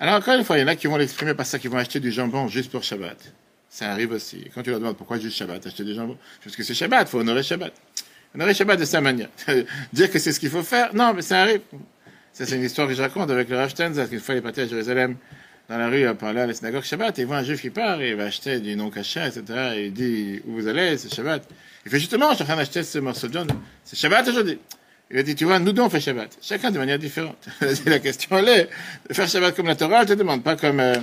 Alors 0.00 0.16
encore 0.16 0.34
une 0.36 0.44
fois, 0.44 0.58
il 0.58 0.62
y 0.62 0.64
en 0.64 0.68
a 0.68 0.74
qui 0.74 0.88
vont 0.88 0.96
l'exprimer 0.96 1.34
par 1.34 1.46
ça, 1.46 1.58
qui 1.58 1.68
vont 1.68 1.78
acheter 1.78 2.00
du 2.00 2.10
jambon 2.10 2.48
juste 2.48 2.70
pour 2.72 2.82
Shabbat. 2.82 3.32
Ça 3.72 3.92
arrive 3.92 4.10
aussi. 4.10 4.44
quand 4.52 4.62
tu 4.62 4.70
leur 4.70 4.80
demandes 4.80 4.96
pourquoi 4.96 5.20
juste 5.20 5.36
Shabbat, 5.36 5.64
acheter 5.64 5.84
des 5.84 5.94
jambons, 5.94 6.18
parce 6.42 6.56
que 6.56 6.64
c'est 6.64 6.74
Shabbat, 6.74 7.08
faut 7.08 7.20
honorer 7.20 7.44
Shabbat. 7.44 7.72
Honorer 8.34 8.52
Shabbat 8.52 8.80
de 8.80 8.84
sa 8.84 9.00
manière. 9.00 9.28
Dire 9.92 10.10
que 10.10 10.18
c'est 10.18 10.32
ce 10.32 10.40
qu'il 10.40 10.50
faut 10.50 10.64
faire, 10.64 10.92
non, 10.92 11.14
mais 11.14 11.22
ça 11.22 11.42
arrive. 11.42 11.60
Ça, 12.32 12.46
c'est 12.46 12.56
une 12.56 12.64
histoire 12.64 12.88
que 12.88 12.94
je 12.94 13.00
raconte 13.00 13.30
avec 13.30 13.48
le 13.48 13.56
Rav 13.56 13.70
Stenza, 13.70 14.06
qu'une 14.06 14.18
fois 14.18 14.34
il 14.34 14.38
est 14.38 14.42
parti 14.42 14.60
à 14.62 14.66
Jérusalem, 14.66 15.16
dans 15.68 15.78
la 15.78 15.88
rue, 15.88 16.04
à 16.04 16.14
parler 16.14 16.40
à 16.40 16.46
la 16.48 16.54
synagogue 16.54 16.82
Shabbat, 16.82 17.16
et 17.20 17.22
il 17.22 17.26
voit 17.28 17.36
un 17.36 17.44
juif 17.44 17.60
qui 17.60 17.70
part, 17.70 18.00
et 18.00 18.10
il 18.10 18.16
va 18.16 18.24
acheter 18.24 18.58
du 18.58 18.74
non 18.74 18.90
caché, 18.90 19.20
etc., 19.20 19.44
et 19.76 19.86
il 19.86 19.92
dit, 19.92 20.42
où 20.48 20.54
vous 20.54 20.66
allez, 20.66 20.98
c'est 20.98 21.14
Shabbat. 21.14 21.48
Il 21.84 21.92
fait 21.92 22.00
justement, 22.00 22.30
je 22.30 22.34
suis 22.36 22.42
en 22.42 22.46
train 22.46 22.56
d'acheter 22.56 22.82
ce 22.82 22.98
morceau 22.98 23.28
de 23.28 23.32
viande, 23.32 23.52
c'est 23.84 23.96
Shabbat 23.96 24.26
aujourd'hui. 24.26 24.58
Il 25.12 25.18
a 25.18 25.22
dit, 25.22 25.36
tu 25.36 25.44
vois, 25.44 25.60
nous 25.60 25.72
deux 25.72 25.82
on 25.82 25.90
fait 25.90 26.00
Shabbat. 26.00 26.38
Chacun 26.42 26.72
de 26.72 26.78
manière 26.78 26.98
différente. 26.98 27.48
la 27.86 27.98
question, 28.00 28.36
elle 28.38 28.48
est, 28.48 28.68
faire 29.12 29.28
Shabbat 29.28 29.54
comme 29.54 29.66
la 29.66 29.76
Torah, 29.76 30.02
je 30.02 30.08
te 30.08 30.12
demande, 30.14 30.42
pas 30.42 30.56
comme, 30.56 30.80
euh, 30.80 30.94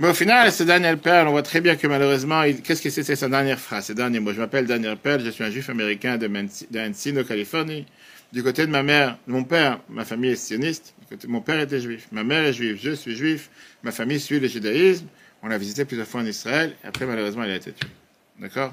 mais 0.00 0.08
au 0.08 0.14
final, 0.14 0.50
ce 0.50 0.62
Daniel 0.62 0.96
Pearl, 0.96 1.28
on 1.28 1.32
voit 1.32 1.42
très 1.42 1.60
bien 1.60 1.76
que 1.76 1.86
malheureusement, 1.86 2.42
qu'est-ce 2.64 2.80
que 2.80 2.88
c'est, 2.88 3.14
sa 3.14 3.28
dernière 3.28 3.60
phrase, 3.60 3.86
ce 3.86 3.92
dernier 3.92 4.18
mot. 4.18 4.32
Je 4.32 4.40
m'appelle 4.40 4.66
Daniel 4.66 4.96
Pearl, 4.96 5.22
je 5.22 5.28
suis 5.30 5.44
un 5.44 5.50
juif 5.50 5.68
américain 5.68 6.16
de 6.16 6.26
Encino, 6.78 7.22
Californie. 7.22 7.86
Du 8.32 8.42
côté 8.42 8.66
de 8.66 8.70
ma 8.70 8.82
mère, 8.82 9.18
mon 9.26 9.44
père, 9.44 9.80
ma 9.90 10.06
famille 10.06 10.30
est 10.30 10.36
sioniste. 10.36 10.94
Mon 11.28 11.42
père 11.42 11.60
était 11.60 11.80
juif. 11.80 12.08
Ma 12.12 12.24
mère 12.24 12.44
est 12.44 12.52
juive. 12.52 12.78
Je 12.80 12.92
suis 12.92 13.14
juif. 13.14 13.50
Ma 13.82 13.92
famille 13.92 14.20
suit 14.20 14.40
le 14.40 14.48
judaïsme. 14.48 15.06
On 15.42 15.48
l'a 15.48 15.58
visité 15.58 15.84
plusieurs 15.84 16.06
fois 16.06 16.22
en 16.22 16.26
Israël. 16.26 16.74
Après, 16.82 17.04
malheureusement, 17.04 17.44
il 17.44 17.50
a 17.50 17.56
été 17.56 17.72
tué. 17.72 17.88
D'accord? 18.38 18.72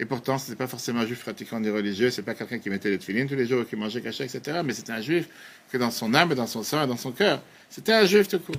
Et 0.00 0.04
pourtant, 0.04 0.36
ce 0.38 0.46
n'était 0.50 0.58
pas 0.58 0.66
forcément 0.66 1.00
un 1.00 1.06
juif 1.06 1.20
pratiquant 1.20 1.60
des 1.60 1.70
religieux, 1.70 2.10
c'est 2.10 2.22
pas 2.22 2.34
quelqu'un 2.34 2.58
qui 2.58 2.70
mettait 2.70 2.90
les 2.90 2.98
tefilines 2.98 3.28
tous 3.28 3.34
les 3.34 3.46
jours, 3.46 3.66
qui 3.66 3.76
mangeait 3.76 4.02
caché, 4.02 4.24
etc. 4.24 4.60
Mais 4.64 4.74
c'était 4.74 4.92
un 4.92 5.00
juif 5.00 5.28
que 5.70 5.78
dans 5.78 5.90
son 5.90 6.12
âme, 6.12 6.34
dans 6.34 6.46
son 6.46 6.62
sang 6.62 6.84
et 6.84 6.86
dans 6.86 6.96
son 6.96 7.12
cœur, 7.12 7.40
c'était 7.70 7.92
un 7.92 8.04
juif 8.04 8.28
tout 8.28 8.40
court. 8.40 8.56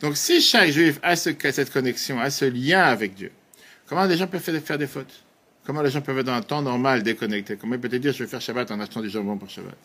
Donc 0.00 0.16
si 0.16 0.40
chaque 0.40 0.70
juif 0.70 0.98
a 1.02 1.16
cette 1.16 1.70
connexion, 1.70 2.20
a 2.20 2.30
ce 2.30 2.44
lien 2.44 2.82
avec 2.82 3.14
Dieu, 3.14 3.30
comment 3.86 4.04
les 4.04 4.16
gens 4.16 4.26
peuvent 4.26 4.40
faire 4.40 4.78
des 4.78 4.86
fautes? 4.86 5.24
Comment 5.64 5.80
les 5.80 5.90
gens 5.90 6.02
peuvent 6.02 6.18
être 6.18 6.26
dans 6.26 6.34
un 6.34 6.42
temps 6.42 6.60
normal 6.60 7.02
déconnecter 7.02 7.56
Comment 7.56 7.74
ils 7.74 7.80
peuvent 7.80 7.98
dire 7.98 8.12
je 8.12 8.24
vais 8.24 8.28
faire 8.28 8.40
Shabbat 8.40 8.70
en 8.70 8.80
achetant 8.80 9.00
du 9.00 9.08
jambon 9.08 9.38
pour 9.38 9.48
Shabbat? 9.48 9.76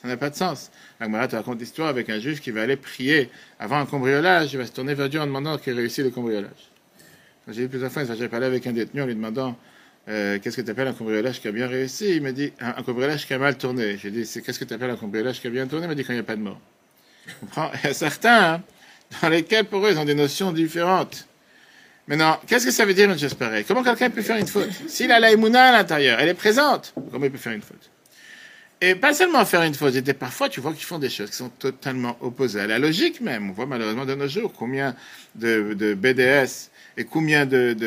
Ça 0.00 0.08
n'a 0.08 0.16
pas 0.16 0.30
de 0.30 0.36
sens. 0.36 0.70
La 1.00 1.26
te 1.26 1.34
raconte 1.34 1.58
l'histoire 1.58 1.88
avec 1.88 2.10
un 2.10 2.20
juif 2.20 2.40
qui 2.40 2.50
va 2.50 2.62
aller 2.62 2.76
prier 2.76 3.30
avant 3.58 3.78
un 3.78 3.86
cambriolage, 3.86 4.52
il 4.52 4.58
va 4.58 4.66
se 4.66 4.72
tourner 4.72 4.94
vers 4.94 5.08
Dieu 5.08 5.20
en 5.20 5.26
demandant 5.26 5.58
qu'il 5.58 5.72
réussisse 5.72 6.04
le 6.04 6.10
cambriolage. 6.10 6.70
J'ai 7.48 7.62
dit 7.62 7.68
plusieurs 7.68 7.90
fois, 7.90 8.04
j'ai 8.04 8.28
parlé 8.28 8.46
avec 8.46 8.66
un 8.66 8.72
détenu 8.72 9.02
en 9.02 9.06
lui 9.06 9.14
demandant 9.14 9.56
euh, 10.08 10.38
qu'est-ce 10.40 10.56
que 10.56 10.62
tu 10.62 10.70
appelles 10.70 10.88
un 10.88 10.92
cambriolage 10.92 11.40
qui 11.40 11.48
a 11.48 11.52
bien 11.52 11.66
réussi? 11.66 12.16
Il 12.16 12.22
m'a 12.22 12.32
dit 12.32 12.52
un, 12.60 12.82
cambriolage 12.82 13.26
qui 13.26 13.34
a 13.34 13.38
mal 13.38 13.56
tourné. 13.56 13.96
J'ai 13.98 14.10
dit 14.10 14.22
qu'est-ce 14.22 14.58
que 14.58 14.64
tu 14.64 14.74
appelles 14.74 14.90
un 14.90 14.96
cambriolage 14.96 15.40
qui 15.40 15.46
a 15.46 15.50
bien 15.50 15.66
tourné? 15.66 15.86
Il 15.86 15.88
m'a 15.88 15.94
dit 15.94 16.04
quand 16.04 16.12
il 16.12 16.16
n'y 16.16 16.20
a 16.20 16.24
pas 16.24 16.36
de 16.36 16.42
mort. 16.42 16.60
Il 17.56 17.86
y 17.86 17.86
a 17.88 17.94
certains 17.94 18.54
hein, 18.54 18.62
dans 19.22 19.28
lesquels 19.28 19.64
pour 19.64 19.86
eux 19.86 19.92
ils 19.92 19.98
ont 19.98 20.04
des 20.04 20.14
notions 20.14 20.52
différentes. 20.52 21.26
Maintenant, 22.08 22.38
qu'est-ce 22.46 22.66
que 22.66 22.70
ça 22.70 22.84
veut 22.84 22.94
dire 22.94 23.10
une 23.10 23.18
chose 23.18 23.34
Comment 23.66 23.82
quelqu'un 23.82 24.10
peut 24.10 24.22
faire 24.22 24.36
une 24.36 24.46
faute? 24.46 24.70
S'il 24.86 25.10
a 25.10 25.18
la 25.18 25.28
à 25.28 25.72
l'intérieur, 25.72 26.20
elle 26.20 26.28
est 26.28 26.34
présente, 26.34 26.94
comment 27.10 27.24
il 27.24 27.32
peut 27.32 27.38
faire 27.38 27.52
une 27.52 27.62
faute? 27.62 27.90
Et 28.80 28.94
pas 28.94 29.14
seulement 29.14 29.44
faire 29.44 29.62
une 29.62 29.74
faute, 29.74 29.96
et 29.96 30.02
parfois 30.12 30.48
tu 30.48 30.60
vois 30.60 30.72
qu'ils 30.72 30.84
font 30.84 30.98
des 30.98 31.08
choses 31.08 31.30
qui 31.30 31.36
sont 31.36 31.48
totalement 31.48 32.16
opposées 32.20 32.60
à 32.60 32.66
la 32.66 32.78
logique 32.78 33.20
même. 33.20 33.50
On 33.50 33.52
voit 33.54 33.66
malheureusement 33.66 34.04
de 34.04 34.14
nos 34.14 34.28
jours 34.28 34.52
combien 34.52 34.94
de, 35.34 35.94
BDS 35.94 36.70
et 36.98 37.04
combien 37.04 37.46
de, 37.46 37.78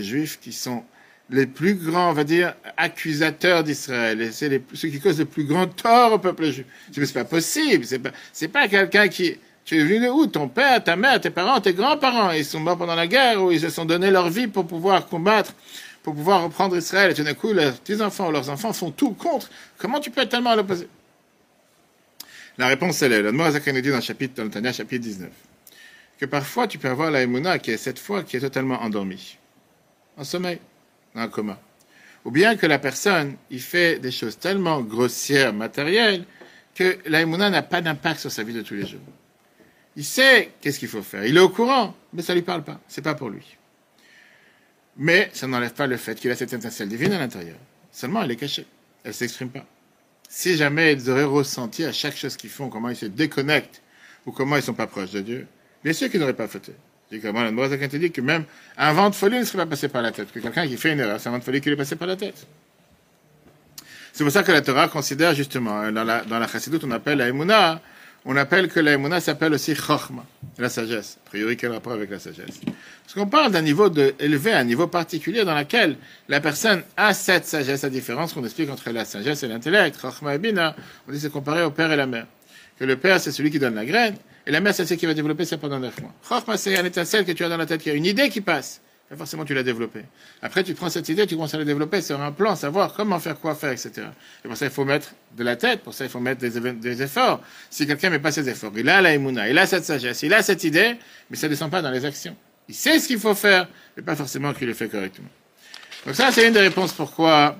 juifs 0.00 0.40
qui 0.40 0.52
sont 0.52 0.82
les 1.30 1.46
plus 1.46 1.74
grands, 1.74 2.10
on 2.10 2.14
va 2.14 2.24
dire, 2.24 2.54
accusateurs 2.76 3.62
d'Israël. 3.62 4.20
Et 4.20 4.32
ceux 4.32 4.88
qui 4.88 4.98
causent 4.98 5.18
le 5.18 5.24
plus 5.24 5.44
grand 5.44 5.66
tort 5.68 6.14
au 6.14 6.18
peuple 6.18 6.50
juif. 6.50 6.66
C'est 6.92 7.12
pas 7.12 7.24
possible. 7.24 7.84
C'est 7.84 7.98
pas, 7.98 8.12
c'est 8.32 8.48
pas 8.48 8.66
quelqu'un 8.66 9.08
qui, 9.08 9.36
tu 9.68 9.78
es 9.78 9.84
venu 9.84 10.00
de 10.00 10.08
où? 10.08 10.26
Ton 10.26 10.48
père, 10.48 10.82
ta 10.82 10.96
mère, 10.96 11.20
tes 11.20 11.28
parents, 11.28 11.60
tes 11.60 11.74
grands-parents. 11.74 12.30
Ils 12.30 12.46
sont 12.46 12.58
morts 12.58 12.78
pendant 12.78 12.94
la 12.94 13.06
guerre 13.06 13.42
ou 13.42 13.52
ils 13.52 13.60
se 13.60 13.68
sont 13.68 13.84
donné 13.84 14.10
leur 14.10 14.30
vie 14.30 14.46
pour 14.46 14.66
pouvoir 14.66 15.06
combattre, 15.08 15.52
pour 16.02 16.14
pouvoir 16.14 16.42
reprendre 16.42 16.74
Israël. 16.74 17.10
Et 17.10 17.14
tout 17.14 17.22
d'un 17.22 17.34
coup, 17.34 17.52
leurs 17.52 17.74
petits-enfants 17.74 18.28
ou 18.28 18.32
leurs 18.32 18.48
enfants 18.48 18.72
font 18.72 18.90
tout 18.90 19.12
contre. 19.12 19.50
Comment 19.76 20.00
tu 20.00 20.10
peux 20.10 20.22
être 20.22 20.30
tellement 20.30 20.52
à 20.52 20.56
l'opposé? 20.56 20.88
La 22.56 22.68
réponse, 22.68 23.02
elle 23.02 23.12
est, 23.12 23.30
Morazaka 23.30 23.70
nous 23.70 23.82
dit 23.82 23.90
dans 23.90 23.96
le 23.96 24.00
chapitre, 24.00 24.36
dans 24.36 24.44
le 24.44 24.48
Tania, 24.48 24.72
chapitre 24.72 25.02
19, 25.02 25.28
que 26.18 26.24
parfois 26.24 26.66
tu 26.66 26.78
peux 26.78 26.88
avoir 26.88 27.10
la 27.10 27.20
Emouna 27.20 27.58
qui 27.58 27.70
est 27.70 27.76
cette 27.76 27.98
fois 27.98 28.22
qui 28.22 28.38
est 28.38 28.40
totalement 28.40 28.80
endormie, 28.80 29.36
en 30.16 30.24
sommeil, 30.24 30.60
dans 31.14 31.20
un 31.20 31.28
coma. 31.28 31.60
Ou 32.24 32.30
bien 32.30 32.56
que 32.56 32.64
la 32.64 32.78
personne, 32.78 33.36
il 33.50 33.60
fait 33.60 33.98
des 33.98 34.10
choses 34.10 34.38
tellement 34.38 34.80
grossières, 34.80 35.52
matérielles, 35.52 36.24
que 36.74 36.96
la 37.04 37.26
n'a 37.26 37.62
pas 37.62 37.82
d'impact 37.82 38.20
sur 38.20 38.32
sa 38.32 38.42
vie 38.42 38.54
de 38.54 38.62
tous 38.62 38.74
les 38.74 38.86
jours. 38.86 39.00
Il 39.98 40.04
sait 40.04 40.52
qu'est-ce 40.60 40.78
qu'il 40.78 40.86
faut 40.86 41.02
faire. 41.02 41.26
Il 41.26 41.36
est 41.36 41.40
au 41.40 41.48
courant, 41.48 41.92
mais 42.12 42.22
ça 42.22 42.32
ne 42.32 42.38
lui 42.38 42.44
parle 42.44 42.62
pas. 42.62 42.80
C'est 42.86 43.02
pas 43.02 43.16
pour 43.16 43.30
lui. 43.30 43.56
Mais 44.96 45.28
ça 45.32 45.48
n'enlève 45.48 45.74
pas 45.74 45.88
le 45.88 45.96
fait 45.96 46.14
qu'il 46.14 46.30
a 46.30 46.36
cette 46.36 46.52
étincelle 46.52 46.88
divine 46.88 47.12
à 47.14 47.18
l'intérieur. 47.18 47.56
Seulement, 47.90 48.22
elle 48.22 48.30
est 48.30 48.36
cachée. 48.36 48.64
Elle 49.02 49.10
ne 49.10 49.14
s'exprime 49.14 49.50
pas. 49.50 49.66
Si 50.28 50.56
jamais 50.56 50.92
ils 50.92 51.10
auraient 51.10 51.24
ressenti 51.24 51.84
à 51.84 51.90
chaque 51.90 52.16
chose 52.16 52.36
qu'ils 52.36 52.48
font, 52.48 52.68
comment 52.68 52.90
ils 52.90 52.96
se 52.96 53.06
déconnectent, 53.06 53.82
ou 54.24 54.30
comment 54.30 54.54
ils 54.54 54.60
ne 54.60 54.64
sont 54.66 54.74
pas 54.74 54.86
proches 54.86 55.10
de 55.10 55.20
Dieu, 55.20 55.48
bien 55.82 55.92
sûr 55.92 56.08
qu'ils 56.08 56.20
n'auraient 56.20 56.32
pas 56.32 56.46
fauté. 56.46 56.74
dis 57.10 57.18
comment 57.18 57.42
la 57.42 57.50
te 57.50 57.96
dit 57.96 58.12
que 58.12 58.20
même 58.20 58.44
un 58.76 58.92
vent 58.92 59.10
de 59.10 59.16
folie 59.16 59.40
ne 59.40 59.44
serait 59.44 59.58
pas 59.58 59.66
passé 59.66 59.88
par 59.88 60.02
la 60.02 60.12
tête. 60.12 60.30
Que 60.30 60.38
quelqu'un 60.38 60.68
qui 60.68 60.76
fait 60.76 60.92
une 60.92 61.00
erreur, 61.00 61.18
c'est 61.18 61.28
un 61.28 61.32
vent 61.32 61.38
de 61.38 61.44
folie 61.44 61.60
qui 61.60 61.70
est 61.70 61.76
passé 61.76 61.96
par 61.96 62.06
la 62.06 62.14
tête. 62.14 62.46
C'est 64.12 64.22
pour 64.22 64.32
ça 64.32 64.44
que 64.44 64.52
la 64.52 64.60
Torah 64.60 64.86
considère 64.86 65.34
justement, 65.34 65.90
dans 65.90 66.04
la, 66.04 66.22
dans 66.22 66.46
Chassidut, 66.46 66.78
on 66.84 66.90
appelle 66.92 67.18
la 67.18 67.26
Emouna, 67.26 67.82
on 68.30 68.36
appelle 68.36 68.68
que 68.68 68.78
la 68.78 69.20
s'appelle 69.20 69.54
aussi 69.54 69.74
Chochma, 69.74 70.22
la 70.58 70.68
sagesse. 70.68 71.16
A 71.26 71.30
priori, 71.30 71.56
quel 71.56 71.72
rapport 71.72 71.94
avec 71.94 72.10
la 72.10 72.18
sagesse? 72.18 72.60
Parce 73.02 73.14
qu'on 73.14 73.26
parle 73.26 73.52
d'un 73.52 73.62
niveau 73.62 73.88
de, 73.88 74.14
élevé, 74.20 74.52
un 74.52 74.64
niveau 74.64 74.86
particulier 74.86 75.46
dans 75.46 75.56
lequel 75.56 75.96
la 76.28 76.38
personne 76.42 76.82
a 76.98 77.14
cette 77.14 77.46
sagesse, 77.46 77.84
à 77.84 77.88
différence 77.88 78.34
qu'on 78.34 78.44
explique 78.44 78.68
entre 78.68 78.90
la 78.90 79.06
sagesse 79.06 79.44
et 79.44 79.48
l'intellect. 79.48 79.98
Chochma 79.98 80.34
et 80.34 80.38
Bina, 80.38 80.76
on 81.08 81.12
dit 81.12 81.18
c'est 81.18 81.32
comparé 81.32 81.62
au 81.62 81.70
père 81.70 81.90
et 81.90 81.96
la 81.96 82.06
mère. 82.06 82.26
Que 82.78 82.84
le 82.84 82.98
père, 82.98 83.18
c'est 83.18 83.32
celui 83.32 83.50
qui 83.50 83.58
donne 83.58 83.74
la 83.74 83.86
graine, 83.86 84.16
et 84.46 84.50
la 84.50 84.60
mère, 84.60 84.74
c'est 84.74 84.84
celle 84.84 84.98
qui 84.98 85.06
va 85.06 85.14
développer 85.14 85.46
ça 85.46 85.56
pendant 85.56 85.80
neuf 85.80 85.98
mois. 86.02 86.12
Chochma, 86.28 86.58
c'est 86.58 86.76
un 86.76 86.84
étincelle 86.84 87.24
que 87.24 87.32
tu 87.32 87.44
as 87.44 87.48
dans 87.48 87.56
la 87.56 87.64
tête, 87.64 87.80
qui 87.80 87.88
a 87.88 87.94
une 87.94 88.04
idée 88.04 88.28
qui 88.28 88.42
passe 88.42 88.82
forcément 89.16 89.44
tu 89.44 89.54
l'as 89.54 89.62
développé. 89.62 90.04
Après, 90.42 90.62
tu 90.62 90.74
prends 90.74 90.90
cette 90.90 91.08
idée, 91.08 91.26
tu 91.26 91.34
commences 91.34 91.54
à 91.54 91.58
la 91.58 91.64
développer 91.64 92.02
sur 92.02 92.20
un 92.20 92.30
plan, 92.30 92.56
savoir 92.56 92.92
comment 92.92 93.18
faire, 93.18 93.38
quoi 93.40 93.54
faire, 93.54 93.70
etc. 93.70 94.08
Et 94.44 94.48
pour 94.48 94.56
ça, 94.56 94.66
il 94.66 94.70
faut 94.70 94.84
mettre 94.84 95.12
de 95.36 95.44
la 95.44 95.56
tête, 95.56 95.82
pour 95.82 95.94
ça, 95.94 96.04
il 96.04 96.10
faut 96.10 96.20
mettre 96.20 96.40
des, 96.40 97.02
efforts. 97.02 97.40
Si 97.70 97.86
quelqu'un 97.86 98.08
ne 98.08 98.16
met 98.16 98.18
pas 98.18 98.32
ses 98.32 98.48
efforts, 98.48 98.72
il 98.76 98.88
a 98.88 99.00
la 99.00 99.14
imuna, 99.14 99.48
il 99.48 99.56
a 99.58 99.66
cette 99.66 99.84
sagesse, 99.84 100.22
il 100.22 100.34
a 100.34 100.42
cette 100.42 100.62
idée, 100.64 100.96
mais 101.30 101.36
ça 101.36 101.46
ne 101.46 101.52
descend 101.52 101.70
pas 101.70 101.80
dans 101.80 101.90
les 101.90 102.04
actions. 102.04 102.36
Il 102.68 102.74
sait 102.74 102.98
ce 102.98 103.06
qu'il 103.06 103.18
faut 103.18 103.34
faire, 103.34 103.66
mais 103.96 104.02
pas 104.02 104.14
forcément 104.14 104.52
qu'il 104.52 104.66
le 104.66 104.74
fait 104.74 104.88
correctement. 104.88 105.28
Donc 106.04 106.14
ça, 106.14 106.30
c'est 106.30 106.46
une 106.46 106.52
des 106.52 106.60
réponses 106.60 106.92
pourquoi 106.92 107.58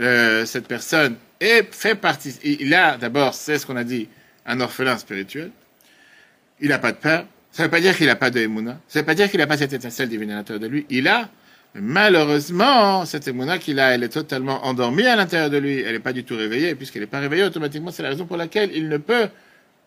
euh, 0.00 0.46
cette 0.46 0.66
personne 0.66 1.16
est, 1.38 1.72
fait 1.74 1.94
partie. 1.94 2.34
Il 2.42 2.72
a 2.72 2.96
d'abord, 2.96 3.34
c'est 3.34 3.58
ce 3.58 3.66
qu'on 3.66 3.76
a 3.76 3.84
dit, 3.84 4.08
un 4.46 4.60
orphelin 4.60 4.96
spirituel. 4.96 5.50
Il 6.60 6.68
n'a 6.70 6.78
pas 6.78 6.92
de 6.92 6.96
père, 6.96 7.26
ça 7.56 7.62
ne 7.62 7.68
veut 7.68 7.70
pas 7.70 7.80
dire 7.80 7.96
qu'il 7.96 8.04
n'a 8.04 8.16
pas 8.16 8.28
de 8.28 8.38
émouna. 8.38 8.78
Ça 8.86 8.98
ne 8.98 9.02
veut 9.02 9.06
pas 9.06 9.14
dire 9.14 9.30
qu'il 9.30 9.40
n'a 9.40 9.46
pas 9.46 9.56
cette 9.56 9.72
étincelle 9.72 10.10
divine 10.10 10.30
à 10.30 10.34
l'intérieur 10.34 10.60
de 10.60 10.66
lui. 10.66 10.84
Il 10.90 11.08
a, 11.08 11.30
malheureusement, 11.72 13.06
cette 13.06 13.28
émouna 13.28 13.56
qu'il 13.56 13.80
a, 13.80 13.94
elle 13.94 14.02
est 14.02 14.10
totalement 14.10 14.66
endormie 14.66 15.06
à 15.06 15.16
l'intérieur 15.16 15.48
de 15.48 15.56
lui. 15.56 15.80
Elle 15.80 15.94
n'est 15.94 16.00
pas 16.00 16.12
du 16.12 16.22
tout 16.22 16.36
réveillée. 16.36 16.74
Puisqu'elle 16.74 17.00
n'est 17.00 17.06
pas 17.06 17.18
réveillée, 17.18 17.44
automatiquement, 17.44 17.90
c'est 17.90 18.02
la 18.02 18.10
raison 18.10 18.26
pour 18.26 18.36
laquelle 18.36 18.72
il 18.74 18.90
ne 18.90 18.98
peut 18.98 19.30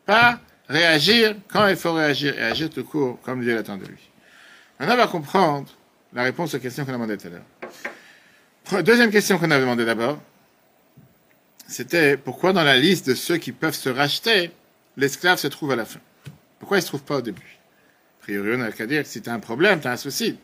pas 0.08 0.40
réagir 0.68 1.36
quand 1.48 1.68
il 1.68 1.76
faut 1.76 1.94
réagir 1.94 2.36
et 2.40 2.42
agir 2.42 2.72
tout 2.72 2.84
court 2.84 3.20
comme 3.22 3.44
Dieu 3.44 3.54
l'attend 3.54 3.78
de 3.78 3.86
lui. 3.86 4.10
Maintenant, 4.80 4.96
on 4.96 4.98
va 4.98 5.08
comprendre 5.08 5.70
la 6.12 6.24
réponse 6.24 6.56
aux 6.56 6.60
questions 6.60 6.86
qu'on 6.86 6.94
a 6.94 6.94
demandées 6.94 7.18
tout 7.18 7.28
à 7.28 7.30
l'heure. 7.30 8.84
Deuxième 8.84 9.12
question 9.12 9.38
qu'on 9.38 9.52
a 9.52 9.60
demandé 9.60 9.86
d'abord, 9.86 10.20
c'était 11.68 12.18
pourquoi 12.18 12.52
dans 12.52 12.64
la 12.64 12.78
liste 12.78 13.10
de 13.10 13.14
ceux 13.14 13.38
qui 13.38 13.52
peuvent 13.52 13.76
se 13.76 13.90
racheter, 13.90 14.50
l'esclave 14.98 15.38
se 15.38 15.46
trouve 15.46 15.70
à 15.70 15.76
la 15.76 15.86
fin? 15.86 16.00
Pourquoi 16.58 16.78
il 16.78 16.80
ne 16.80 16.84
se 16.86 16.88
trouve 16.88 17.04
pas 17.04 17.18
au 17.18 17.22
début? 17.22 17.59
Priori, 18.30 18.56
on 18.56 18.58
n'a 18.58 18.72
qu'à 18.72 18.86
dire 18.86 19.04
que 19.04 19.10
si 19.10 19.22
tu 19.22 19.30
as 19.30 19.34
un 19.34 19.40
problème, 19.40 19.80
tu 19.80 19.88
as 19.88 19.92
un 19.92 19.98
souci. 19.98 20.38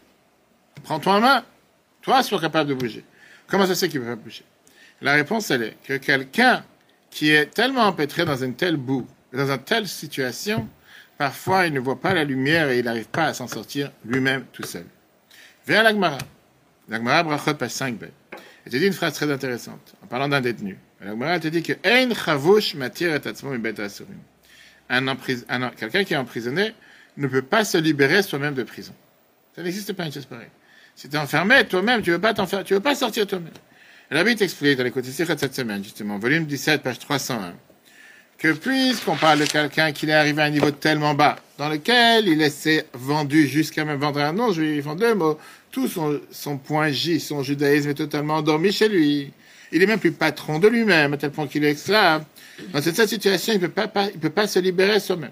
Prends-toi 0.84 1.14
en 1.14 1.22
main. 1.22 1.46
Toi, 2.02 2.24
sois 2.24 2.40
capable 2.40 2.70
de 2.70 2.74
bouger. 2.74 3.04
Comment 3.48 3.66
ça 3.68 3.76
se 3.76 3.82
fait 3.86 3.90
qu'il 3.90 4.00
ne 4.00 4.06
peut 4.06 4.16
pas 4.16 4.22
bouger? 4.24 4.44
La 5.02 5.14
réponse, 5.14 5.52
elle 5.52 5.64
est 5.64 5.78
que 5.84 5.98
quelqu'un 5.98 6.64
qui 7.12 7.32
est 7.32 7.48
tellement 7.48 7.84
empêtré 7.84 8.26
dans 8.26 8.44
une 8.44 8.56
telle 8.56 8.78
boue, 8.78 9.08
dans 9.34 9.52
une 9.52 9.60
telle 9.60 9.88
situation, 9.88 10.68
parfois 11.18 11.68
il 11.68 11.74
ne 11.74 11.80
voit 11.80 12.00
pas 12.00 12.14
la 12.14 12.24
lumière 12.24 12.70
et 12.70 12.80
il 12.80 12.86
n'arrive 12.86 13.08
pas 13.08 13.26
à 13.26 13.34
s'en 13.34 13.48
sortir 13.48 13.92
lui-même 14.04 14.46
tout 14.52 14.64
seul. 14.64 14.86
Viens 15.68 15.82
à 15.82 15.84
l'Agmara. 15.84 16.18
L'Agmara, 16.90 17.24
Brachot, 17.24 17.54
page 17.54 17.72
5b. 17.72 18.10
Elle 18.66 18.72
te 18.72 18.78
dit 18.78 18.88
une 18.88 18.94
phrase 18.94 19.14
très 19.14 19.32
intéressante, 19.32 19.94
en 20.04 20.08
parlant 20.08 20.28
d'un 20.28 20.42
détenu. 20.42 20.78
L'Agmara 21.02 21.40
te 21.40 21.48
dit 21.48 21.62
que 21.62 21.74
Ein 21.84 22.14
chavush 22.14 22.74
matir 22.76 23.14
et 23.14 23.20
un, 24.90 25.70
quelqu'un 25.78 26.04
qui 26.04 26.14
est 26.14 26.18
emprisonné 26.18 26.74
ne 27.18 27.28
peut 27.28 27.42
pas 27.42 27.64
se 27.64 27.78
libérer 27.78 28.22
soi-même 28.24 28.54
de 28.54 28.64
prison. 28.64 28.94
Ça 29.56 29.64
n'existe 29.64 29.94
pas 29.94 30.06
une 30.06 30.12
chose 30.12 30.26
pareille. 30.26 30.50
Si 30.96 31.10
tu 31.10 31.16
es 31.16 31.20
enfermé 31.20 31.66
toi-même, 31.66 32.02
tu 32.02 32.12
veux 32.12 32.20
pas 32.20 32.34
t'enfermer, 32.34 32.66
tu 32.66 32.74
veux 32.74 32.80
pas 32.80 32.96
sortir 32.96 33.28
toi-même. 33.28 33.54
Rabbi 34.12 34.36
t'explique 34.36 34.78
dans 34.78 34.84
les 34.84 34.92
côtés 34.92 35.10
de 35.10 35.14
cette 35.14 35.56
semaine, 35.56 35.84
justement, 35.84 36.20
volume 36.20 36.46
17, 36.46 36.84
page 36.84 37.00
301, 37.00 37.54
que 38.38 38.52
puisqu'on 38.54 39.16
parle 39.16 39.40
de 39.40 39.46
quelqu'un 39.46 39.92
qui 39.92 40.06
est 40.06 40.14
arrivé 40.14 40.42
à 40.42 40.46
un 40.46 40.50
niveau 40.50 40.72
tellement 40.72 41.14
bas, 41.14 41.38
dans 41.58 41.70
lequel 41.70 42.28
il 42.28 42.52
s'est 42.52 42.86
vendu 42.94 43.48
jusqu'à 43.48 43.84
même 43.84 44.00
vendre 44.00 44.20
un 44.20 44.34
nom, 44.34 44.52
je 44.52 44.62
lui 44.62 44.80
vends 44.82 44.96
deux 44.96 45.16
mots, 45.16 45.40
tout 45.72 45.88
son, 45.88 46.20
son 46.32 46.58
point 46.58 46.92
J, 46.92 47.20
son 47.20 47.42
judaïsme 47.44 47.90
est 47.90 47.96
totalement 47.96 48.36
endormi 48.36 48.72
chez 48.72 48.88
lui. 48.88 49.34
Il 49.72 49.82
est 49.82 49.88
même 49.88 50.00
plus 50.00 50.12
patron 50.12 50.60
de 50.60 50.68
lui-même, 50.68 51.14
à 51.14 51.18
tel 51.18 51.32
point 51.32 51.48
qu'il 51.48 51.66
est 51.66 51.72
esclave. 51.72 52.24
Dans 52.72 52.82
cette 52.82 53.08
situation, 53.08 53.54
il 53.54 53.62
ne 53.62 53.68
peut 53.68 53.88
pas, 53.88 54.08
il 54.14 54.20
peut 54.20 54.30
pas 54.30 54.48
se 54.48 54.60
libérer 54.60 55.00
soi-même. 55.00 55.32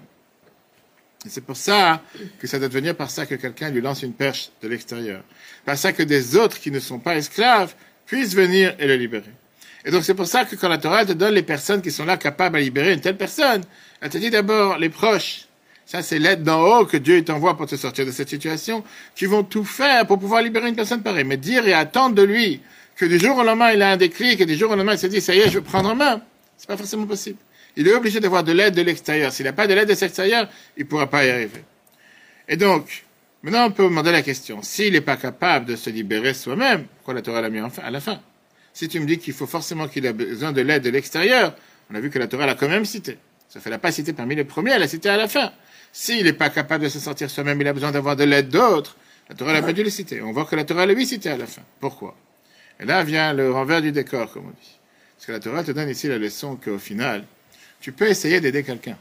Et 1.24 1.30
c'est 1.30 1.40
pour 1.40 1.56
ça 1.56 2.02
que 2.38 2.46
ça 2.46 2.58
doit 2.58 2.68
devenir 2.68 2.94
par 2.94 3.10
ça 3.10 3.24
que 3.24 3.34
quelqu'un 3.34 3.70
lui 3.70 3.80
lance 3.80 4.02
une 4.02 4.12
perche 4.12 4.50
de 4.62 4.68
l'extérieur. 4.68 5.22
Par 5.64 5.78
ça 5.78 5.92
que 5.92 6.02
des 6.02 6.36
autres 6.36 6.60
qui 6.60 6.70
ne 6.70 6.80
sont 6.80 6.98
pas 6.98 7.16
esclaves 7.16 7.74
puissent 8.06 8.34
venir 8.34 8.74
et 8.78 8.86
le 8.86 8.96
libérer. 8.96 9.32
Et 9.86 9.90
donc 9.90 10.04
c'est 10.04 10.14
pour 10.14 10.26
ça 10.26 10.44
que 10.44 10.56
quand 10.56 10.68
la 10.68 10.78
Torah 10.78 11.04
te 11.04 11.12
donne 11.12 11.34
les 11.34 11.42
personnes 11.42 11.82
qui 11.82 11.90
sont 11.90 12.04
là 12.04 12.16
capables 12.16 12.56
à 12.56 12.60
libérer 12.60 12.92
une 12.92 13.00
telle 13.00 13.16
personne, 13.16 13.62
elle 14.00 14.10
te 14.10 14.18
dit 14.18 14.30
d'abord 14.30 14.78
les 14.78 14.90
proches. 14.90 15.46
Ça, 15.86 16.00
c'est 16.00 16.18
l'aide 16.18 16.42
d'en 16.42 16.62
haut 16.62 16.86
que 16.86 16.96
Dieu 16.96 17.22
t'envoie 17.22 17.58
pour 17.58 17.66
te 17.66 17.76
sortir 17.76 18.06
de 18.06 18.10
cette 18.10 18.30
situation, 18.30 18.82
qui 19.14 19.26
vont 19.26 19.44
tout 19.44 19.64
faire 19.64 20.06
pour 20.06 20.18
pouvoir 20.18 20.40
libérer 20.40 20.68
une 20.68 20.76
personne 20.76 21.02
pareille. 21.02 21.24
Mais 21.24 21.36
dire 21.36 21.68
et 21.68 21.74
attendre 21.74 22.14
de 22.14 22.22
lui 22.22 22.62
que 22.96 23.04
du 23.04 23.18
jour 23.18 23.36
au 23.36 23.42
lendemain, 23.42 23.72
il 23.72 23.82
a 23.82 23.90
un 23.90 23.98
déclic 23.98 24.40
et 24.40 24.46
du 24.46 24.56
jour 24.56 24.70
au 24.70 24.76
lendemain, 24.76 24.94
il 24.94 24.98
se 24.98 25.06
dit, 25.08 25.20
ça 25.20 25.34
y 25.34 25.40
est, 25.40 25.50
je 25.50 25.58
vais 25.58 25.64
prendre 25.64 25.90
en 25.90 25.94
main, 25.94 26.22
c'est 26.56 26.68
pas 26.68 26.78
forcément 26.78 27.06
possible 27.06 27.36
il 27.76 27.88
est 27.88 27.94
obligé 27.94 28.20
d'avoir 28.20 28.44
de 28.44 28.52
l'aide 28.52 28.74
de 28.74 28.82
l'extérieur. 28.82 29.32
S'il 29.32 29.46
n'a 29.46 29.52
pas 29.52 29.66
de 29.66 29.74
l'aide 29.74 29.88
de 29.88 29.94
l'extérieur, 29.94 30.48
il 30.76 30.84
ne 30.84 30.88
pourra 30.88 31.08
pas 31.08 31.24
y 31.24 31.30
arriver. 31.30 31.64
Et 32.48 32.56
donc, 32.56 33.04
Maintenant, 33.44 33.66
on 33.66 33.72
peut 33.72 33.84
demander 33.84 34.10
la 34.10 34.22
question. 34.22 34.62
S'il 34.62 34.94
n'est 34.94 35.02
pas 35.02 35.18
capable 35.18 35.66
de 35.66 35.76
se 35.76 35.90
libérer 35.90 36.32
soi-même, 36.32 36.86
pourquoi 36.86 37.12
la 37.12 37.20
Torah 37.20 37.42
l'a 37.42 37.50
mis 37.50 37.58
à 37.58 37.90
la 37.90 38.00
fin? 38.00 38.18
Si 38.72 38.88
tu 38.88 38.98
me 39.00 39.04
dis 39.04 39.18
qu'il 39.18 39.34
faut 39.34 39.46
forcément 39.46 39.86
qu'il 39.86 40.06
a 40.06 40.14
besoin 40.14 40.50
de 40.50 40.62
l'aide 40.62 40.82
de 40.82 40.88
l'extérieur, 40.88 41.54
on 41.90 41.94
a 41.94 42.00
vu 42.00 42.08
que 42.08 42.18
la 42.18 42.26
Torah 42.26 42.46
l'a 42.46 42.54
quand 42.54 42.70
même 42.70 42.86
cité. 42.86 43.18
Ça 43.50 43.60
fait, 43.60 43.68
l'a 43.68 43.78
pas 43.78 43.92
cité 43.92 44.14
parmi 44.14 44.34
les 44.34 44.44
premiers, 44.44 44.70
elle 44.70 44.80
l'a 44.80 44.88
cité 44.88 45.10
à 45.10 45.18
la 45.18 45.28
fin. 45.28 45.52
S'il 45.92 46.24
n'est 46.24 46.32
pas 46.32 46.48
capable 46.48 46.84
de 46.84 46.88
se 46.88 46.98
sentir 46.98 47.28
soi-même, 47.28 47.60
il 47.60 47.68
a 47.68 47.74
besoin 47.74 47.92
d'avoir 47.92 48.16
de 48.16 48.24
l'aide 48.24 48.48
d'autres, 48.48 48.96
la 49.28 49.34
Torah 49.34 49.52
n'a 49.52 49.60
pas 49.60 49.74
dû 49.74 49.84
le 49.84 49.90
citer. 49.90 50.22
On 50.22 50.32
voit 50.32 50.46
que 50.46 50.56
la 50.56 50.64
Torah 50.64 50.86
l'a 50.86 50.94
lui 50.94 51.04
cité 51.04 51.28
à 51.28 51.36
la 51.36 51.46
fin. 51.46 51.62
Pourquoi? 51.80 52.16
Et 52.80 52.86
là 52.86 53.04
vient 53.04 53.34
le 53.34 53.52
renvers 53.52 53.82
du 53.82 53.92
décor, 53.92 54.32
comme 54.32 54.46
on 54.46 54.50
dit. 54.50 54.78
Parce 55.16 55.26
que 55.26 55.32
la 55.32 55.40
Torah 55.40 55.62
te 55.62 55.72
donne 55.72 55.90
ici 55.90 56.08
la 56.08 56.16
leçon 56.16 56.56
qu'au 56.56 56.78
final, 56.78 57.26
tu 57.80 57.92
peux 57.92 58.08
essayer 58.08 58.40
d'aider 58.40 58.62
quelqu'un. 58.62 58.96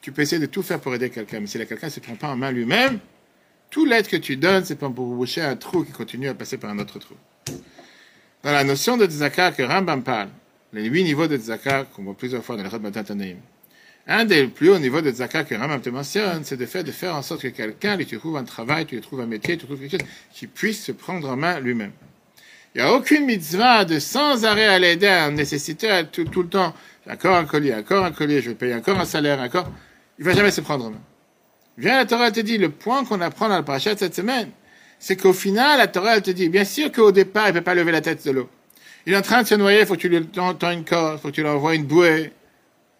Tu 0.00 0.12
peux 0.12 0.22
essayer 0.22 0.40
de 0.40 0.46
tout 0.46 0.62
faire 0.62 0.80
pour 0.80 0.94
aider 0.94 1.10
quelqu'un, 1.10 1.40
mais 1.40 1.46
si 1.46 1.58
quelqu'un 1.58 1.86
ne 1.86 1.92
se 1.92 2.00
prend 2.00 2.14
pas 2.14 2.28
en 2.28 2.36
main 2.36 2.50
lui-même, 2.50 2.98
tout 3.70 3.84
l'aide 3.84 4.08
que 4.08 4.16
tu 4.16 4.36
donnes, 4.36 4.64
c'est 4.64 4.76
pour 4.76 4.90
boucher 4.90 5.42
un 5.42 5.56
trou 5.56 5.84
qui 5.84 5.92
continue 5.92 6.28
à 6.28 6.34
passer 6.34 6.56
par 6.56 6.70
un 6.70 6.78
autre 6.78 6.98
trou. 6.98 7.14
Dans 8.42 8.52
la 8.52 8.64
notion 8.64 8.96
de 8.96 9.06
tzaka 9.06 9.52
que 9.52 9.62
Rambam 9.62 10.02
parle, 10.02 10.28
les 10.72 10.84
huit 10.84 11.04
niveaux 11.04 11.26
de 11.26 11.36
tzaka 11.36 11.84
qu'on 11.84 12.04
voit 12.04 12.16
plusieurs 12.16 12.44
fois 12.44 12.56
dans 12.56 12.62
le 12.62 12.78
Matin 12.78 13.02
Tanaïm, 13.02 13.38
un 14.06 14.24
des 14.24 14.46
plus 14.46 14.70
hauts 14.70 14.78
niveaux 14.78 15.02
de 15.02 15.10
tzaka 15.10 15.44
que 15.44 15.54
Rambam 15.54 15.80
te 15.82 15.90
mentionne, 15.90 16.44
c'est 16.44 16.56
de 16.56 16.64
faire, 16.64 16.84
de 16.84 16.92
faire 16.92 17.14
en 17.14 17.22
sorte 17.22 17.42
que 17.42 17.48
quelqu'un 17.48 17.96
lui 17.96 18.06
trouve 18.06 18.36
un 18.36 18.44
travail, 18.44 18.86
tu 18.86 18.94
lui 18.94 19.02
trouves 19.02 19.20
un 19.20 19.26
métier, 19.26 19.58
tu 19.58 19.66
trouves 19.66 19.80
quelque 19.80 19.98
chose 19.98 20.08
qui 20.32 20.46
puisse 20.46 20.84
se 20.84 20.92
prendre 20.92 21.28
en 21.28 21.36
main 21.36 21.60
lui-même. 21.60 21.92
Il 22.74 22.82
n'y 22.82 22.88
a 22.88 22.94
aucune 22.94 23.24
mitzvah 23.24 23.84
de 23.84 23.98
sans 23.98 24.44
arrêt 24.44 24.66
à 24.66 24.78
l'aider 24.78 25.08
un 25.08 25.32
nécessité 25.32 26.02
tout, 26.12 26.24
tout 26.24 26.42
le 26.42 26.48
temps. 26.48 26.74
Encore 27.10 27.36
un 27.36 27.46
collier, 27.46 27.74
encore 27.74 28.04
un 28.04 28.12
collier, 28.12 28.42
je 28.42 28.50
vais 28.50 28.54
payer 28.54 28.74
encore 28.74 28.98
un 28.98 29.06
salaire, 29.06 29.40
encore. 29.40 29.70
Il 30.18 30.24
va 30.24 30.34
jamais 30.34 30.50
se 30.50 30.60
prendre 30.60 30.86
en 30.86 30.90
main. 30.90 31.00
Viens, 31.78 31.96
la 31.96 32.06
Torah 32.06 32.30
te 32.30 32.40
dit, 32.40 32.58
le 32.58 32.70
point 32.70 33.04
qu'on 33.04 33.20
apprend 33.20 33.48
dans 33.48 33.56
le 33.56 33.64
parachat 33.64 33.96
cette 33.96 34.14
semaine, 34.14 34.50
c'est 34.98 35.16
qu'au 35.16 35.32
final, 35.32 35.78
la 35.78 35.86
Torah, 35.86 36.16
elle 36.16 36.22
te 36.22 36.30
dit, 36.30 36.48
bien 36.48 36.64
sûr 36.64 36.90
qu'au 36.90 37.12
départ, 37.12 37.46
il 37.46 37.54
ne 37.54 37.58
peut 37.60 37.64
pas 37.64 37.74
lever 37.74 37.92
la 37.92 38.00
tête 38.00 38.24
de 38.26 38.32
l'eau. 38.32 38.48
Il 39.06 39.12
est 39.12 39.16
en 39.16 39.22
train 39.22 39.42
de 39.42 39.46
se 39.46 39.54
noyer, 39.54 39.80
il 39.80 39.86
faut 39.86 39.94
que 39.94 40.00
tu 40.00 40.08
lui 40.08 40.26
tends 40.26 40.70
une 40.70 40.84
corde, 40.84 41.18
il 41.18 41.20
faut 41.20 41.28
que 41.28 41.34
tu 41.34 41.42
lui 41.42 41.48
envoies 41.48 41.76
une 41.76 41.84
bouée, 41.84 42.32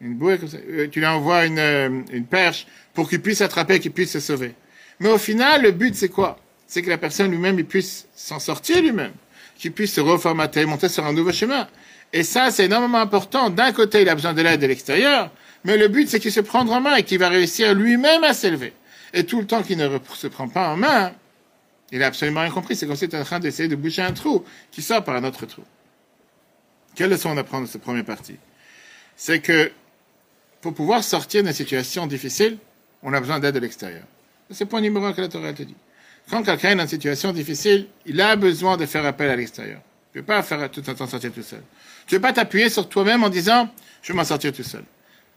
une 0.00 0.14
bouée 0.14 0.38
comme 0.38 0.48
ça, 0.48 0.58
euh, 0.70 0.88
tu 0.88 1.00
lui 1.00 1.06
envoies 1.06 1.46
une, 1.46 1.58
euh, 1.58 2.00
une 2.12 2.24
perche 2.24 2.66
pour 2.94 3.10
qu'il 3.10 3.20
puisse 3.20 3.40
attraper, 3.40 3.80
qu'il 3.80 3.90
puisse 3.90 4.12
se 4.12 4.20
sauver. 4.20 4.54
Mais 5.00 5.10
au 5.10 5.18
final, 5.18 5.62
le 5.62 5.72
but, 5.72 5.94
c'est 5.94 6.08
quoi? 6.08 6.38
C'est 6.66 6.82
que 6.82 6.88
la 6.88 6.98
personne 6.98 7.30
lui-même, 7.30 7.58
il 7.58 7.66
puisse 7.66 8.06
s'en 8.14 8.38
sortir 8.38 8.80
lui-même, 8.80 9.12
qu'il 9.58 9.72
puisse 9.72 9.92
se 9.92 10.00
reformater, 10.00 10.64
monter 10.66 10.88
sur 10.88 11.04
un 11.04 11.12
nouveau 11.12 11.32
chemin. 11.32 11.68
Et 12.12 12.22
ça, 12.22 12.50
c'est 12.50 12.64
énormément 12.64 12.98
important. 12.98 13.50
D'un 13.50 13.72
côté, 13.72 14.02
il 14.02 14.08
a 14.08 14.14
besoin 14.14 14.34
de 14.34 14.42
l'aide 14.42 14.60
de 14.60 14.66
l'extérieur, 14.66 15.30
mais 15.64 15.76
le 15.76 15.88
but, 15.88 16.08
c'est 16.08 16.20
qu'il 16.20 16.32
se 16.32 16.40
prendra 16.40 16.78
en 16.78 16.80
main 16.80 16.96
et 16.96 17.02
qu'il 17.02 17.18
va 17.18 17.28
réussir 17.28 17.74
lui-même 17.74 18.24
à 18.24 18.32
s'élever. 18.32 18.72
Et 19.12 19.24
tout 19.24 19.40
le 19.40 19.46
temps 19.46 19.62
qu'il 19.62 19.78
ne 19.78 19.98
se 20.14 20.26
prend 20.26 20.48
pas 20.48 20.68
en 20.70 20.76
main, 20.76 21.12
il 21.92 22.02
a 22.02 22.06
absolument 22.06 22.40
rien 22.40 22.50
compris. 22.50 22.76
C'est 22.76 22.86
comme 22.86 22.96
si 22.96 23.04
es 23.04 23.14
en 23.14 23.24
train 23.24 23.40
d'essayer 23.40 23.68
de 23.68 23.76
boucher 23.76 24.02
un 24.02 24.12
trou 24.12 24.44
qui 24.70 24.82
sort 24.82 25.04
par 25.04 25.16
un 25.16 25.24
autre 25.24 25.46
trou. 25.46 25.62
Quelle 26.94 27.10
leçon 27.10 27.30
on 27.30 27.36
apprend 27.36 27.60
de 27.60 27.66
cette 27.66 27.82
première 27.82 28.04
partie? 28.04 28.36
C'est 29.16 29.40
que 29.40 29.70
pour 30.60 30.74
pouvoir 30.74 31.04
sortir 31.04 31.42
d'une 31.42 31.52
situation 31.52 32.06
difficile, 32.06 32.58
on 33.02 33.12
a 33.12 33.20
besoin 33.20 33.38
d'aide 33.38 33.54
de 33.54 33.60
l'extérieur. 33.60 34.02
C'est 34.50 34.64
le 34.64 34.68
point 34.68 34.80
numéro 34.80 35.04
un 35.04 35.12
que 35.12 35.20
la 35.20 35.28
Torah 35.28 35.52
te 35.52 35.62
dit. 35.62 35.76
Quand 36.30 36.42
quelqu'un 36.42 36.70
est 36.70 36.76
dans 36.76 36.82
une 36.82 36.88
situation 36.88 37.32
difficile, 37.32 37.86
il 38.06 38.20
a 38.20 38.36
besoin 38.36 38.76
de 38.76 38.86
faire 38.86 39.04
appel 39.06 39.30
à 39.30 39.36
l'extérieur. 39.36 39.80
Tu 40.12 40.18
ne 40.18 40.22
peux 40.22 40.26
pas 40.26 40.42
faire 40.42 40.70
tout 40.70 40.82
un 40.86 40.94
temps 40.94 41.06
sortir 41.06 41.32
tout 41.32 41.42
seul. 41.42 41.62
Tu 42.08 42.14
ne 42.14 42.18
peux 42.18 42.22
pas 42.22 42.32
t'appuyer 42.32 42.70
sur 42.70 42.88
toi-même 42.88 43.22
en 43.22 43.28
disant, 43.28 43.68
je 44.02 44.12
vais 44.12 44.16
m'en 44.16 44.24
sortir 44.24 44.52
tout 44.52 44.62
seul. 44.62 44.82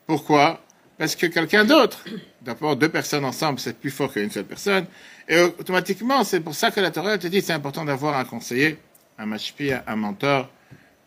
Pourquoi? 0.08 0.62
Parce 0.98 1.16
que 1.16 1.26
quelqu'un 1.26 1.66
d'autre, 1.66 2.04
d'abord 2.42 2.78
deux 2.78 2.88
personnes 2.88 3.26
ensemble, 3.26 3.60
c'est 3.60 3.78
plus 3.78 3.92
fort 3.92 4.14
qu'une 4.14 4.32
seule 4.32 4.46
personne, 4.46 4.86
et 5.28 5.40
automatiquement, 5.40 6.24
c'est 6.24 6.40
pour 6.40 6.56
ça 6.56 6.72
que 6.72 6.80
la 6.80 6.92
Torah 6.92 7.18
te 7.18 7.28
dit 7.28 7.42
c'est 7.42 7.54
important 7.54 7.84
d'avoir 7.84 8.18
un 8.18 8.24
conseiller, 8.24 8.78
un 9.18 9.26
mashpi, 9.26 9.72
un 9.86 9.96
mentor, 9.96 10.50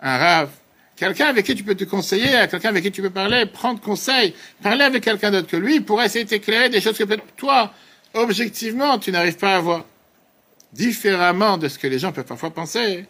un 0.02 0.18
rave, 0.18 0.50
quelqu'un 0.96 1.26
avec 1.26 1.46
qui 1.46 1.54
tu 1.54 1.64
peux 1.64 1.74
te 1.74 1.84
conseiller, 1.84 2.46
quelqu'un 2.50 2.68
avec 2.68 2.82
qui 2.84 2.92
tu 2.92 3.00
peux 3.00 3.10
parler, 3.10 3.46
prendre 3.46 3.80
conseil, 3.80 4.34
parler 4.62 4.84
avec 4.84 5.02
quelqu'un 5.02 5.30
d'autre 5.30 5.48
que 5.48 5.56
lui 5.56 5.80
pour 5.80 6.02
essayer 6.02 6.24
de 6.24 6.28
t'éclairer 6.28 6.68
des 6.68 6.80
choses 6.82 6.98
que 6.98 7.04
peut-être 7.04 7.24
toi, 7.36 7.72
objectivement, 8.12 8.98
tu 8.98 9.12
n'arrives 9.12 9.38
pas 9.38 9.56
à 9.56 9.60
voir. 9.60 9.84
Différemment 10.72 11.56
de 11.56 11.68
ce 11.68 11.78
que 11.78 11.86
les 11.86 12.00
gens 12.00 12.10
peuvent 12.10 12.24
parfois 12.24 12.50
penser. 12.50 13.06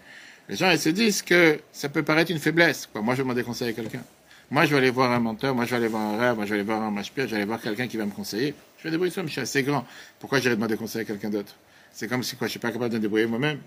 Les 0.48 0.56
gens, 0.56 0.70
ils 0.70 0.78
se 0.78 0.90
disent 0.90 1.22
que 1.22 1.58
ça 1.72 1.88
peut 1.88 2.02
paraître 2.02 2.30
une 2.30 2.38
faiblesse. 2.38 2.86
Quoi. 2.92 3.00
Moi, 3.00 3.14
je 3.14 3.18
vais 3.18 3.24
demander 3.24 3.42
conseil 3.42 3.70
à 3.70 3.72
quelqu'un. 3.72 4.02
Moi, 4.50 4.66
je 4.66 4.70
vais 4.72 4.76
aller 4.76 4.90
voir 4.90 5.10
un 5.10 5.20
menteur, 5.20 5.54
moi, 5.54 5.64
je 5.64 5.70
vais 5.70 5.76
aller 5.76 5.88
voir 5.88 6.02
un 6.02 6.18
rêve, 6.18 6.36
moi, 6.36 6.44
je 6.44 6.50
vais 6.50 6.56
aller 6.56 6.66
voir 6.66 6.82
un 6.82 6.90
machpire, 6.90 7.24
je 7.24 7.30
vais 7.30 7.36
aller 7.36 7.46
voir 7.46 7.60
quelqu'un 7.60 7.86
qui 7.86 7.96
va 7.96 8.04
me 8.04 8.10
conseiller. 8.10 8.54
Je 8.78 8.84
vais 8.84 8.90
débrouiller 8.90 9.10
ça, 9.10 9.22
mais 9.22 9.28
je 9.28 9.32
suis 9.32 9.40
assez 9.40 9.62
grand. 9.62 9.86
Pourquoi 10.20 10.40
j'irais 10.40 10.54
demander 10.54 10.76
conseil 10.76 11.02
à 11.02 11.04
quelqu'un 11.04 11.30
d'autre? 11.30 11.54
C'est 11.92 12.08
comme 12.08 12.22
si 12.22 12.36
quoi, 12.36 12.46
je 12.46 12.52
suis 12.52 12.60
pas 12.60 12.70
capable 12.70 12.90
de 12.90 12.96
me 12.96 13.02
débrouiller 13.02 13.26
moi-même. 13.26 13.58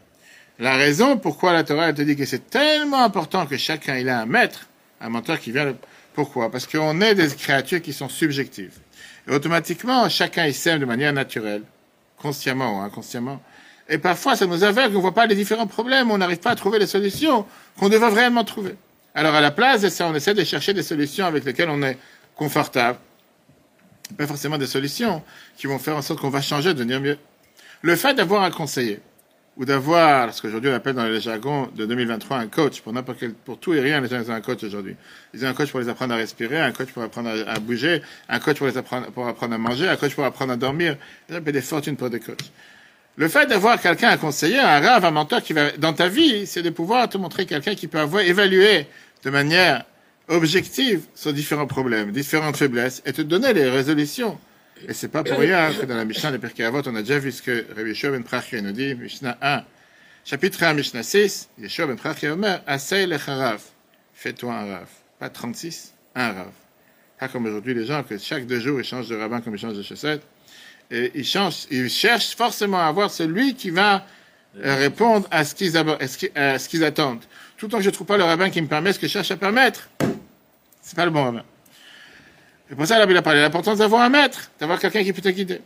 La 0.60 0.76
raison 0.76 1.18
pourquoi 1.18 1.54
la 1.54 1.64
Torah 1.64 1.90
elle 1.90 1.96
te 1.96 2.02
dit 2.02 2.16
que 2.16 2.26
c'est 2.26 2.50
tellement 2.50 3.04
important 3.04 3.46
que 3.46 3.58
chacun 3.58 3.96
il 3.98 4.10
a 4.10 4.22
un 4.22 4.26
maître, 4.26 4.68
un 5.02 5.10
menteur 5.10 5.40
qui 5.40 5.52
vient. 5.52 5.66
Le... 5.66 5.76
Pourquoi? 6.14 6.52
Parce 6.52 6.66
qu'on 6.66 7.00
est 7.00 7.14
des 7.14 7.28
créatures 7.28 7.82
qui 7.82 7.94
sont 7.94 8.10
subjectives. 8.10 8.74
Et 9.28 9.32
automatiquement, 9.32 10.10
chacun 10.10 10.48
il 10.48 10.56
s'aime 10.56 10.80
de 10.80 10.86
manière 10.86 11.14
naturelle, 11.14 11.62
consciemment 12.18 12.80
ou 12.80 12.82
inconsciemment. 12.82 13.40
Et 13.90 13.98
parfois, 13.98 14.36
ça 14.36 14.46
nous 14.46 14.64
aveugle, 14.64 14.96
on 14.96 14.98
ne 14.98 15.02
voit 15.02 15.14
pas 15.14 15.26
les 15.26 15.36
différents 15.36 15.68
problèmes, 15.68 16.12
on 16.12 16.18
n'arrive 16.18 16.40
pas 16.40 16.52
à 16.52 16.56
trouver 16.56 16.80
les 16.80 16.88
solutions 16.88 17.46
qu'on 17.80 17.90
devrait 17.90 18.14
réellement 18.14 18.44
trouver. 18.44 18.76
Alors, 19.16 19.34
à 19.34 19.42
la 19.42 19.52
place 19.52 19.84
on 20.02 20.14
essaie 20.14 20.34
de 20.34 20.44
chercher 20.44 20.74
des 20.74 20.84
solutions 20.84 21.26
avec 21.26 21.46
lesquelles 21.46 21.70
on 21.70 21.82
est 21.82 21.98
confortable. 22.36 23.00
Pas 24.18 24.28
forcément 24.28 24.58
des 24.58 24.68
solutions 24.68 25.24
qui 25.58 25.68
vont 25.68 25.80
faire 25.80 25.98
en 25.98 26.02
sorte 26.02 26.20
qu'on 26.20 26.30
va 26.30 26.42
changer, 26.42 26.74
devenir 26.74 27.02
mieux. 27.02 27.18
Le 27.82 27.96
fait 27.96 28.14
d'avoir 28.14 28.44
un 28.44 28.52
conseiller, 28.52 29.00
ou 29.58 29.66
d'avoir, 29.66 30.34
ce 30.34 30.42
qu'aujourd'hui 30.42 30.70
on 30.70 30.74
appelle 30.74 30.94
dans 30.94 31.06
le 31.06 31.20
jargon 31.20 31.68
de 31.76 31.86
2023 31.86 32.38
un 32.38 32.48
coach, 32.48 32.82
pour 32.82 32.94
n'importe 32.94 33.20
quel, 33.20 33.34
pour 33.34 33.60
tout 33.60 33.74
et 33.74 33.80
rien, 33.80 34.00
les 34.02 34.08
gens 34.08 34.22
ont 34.22 34.34
un 34.34 34.42
coach 34.42 34.64
aujourd'hui. 34.64 34.96
Ils 35.34 35.44
ont 35.46 35.50
un 35.50 35.54
coach 35.54 35.72
pour 35.72 35.80
les 35.80 35.90
apprendre 35.90 36.14
à 36.14 36.18
respirer, 36.18 36.60
un 36.60 36.72
coach 36.72 36.90
pour 36.90 37.02
apprendre 37.02 37.30
à, 37.48 37.60
bouger, 37.60 38.02
un 38.30 38.40
coach 38.40 38.58
pour 38.58 38.68
les 38.68 38.78
apprendre, 38.78 39.08
pour 39.08 39.28
apprendre 39.28 39.56
à 39.56 39.58
manger, 39.58 39.90
un 39.90 39.96
coach 39.96 40.14
pour 40.14 40.26
apprendre 40.26 40.54
à 40.54 40.58
dormir. 40.58 40.96
Ils 41.30 41.38
ont 41.38 41.40
des 41.40 41.62
fortunes 41.62 41.98
pour 41.98 42.10
des 42.10 42.20
coachs. 42.20 42.52
Le 43.18 43.28
fait 43.30 43.48
d'avoir 43.48 43.82
quelqu'un 43.82 44.10
à 44.10 44.18
conseiller, 44.18 44.60
un 44.60 44.80
rave, 44.80 45.04
un 45.04 45.10
mentor 45.10 45.42
qui 45.42 45.54
va 45.54 45.72
dans 45.72 45.92
ta 45.92 46.08
vie, 46.08 46.46
c'est 46.46 46.62
de 46.62 46.70
pouvoir 46.70 47.10
te 47.10 47.18
montrer 47.18 47.48
quelqu'un 47.48 47.74
qui 47.74 47.88
peut 47.88 48.00
avoir 48.00 48.22
évalué 48.22 48.86
de 49.24 49.30
manière 49.32 49.86
objective 50.28 51.02
sur 51.16 51.34
différents 51.34 51.66
problèmes, 51.66 52.12
différentes 52.12 52.58
faiblesses, 52.58 53.02
et 53.08 53.14
te 53.14 53.24
donner 53.24 53.54
les 53.54 53.72
résolutions. 53.72 54.38
Et 54.88 54.94
c'est 54.94 55.08
pas 55.08 55.24
pour 55.24 55.40
rien 55.40 55.74
que 55.74 55.88
dans 55.88 55.96
la 55.96 56.06
Mishnah 56.06 56.32
de 56.32 56.38
Pirkei 56.38 56.64
Avot, 56.64 56.84
on 56.86 56.96
a 56.96 57.02
déjà 57.02 57.18
vu 57.18 57.32
ce 57.32 57.42
que 57.42 57.66
Rabbi 57.76 57.90
Yeshua 57.90 58.12
ben 58.12 58.24
Prachia 58.24 58.62
nous 58.62 58.72
dit, 58.72 58.94
Mishnah 58.94 59.36
1, 59.42 59.64
chapitre 60.24 60.64
1, 60.64 60.76
Mishnah 60.76 61.02
6, 61.02 61.50
Yeshua 61.60 61.88
ben 61.88 61.96
Prachia 61.96 62.34
Omer, 62.34 62.62
Asay 62.68 63.08
lecharav, 63.08 63.62
fais-toi 64.14 64.54
un 64.54 64.74
rave. 64.74 64.90
Pas 65.18 65.30
36, 65.30 65.96
un 66.14 66.34
rave. 66.34 66.52
Pas 67.20 67.30
comme 67.30 67.48
aujourd'hui 67.48 67.74
les 67.74 67.88
gens, 67.88 68.04
que 68.04 68.16
chaque 68.20 68.46
deux 68.46 68.60
jours 68.60 68.80
ils 68.80 68.86
changent 68.86 69.10
de 69.10 69.16
rabbin 69.16 69.42
comme 69.42 69.56
ils 69.56 69.60
changent 69.60 69.78
de 69.78 69.82
chaussettes. 69.82 70.22
Et 70.92 71.12
ils, 71.16 71.26
changent, 71.26 71.68
ils 71.70 71.90
cherchent 71.90 72.36
forcément 72.36 72.80
à 72.80 72.86
avoir 72.86 73.12
celui 73.12 73.56
qui 73.56 73.70
va 73.70 74.06
euh, 74.64 74.76
répondre 74.76 75.28
à 75.32 75.44
ce 75.44 75.54
qu'ils, 75.54 75.76
attendent. 76.84 77.20
Tout 77.58 77.66
le 77.66 77.72
temps 77.72 77.78
que 77.78 77.84
je 77.84 77.90
ne 77.90 77.94
trouve 77.94 78.08
pas 78.08 78.18
le 78.18 78.24
rabbin 78.24 78.50
qui 78.50 78.62
me 78.62 78.68
permet 78.68 78.94
ce 78.94 79.00
que 79.00 79.08
je 79.08 79.12
cherche 79.12 79.32
à 79.32 79.38
permettre, 79.38 79.90
c'est 80.82 80.96
pas 80.96 81.06
le 81.06 81.12
bon 81.12 81.24
rabbin. 81.24 81.44
C'est 82.70 82.76
pour 82.76 82.86
ça, 82.86 82.98
la 83.00 83.06
Bible 83.06 83.18
a 83.18 83.22
parlé 83.22 83.40
de 83.40 83.44
l'importance 83.44 83.78
d'avoir 83.78 84.02
un 84.02 84.10
maître, 84.10 84.52
d'avoir 84.60 84.80
quelqu'un 84.80 85.04
qui 85.04 85.14
peut 85.14 85.22
te 85.22 85.30
guider. 85.30 85.62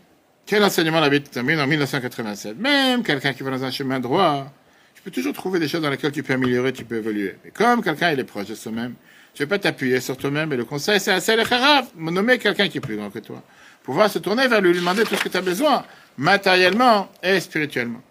Quel 0.45 0.63
enseignement 0.63 0.99
la 0.99 1.09
Bible 1.09 1.27
termine 1.27 1.59
en 1.59 1.67
1987 1.67 2.57
Même 2.57 3.03
quelqu'un 3.03 3.33
qui 3.33 3.43
va 3.43 3.51
dans 3.51 3.63
un 3.63 3.71
chemin 3.71 3.99
droit, 3.99 4.51
tu 4.95 5.01
peux 5.03 5.11
toujours 5.11 5.33
trouver 5.33 5.59
des 5.59 5.67
choses 5.67 5.81
dans 5.81 5.89
lesquelles 5.89 6.11
tu 6.11 6.23
peux 6.23 6.33
améliorer, 6.33 6.73
tu 6.73 6.83
peux 6.83 6.97
évoluer. 6.97 7.35
Et 7.45 7.51
comme 7.51 7.83
quelqu'un 7.83 8.11
il 8.11 8.19
est 8.19 8.23
proche 8.23 8.47
de 8.47 8.55
soi-même, 8.55 8.95
tu 9.33 9.43
ne 9.43 9.45
peux 9.45 9.49
pas 9.51 9.59
t'appuyer 9.59 10.01
sur 10.01 10.17
toi-même. 10.17 10.51
Et 10.53 10.57
le 10.57 10.65
conseil, 10.65 10.99
c'est 10.99 11.11
assez 11.11 11.35
le 11.35 11.45
charaf, 11.45 11.91
nommer 11.95 12.37
quelqu'un 12.37 12.67
qui 12.67 12.79
est 12.79 12.81
plus 12.81 12.97
grand 12.97 13.09
que 13.09 13.19
toi. 13.19 13.41
Pouvoir 13.83 14.09
se 14.09 14.19
tourner 14.19 14.47
vers 14.47 14.61
lui, 14.61 14.71
lui 14.73 14.79
demander 14.79 15.03
tout 15.03 15.15
ce 15.15 15.23
que 15.23 15.29
tu 15.29 15.37
as 15.37 15.41
besoin, 15.41 15.83
matériellement 16.17 17.09
et 17.23 17.39
spirituellement. 17.39 18.01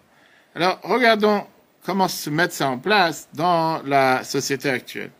Alors, 0.53 0.79
regardons 0.83 1.45
comment 1.85 2.07
se 2.07 2.29
mettre 2.29 2.53
ça 2.53 2.69
en 2.69 2.77
place 2.77 3.29
dans 3.33 3.81
la 3.83 4.23
société 4.23 4.69
actuelle. 4.69 5.11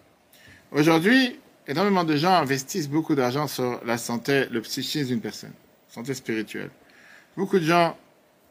Aujourd'hui, 0.72 1.40
énormément 1.68 2.04
de 2.04 2.16
gens 2.16 2.34
investissent 2.34 2.90
beaucoup 2.90 3.16
d'argent 3.16 3.48
sur 3.48 3.82
la 3.86 3.98
santé, 3.98 4.46
le 4.52 4.62
psychisme 4.62 5.08
d'une 5.08 5.22
personne, 5.22 5.54
santé 5.88 6.14
spirituelle. 6.14 6.70
Beaucoup 7.38 7.60
de 7.60 7.66
gens, 7.66 7.98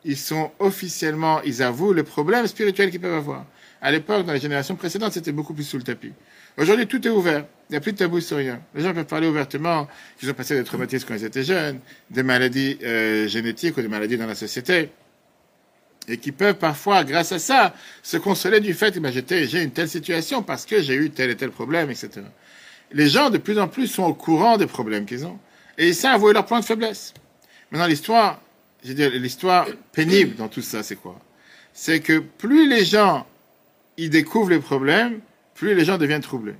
ils 0.05 0.17
sont 0.17 0.51
officiellement, 0.59 1.43
ils 1.43 1.63
avouent 1.63 1.93
le 1.93 2.03
problème 2.03 2.47
spirituel 2.47 2.91
qu'ils 2.91 3.01
peuvent 3.01 3.15
avoir. 3.15 3.45
À 3.83 3.91
l'époque, 3.91 4.25
dans 4.27 4.33
les 4.33 4.41
générations 4.41 4.77
précédentes, 4.77 5.13
c'était 5.13 5.33
beaucoup 5.33 5.55
plus 5.55 5.65
sous 5.65 5.77
le 5.77 5.83
tapis. 5.83 6.13
Aujourd'hui, 6.59 6.87
tout 6.87 7.07
est 7.07 7.11
ouvert. 7.11 7.45
Il 7.69 7.75
n'y 7.75 7.77
a 7.77 7.81
plus 7.81 7.93
de 7.93 7.99
tabou 7.99 8.21
sur 8.21 8.37
rien. 8.37 8.61
Les 8.75 8.83
gens 8.83 8.93
peuvent 8.93 9.05
parler 9.05 9.29
ouvertement 9.29 9.89
qu'ils 10.19 10.29
ont 10.31 10.35
passé 10.35 10.57
des 10.57 10.65
traumatismes 10.65 11.07
quand 11.07 11.15
ils 11.15 11.25
étaient 11.25 11.45
jeunes, 11.45 11.79
des 12.11 12.25
maladies 12.25 12.79
euh, 12.83 13.29
génétiques 13.29 13.77
ou 13.77 13.83
des 13.83 13.89
maladies 13.89 14.17
dans 14.17 14.27
la 14.27 14.35
société 14.35 14.91
et 16.09 16.17
qui 16.19 16.33
peuvent 16.33 16.57
parfois, 16.57 17.05
grâce 17.05 17.33
à 17.33 17.39
ça, 17.39 17.75
se 18.03 18.17
consoler 18.17 18.61
du 18.61 18.75
fait 18.75 18.93
que 18.93 18.99
ben, 18.99 19.13
j'ai 19.13 19.63
une 19.63 19.71
telle 19.71 19.89
situation 19.89 20.43
parce 20.43 20.67
que 20.67 20.83
j'ai 20.83 20.95
eu 20.95 21.11
tel 21.11 21.31
et 21.31 21.37
tel 21.37 21.51
problème, 21.51 21.91
etc. 21.91 22.23
Les 22.93 23.09
gens, 23.09 23.31
de 23.31 23.39
plus 23.39 23.59
en 23.59 23.69
plus, 23.69 23.87
sont 23.87 24.05
au 24.05 24.15
courant 24.15 24.57
des 24.57 24.67
problèmes 24.67 25.07
qu'ils 25.07 25.25
ont 25.27 25.39
et 25.79 25.89
ils 25.89 25.95
savent 25.95 26.17
avouer 26.17 26.33
leurs 26.33 26.47
points 26.47 26.61
de 26.61 26.65
faiblesse. 26.65 27.15
Maintenant, 27.71 27.87
l'histoire, 27.87 28.41
veux 28.85 28.95
dire, 28.95 29.11
l'histoire 29.11 29.67
pénible 29.93 30.35
dans 30.35 30.49
tout 30.49 30.63
ça, 30.63 30.83
c'est 30.83 30.97
quoi? 30.97 31.19
C'est 31.73 32.01
que 32.01 32.19
plus 32.19 32.69
les 32.69 32.85
gens 32.85 33.27
ils 33.97 34.11
découvrent 34.11 34.51
les 34.51 34.59
problèmes, 34.59 35.21
plus 35.61 35.75
les 35.75 35.85
gens 35.85 35.99
deviennent 35.99 36.23
troublés. 36.23 36.55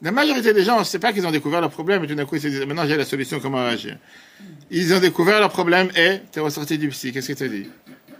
La 0.00 0.10
majorité 0.10 0.54
des 0.54 0.64
gens, 0.64 0.78
ne 0.78 0.84
sait 0.84 0.98
pas 0.98 1.12
qu'ils 1.12 1.26
ont 1.26 1.30
découvert 1.30 1.60
le 1.60 1.68
problème 1.68 2.02
et 2.02 2.06
tout 2.06 2.14
d'un 2.14 2.24
coup 2.24 2.36
ils 2.36 2.40
se 2.40 2.48
disent 2.48 2.64
maintenant 2.64 2.86
j'ai 2.86 2.96
la 2.96 3.04
solution, 3.04 3.38
comment 3.40 3.58
réagir 3.58 3.98
Ils 4.70 4.92
ont 4.94 5.00
découvert 5.00 5.40
le 5.40 5.48
problème 5.48 5.90
et 5.94 6.20
tu 6.32 6.38
es 6.38 6.42
ressorti 6.42 6.78
du 6.78 6.88
psy. 6.88 7.12
Qu'est-ce 7.12 7.26
qu'il 7.26 7.36
t'a 7.36 7.46
dit? 7.46 7.68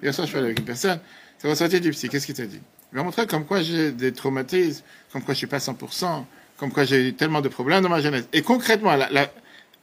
Hier 0.02 0.12
soir, 0.12 0.26
je 0.26 0.32
parlais 0.32 0.48
avec 0.48 0.58
une 0.58 0.66
personne, 0.66 1.00
tu 1.40 1.46
es 1.46 1.50
ressorti 1.50 1.80
du 1.80 1.90
psy. 1.92 2.10
Qu'est-ce 2.10 2.26
qu'il 2.26 2.34
t'a 2.34 2.44
dit? 2.44 2.60
Il 2.92 2.96
m'a 2.96 3.02
montré 3.02 3.26
comme 3.26 3.46
quoi 3.46 3.62
j'ai 3.62 3.90
des 3.90 4.12
traumatismes, 4.12 4.84
comme 5.12 5.22
quoi 5.22 5.32
je 5.32 5.38
suis 5.38 5.46
pas 5.46 5.56
100%, 5.56 6.24
comme 6.58 6.70
quoi 6.72 6.84
j'ai 6.84 7.08
eu 7.08 7.14
tellement 7.14 7.40
de 7.40 7.48
problèmes 7.48 7.82
dans 7.82 7.88
ma 7.88 8.02
jeunesse. 8.02 8.28
Et 8.34 8.42
concrètement, 8.42 8.94
la, 8.94 9.32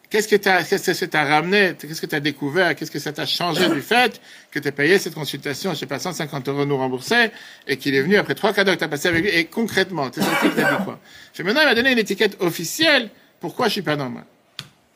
Qu'est-ce 0.10 0.28
que 0.28 0.36
tu 0.38 0.50
qu'est-ce 0.50 1.06
que 1.06 1.06
t'a 1.06 1.24
ramené, 1.24 1.76
qu'est-ce 1.80 2.02
que 2.02 2.08
tu 2.08 2.15
as 2.15 2.19
découvert, 2.19 2.76
qu'est-ce 2.76 2.89
que 2.89 2.98
ça 2.98 3.13
t'a 3.13 3.28
changé 3.28 3.69
du 3.69 3.82
fait 3.82 4.19
que 4.50 4.58
tu 4.58 4.67
as 4.67 4.72
payé 4.72 4.98
cette 4.98 5.13
consultation, 5.13 5.74
je 5.76 5.80
sais 5.80 5.86
pas, 5.86 6.00
150 6.00 6.48
euros 6.50 6.65
nous 6.65 6.78
remboursés, 6.78 7.30
et 7.67 7.78
qu'il 7.78 7.93
est 7.93 8.02
venu 8.02 8.17
après 8.17 8.34
trois 8.34 8.52
cadeaux 8.52 8.72
que 8.72 8.78
tu 8.78 8.84
as 8.84 8.88
passé 8.88 9.08
avec 9.08 9.24
lui, 9.24 9.30
et 9.30 9.45
concrètement, 9.45 10.10
tu 10.10 10.19
sais 10.19 10.28
dit 10.43 10.62
quoi? 10.84 11.00
Je 11.34 11.43
maintenant, 11.43 11.62
il 11.62 11.65
m'a 11.67 11.76
donné 11.76 11.91
une 11.91 12.00
étiquette 12.00 12.38
officielle, 12.39 13.12
pourquoi 13.39 13.67
je 13.67 13.74
suis 13.74 13.82
pas 13.84 13.95
normal? 13.95 14.24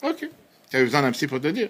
Ok. 0.02 0.28
Tu 0.72 0.78
as 0.78 0.82
besoin 0.82 1.04
d'un 1.04 1.12
psy 1.12 1.28
pour 1.28 1.40
te 1.40 1.48
dire. 1.48 1.70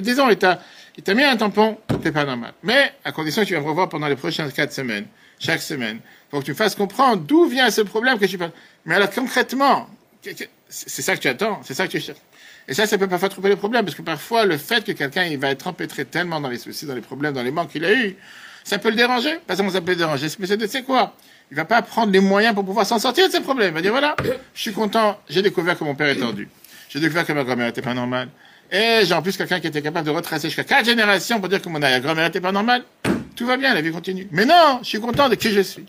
Disons, 0.00 0.30
il 0.30 0.38
t'a, 0.38 0.62
il 0.96 1.02
t'a 1.04 1.14
mis 1.14 1.24
un 1.24 1.36
tampon, 1.36 1.76
t'es 2.02 2.10
pas 2.10 2.24
normal. 2.24 2.54
Mais, 2.62 2.90
à 3.04 3.12
condition 3.12 3.42
que 3.42 3.48
tu 3.48 3.54
vas 3.54 3.60
me 3.60 3.66
revoir 3.66 3.90
pendant 3.90 4.08
les 4.08 4.16
prochaines 4.16 4.50
quatre 4.50 4.72
semaines, 4.72 5.06
chaque 5.38 5.60
semaine, 5.60 6.00
pour 6.30 6.40
que 6.40 6.46
tu 6.46 6.52
me 6.52 6.56
fasses 6.56 6.74
comprendre 6.74 7.22
d'où 7.22 7.44
vient 7.44 7.70
ce 7.70 7.82
problème 7.82 8.16
que 8.16 8.24
je 8.24 8.30
suis 8.30 8.38
pas, 8.38 8.50
mais 8.86 8.94
alors 8.94 9.10
concrètement, 9.10 9.88
c'est 10.68 11.02
ça 11.02 11.16
que 11.16 11.20
tu 11.20 11.28
attends, 11.28 11.60
c'est 11.64 11.74
ça 11.74 11.86
que 11.86 11.92
tu 11.92 12.00
cherches. 12.00 12.18
Et 12.66 12.74
ça, 12.74 12.86
ça 12.86 12.98
peut 12.98 13.08
parfois 13.08 13.28
trouver 13.28 13.48
les 13.48 13.56
problèmes, 13.56 13.84
parce 13.84 13.96
que 13.96 14.02
parfois, 14.02 14.44
le 14.44 14.58
fait 14.58 14.84
que 14.84 14.92
quelqu'un 14.92 15.24
il 15.24 15.38
va 15.38 15.50
être 15.50 15.66
empêtré 15.66 16.04
tellement 16.04 16.40
dans 16.40 16.50
les 16.50 16.58
soucis, 16.58 16.84
dans 16.84 16.94
les 16.94 17.00
problèmes, 17.00 17.32
dans 17.32 17.42
les 17.42 17.50
manques 17.50 17.70
qu'il 17.70 17.84
a 17.84 17.92
eu, 17.94 18.16
ça 18.64 18.78
peut 18.78 18.90
le 18.90 18.96
déranger. 18.96 19.38
Pas 19.46 19.56
seulement 19.56 19.72
ça 19.72 19.80
peut 19.80 19.92
le 19.92 19.96
déranger, 19.96 20.26
mais 20.38 20.46
c'est 20.66 20.82
quoi? 20.82 21.14
Il 21.50 21.56
va 21.56 21.64
pas 21.64 21.80
prendre 21.80 22.12
les 22.12 22.20
moyens 22.20 22.54
pour 22.54 22.64
pouvoir 22.64 22.84
s'en 22.84 22.98
sortir 22.98 23.26
de 23.26 23.32
ces 23.32 23.40
problèmes. 23.40 23.70
Il 23.70 23.74
va 23.74 23.80
dire 23.80 23.92
voilà, 23.92 24.14
je 24.54 24.60
suis 24.60 24.72
content, 24.72 25.18
j'ai 25.30 25.40
découvert 25.40 25.78
que 25.78 25.84
mon 25.84 25.94
père 25.94 26.08
est 26.08 26.16
tordu, 26.16 26.50
j'ai 26.90 27.00
découvert 27.00 27.24
que 27.24 27.32
ma 27.32 27.44
grand-mère 27.44 27.68
était 27.68 27.80
pas 27.80 27.94
normale, 27.94 28.28
et 28.70 29.00
j'ai 29.04 29.14
en 29.14 29.22
plus 29.22 29.34
quelqu'un 29.34 29.60
qui 29.60 29.66
était 29.66 29.80
capable 29.80 30.06
de 30.06 30.10
retracer 30.12 30.48
jusqu'à 30.48 30.64
quatre 30.64 30.84
générations 30.84 31.40
pour 31.40 31.48
dire 31.48 31.62
que 31.62 31.68
mon 31.70 31.78
grand-mère 31.78 32.26
était 32.26 32.42
pas 32.42 32.52
normale. 32.52 32.84
Tout 33.34 33.46
va 33.46 33.56
bien, 33.56 33.72
la 33.72 33.80
vie 33.80 33.92
continue. 33.92 34.28
Mais 34.30 34.44
non, 34.44 34.80
je 34.82 34.88
suis 34.88 35.00
content 35.00 35.30
de 35.30 35.36
qui 35.36 35.52
je 35.52 35.60
suis. 35.60 35.86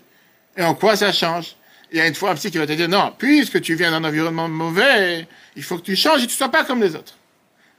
Et 0.56 0.62
en 0.62 0.74
quoi 0.74 0.96
ça 0.96 1.12
change? 1.12 1.56
Il 1.92 1.98
y 1.98 2.00
a 2.00 2.06
une 2.06 2.14
fois 2.14 2.30
un 2.30 2.34
psy 2.34 2.50
qui 2.50 2.58
va 2.58 2.66
te 2.66 2.72
dire, 2.72 2.88
non, 2.88 3.12
puisque 3.18 3.60
tu 3.60 3.74
viens 3.74 3.90
d'un 3.90 4.04
environnement 4.04 4.48
mauvais, 4.48 5.26
il 5.56 5.62
faut 5.62 5.76
que 5.78 5.84
tu 5.84 5.96
changes 5.96 6.22
et 6.22 6.26
tu 6.26 6.34
sois 6.34 6.50
pas 6.50 6.64
comme 6.64 6.80
les 6.80 6.94
autres. 6.94 7.16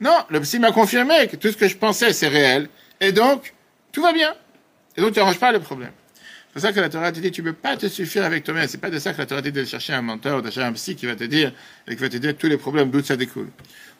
Non, 0.00 0.16
le 0.30 0.40
psy 0.40 0.58
m'a 0.58 0.72
confirmé 0.72 1.28
que 1.28 1.36
tout 1.36 1.50
ce 1.50 1.56
que 1.56 1.68
je 1.68 1.76
pensais, 1.76 2.12
c'est 2.12 2.28
réel. 2.28 2.68
Et 3.00 3.12
donc, 3.12 3.54
tout 3.92 4.02
va 4.02 4.12
bien. 4.12 4.34
Et 4.96 5.00
donc, 5.00 5.12
tu 5.12 5.18
n'arranges 5.18 5.38
pas 5.38 5.52
le 5.52 5.60
problème. 5.60 5.92
C'est 6.48 6.52
pour 6.52 6.62
ça 6.62 6.72
que 6.72 6.80
la 6.80 6.88
Torah 6.90 7.12
te 7.12 7.20
dit, 7.20 7.30
tu 7.30 7.42
ne 7.42 7.50
peux 7.50 7.56
pas 7.56 7.76
te 7.76 7.86
suffire 7.86 8.24
avec 8.24 8.44
toi-même. 8.44 8.68
C'est 8.68 8.80
pas 8.80 8.90
de 8.90 8.98
ça 8.98 9.14
que 9.14 9.18
la 9.18 9.26
Torah 9.26 9.40
te 9.40 9.48
dit 9.48 9.60
de 9.60 9.64
chercher 9.64 9.94
un 9.94 10.02
mentor 10.02 10.38
ou 10.38 10.42
d'acheter 10.42 10.60
un 10.60 10.72
psy 10.72 10.96
qui 10.96 11.06
va 11.06 11.16
te 11.16 11.24
dire, 11.24 11.52
et 11.88 11.96
qui 11.96 12.02
va 12.02 12.08
te 12.10 12.16
dire 12.18 12.36
tous 12.36 12.48
les 12.48 12.58
problèmes, 12.58 12.90
d'où 12.90 13.02
ça 13.02 13.16
découle. 13.16 13.48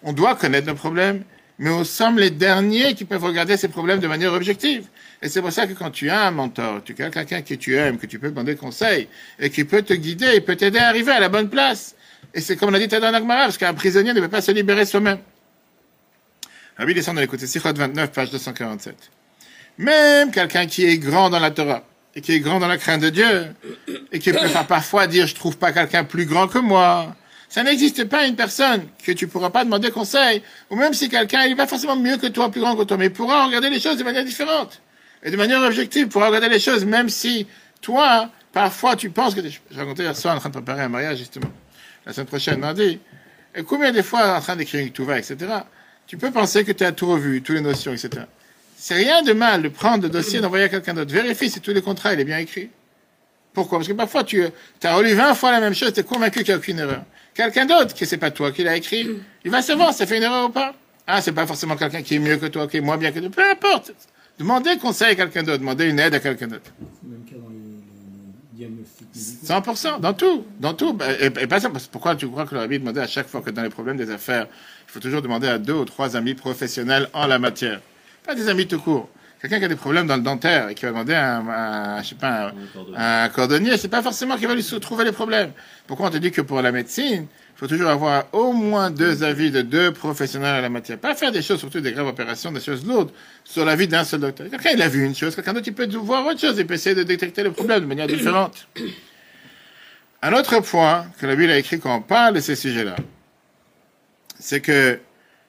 On 0.03 0.13
doit 0.13 0.35
connaître 0.35 0.67
nos 0.67 0.75
problèmes, 0.75 1.25
mais 1.63 1.71
on 1.71 1.85
sommes 1.85 2.19
les 2.19 2.31
derniers 2.31 2.95
qui 2.95 3.05
peuvent 3.05 3.23
regarder 3.23 3.57
ces 3.57 3.69
problèmes 3.69 4.01
de 4.01 4.09
manière 4.09 4.33
objective. 4.33 4.89
Et 5.23 5.29
c'est 5.29 5.41
pour 5.41 5.53
ça 5.53 5.69
que 5.69 5.75
quand 5.75 5.93
tu 5.93 6.11
as 6.11 6.27
un 6.27 6.33
mentor, 6.33 6.83
tu 6.85 6.93
as 7.01 7.09
quelqu'un 7.09 7.41
que 7.41 7.55
tu 7.55 7.77
aimes, 7.77 7.99
que 7.99 8.07
tu 8.07 8.19
peux 8.19 8.31
demander 8.31 8.57
conseil, 8.57 9.07
et 9.39 9.49
qui 9.49 9.63
peut 9.63 9.83
te 9.83 9.95
guider, 9.95 10.35
et 10.35 10.41
peut 10.41 10.57
t'aider 10.57 10.81
à 10.81 10.89
arriver 10.89 11.13
à 11.13 11.21
la 11.21 11.29
bonne 11.29 11.49
place. 11.49 11.95
Et 12.35 12.41
c'est 12.41 12.57
comme 12.57 12.71
on 12.71 12.75
a 12.75 12.81
dit 12.81 12.89
dans 12.89 13.15
Agmara, 13.15 13.45
parce 13.45 13.59
qu'un 13.59 13.75
prisonnier 13.75 14.13
ne 14.13 14.21
peut 14.21 14.29
pas 14.29 14.41
se 14.41 14.51
libérer 14.51 14.85
soi-même. 14.85 15.19
Rabbi 16.79 16.95
descend 16.95 17.15
dans 17.15 17.21
l'écoute, 17.21 17.39
Sichot 17.39 17.73
29, 17.73 18.11
page 18.11 18.31
247. 18.31 18.97
Même 19.79 20.33
quelqu'un 20.33 20.67
qui 20.67 20.85
est 20.85 20.99
grand 20.99 21.31
dans 21.31 21.39
la 21.39 21.53
Torah, 21.53 21.85
et 22.17 22.23
qui 22.23 22.33
est 22.33 22.41
grand 22.41 22.59
dans 22.59 22.67
la 22.67 22.77
crainte 22.77 23.03
de 23.03 23.11
Dieu, 23.11 23.55
et 24.11 24.19
qui 24.19 24.33
peut 24.33 24.49
parfois 24.67 25.07
dire, 25.07 25.29
je 25.29 25.37
trouve 25.37 25.57
pas 25.59 25.71
quelqu'un 25.71 26.03
plus 26.03 26.27
grand 26.27 26.49
que 26.49 26.59
moi, 26.59 27.15
ça 27.53 27.63
n'existe 27.63 28.05
pas 28.05 28.27
une 28.27 28.35
personne 28.35 28.87
que 29.05 29.13
tu 29.13 29.29
pourras 29.29 29.51
pas 29.51 29.63
demander 29.63 29.91
conseil, 29.91 30.41
ou 30.71 30.77
même 30.77 30.95
si 30.95 31.11
quelqu'un, 31.11 31.45
il 31.45 31.55
va 31.55 31.67
forcément 31.67 31.97
mieux 31.97 32.17
que 32.17 32.29
toi, 32.29 32.51
plus 32.51 32.63
grand 32.63 32.75
que 32.75 32.85
toi, 32.85 32.97
mais 32.97 33.11
pourra 33.11 33.45
regarder 33.45 33.69
les 33.69 33.79
choses 33.79 33.99
de 33.99 34.05
manière 34.05 34.25
différente. 34.25 34.81
Et 35.23 35.31
de 35.31 35.37
manière 35.37 35.61
objective, 35.61 36.09
pourra 36.09 36.29
regarder 36.29 36.49
les 36.49 36.59
choses, 36.59 36.87
même 36.87 37.11
si 37.11 37.47
toi, 37.83 38.31
parfois, 38.55 38.97
tu 38.97 39.11
penses 39.11 39.35
que... 39.35 39.43
Je 39.47 39.77
racontais 39.77 40.03
hier 40.03 40.17
soir 40.17 40.35
en 40.35 40.39
train 40.39 40.49
de 40.49 40.55
préparer 40.55 40.81
un 40.81 40.89
mariage, 40.89 41.19
justement. 41.19 41.53
La 42.07 42.15
semaine 42.15 42.27
prochaine, 42.27 42.59
mardi. 42.59 42.99
Et 43.55 43.63
combien 43.65 43.93
de 43.93 44.01
fois, 44.01 44.35
en 44.35 44.41
train 44.41 44.57
d'écrire 44.57 44.81
une 44.81 44.91
tout 44.91 45.05
va, 45.05 45.19
etc., 45.19 45.37
tu 46.07 46.17
peux 46.17 46.31
penser 46.31 46.65
que 46.65 46.73
tu 46.73 46.85
as 46.85 46.93
tout 46.93 47.07
revu, 47.07 47.43
toutes 47.43 47.57
les 47.57 47.61
notions, 47.61 47.93
etc. 47.93 48.25
C'est 48.79 48.95
rien 48.95 49.21
de 49.21 49.35
mal 49.35 49.61
de 49.61 49.69
prendre 49.69 50.05
le 50.05 50.09
dossier, 50.09 50.41
d'envoyer 50.41 50.65
à 50.65 50.69
quelqu'un 50.71 50.95
d'autre. 50.95 51.13
Vérifie 51.13 51.51
si 51.51 51.61
tous 51.61 51.75
les 51.75 51.83
contrats, 51.83 52.15
il 52.15 52.21
est 52.21 52.25
bien 52.25 52.39
écrit. 52.39 52.71
Pourquoi? 53.53 53.77
Parce 53.77 53.89
que 53.89 53.93
parfois, 53.93 54.25
tu 54.25 54.43
as 54.83 54.95
relu 54.95 55.13
20 55.13 55.35
fois 55.35 55.51
la 55.51 55.61
même 55.61 55.75
chose, 55.75 55.93
tu 55.93 56.01
es 56.01 56.03
convaincu 56.03 56.39
qu'il 56.39 56.49
n'y 56.49 56.55
a 56.55 56.57
aucune 56.57 56.79
erreur. 56.79 57.03
Quelqu'un 57.35 57.67
d'autre, 57.67 57.95
que 57.95 58.05
c'est 58.05 58.19
pas 58.19 58.31
toi 58.31 58.53
qui 58.53 58.63
l'a 58.63 58.77
écrit, 58.77 59.09
il 59.45 59.51
va 59.51 59.63
savoir 59.63 59.93
si 59.93 59.99
ça 59.99 60.07
fait 60.07 60.19
une 60.19 60.23
erreur 60.23 60.49
ou 60.49 60.53
pas? 60.53 60.75
Ah, 61.07 61.21
c'est 61.21 61.33
pas 61.33 61.47
forcément 61.47 61.77
quelqu'un 61.77 62.03
qui 62.03 62.17
est 62.17 62.19
mieux 62.19 62.37
que 62.37 62.47
toi, 62.47 62.69
qui 62.69 62.77
est 62.77 62.81
moins 62.81 62.97
bien 62.97 63.11
que 63.11 63.19
toi. 63.19 63.31
Peu 63.31 63.51
importe. 63.51 63.93
Demandez 64.39 64.77
conseil 64.79 65.13
à 65.13 65.15
quelqu'un 65.15 65.43
d'autre, 65.43 65.59
demandez 65.59 65.87
une 65.87 65.99
aide 65.99 66.15
à 66.15 66.21
quelqu'un 66.21 66.47
d'autre. 66.47 66.71
Même 67.03 67.25
cas 67.25 67.37
dans 67.37 67.49
les, 68.59 68.67
les 68.67 68.73
100%, 69.21 70.01
dans 70.01 70.15
tout, 70.15 70.45
dans 70.61 70.75
tout. 70.75 70.97
Et, 71.21 71.27
et 71.27 71.47
pas 71.47 71.61
ça, 71.61 71.71
pourquoi 71.91 72.17
tu 72.17 72.29
crois 72.29 72.47
que 72.47 72.55
le 72.55 72.61
rabbi 72.61 72.79
demandait 72.79 73.01
à 73.01 73.07
chaque 73.07 73.29
fois 73.29 73.41
que 73.41 73.51
dans 73.51 73.63
les 73.63 73.69
problèmes 73.69 73.97
des 73.97 74.11
affaires, 74.11 74.47
il 74.89 74.93
faut 74.93 75.01
toujours 75.01 75.23
demander 75.23 75.49
à 75.49 75.59
deux 75.59 75.75
ou 75.75 75.85
trois 75.85 76.17
amis 76.17 76.35
professionnels 76.35 77.09
en 77.13 77.27
la 77.27 77.39
matière? 77.39 77.81
Pas 78.25 78.35
des 78.35 78.49
amis 78.49 78.67
tout 78.67 78.79
court. 78.79 79.09
Quelqu'un 79.43 79.59
qui 79.59 79.65
a 79.65 79.69
des 79.69 79.75
problèmes 79.75 80.07
dans 80.07 80.15
le 80.15 80.23
dentaire 80.23 80.69
et 80.69 80.75
qui 80.77 80.85
va 80.85 80.93
demander 80.93 81.15
à 81.15 81.39
un, 81.39 82.01
je 82.01 82.11
sais 82.11 82.15
pas, 82.15 82.53
un, 82.97 83.25
un 83.25 83.29
cordonnier, 83.29 83.77
c'est 83.77 83.89
pas 83.89 84.01
forcément 84.01 84.37
qu'il 84.37 84.47
va 84.47 84.55
lui 84.55 84.65
trouver 84.81 85.05
les 85.05 85.11
problèmes. 85.11 85.51
Pourquoi 85.89 86.07
on 86.07 86.11
te 86.11 86.17
dit 86.19 86.31
que 86.31 86.43
pour 86.43 86.63
la 86.63 86.71
médecine, 86.71 87.27
il 87.27 87.59
faut 87.59 87.67
toujours 87.67 87.91
avoir 87.91 88.27
au 88.31 88.53
moins 88.53 88.93
deux 88.93 89.25
avis 89.25 89.51
de 89.51 89.63
deux 89.63 89.93
professionnels 89.93 90.55
à 90.55 90.61
la 90.61 90.69
matière. 90.69 90.97
Pas 90.97 91.17
faire 91.17 91.33
des 91.33 91.43
choses, 91.43 91.59
surtout 91.59 91.81
des 91.81 91.91
graves 91.91 92.07
opérations, 92.07 92.53
des 92.53 92.61
choses 92.61 92.87
lourdes, 92.87 93.11
sur 93.43 93.65
l'avis 93.65 93.89
d'un 93.89 94.05
seul 94.05 94.21
docteur. 94.21 94.49
Quelqu'un, 94.49 94.71
il 94.75 94.83
a 94.83 94.89
vu 94.89 95.05
une 95.05 95.17
chose, 95.17 95.35
quelqu'un 95.35 95.55
d'autre, 95.55 95.67
il 95.67 95.75
peut 95.75 95.89
voir 95.97 96.25
autre 96.25 96.39
chose, 96.39 96.57
il 96.59 96.65
peut 96.65 96.75
essayer 96.75 96.95
de 96.95 97.03
détecter 97.03 97.43
le 97.43 97.51
problème 97.51 97.81
de 97.81 97.87
manière 97.87 98.07
différente. 98.07 98.69
Un 100.23 100.33
autre 100.35 100.61
point 100.61 101.07
que 101.19 101.27
la 101.27 101.35
Bible 101.35 101.51
a 101.51 101.59
écrit 101.59 101.81
quand 101.81 101.97
on 101.97 102.01
parle 102.01 102.35
de 102.35 102.41
ces 102.41 102.55
sujets-là, 102.55 102.95
c'est 104.39 104.61
que 104.61 105.01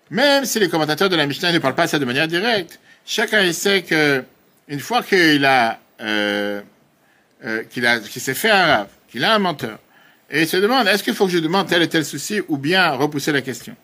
même 0.10 0.46
si 0.46 0.60
les 0.60 0.68
commentateurs 0.68 1.10
de 1.10 1.16
la 1.16 1.28
Mishnah 1.28 1.52
ne 1.52 1.60
parlent 1.60 1.76
pas 1.76 1.86
ça 1.86 2.00
de 2.00 2.06
manière 2.06 2.28
directe, 2.28 2.80
chacun 3.06 3.52
sait 3.54 3.82
que 3.84 4.24
une 4.68 4.80
fois 4.80 5.04
qu'il 5.04 5.46
a, 5.46 5.80
euh, 6.02 6.62
euh, 7.46 7.64
qu'il 7.70 7.86
a, 7.86 8.00
qu'il 8.00 8.22
s'est 8.22 8.34
fait 8.34 8.50
arabe, 8.50 8.88
qu'il 9.10 9.24
a 9.24 9.36
un 9.36 9.40
menteur, 9.40 9.80
et 10.30 10.42
il 10.42 10.48
se 10.48 10.58
demande 10.58 10.88
est-ce 10.88 11.04
qu'il 11.04 11.14
faut 11.14 11.26
que 11.26 11.32
je 11.32 11.40
demande 11.40 11.68
tel 11.68 11.82
et 11.82 11.90
tel 11.90 12.06
souci 12.06 12.42
ou 12.48 12.58
bien 12.58 12.92
repousser 12.92 13.32
la 13.32 13.42
question? 13.42 13.76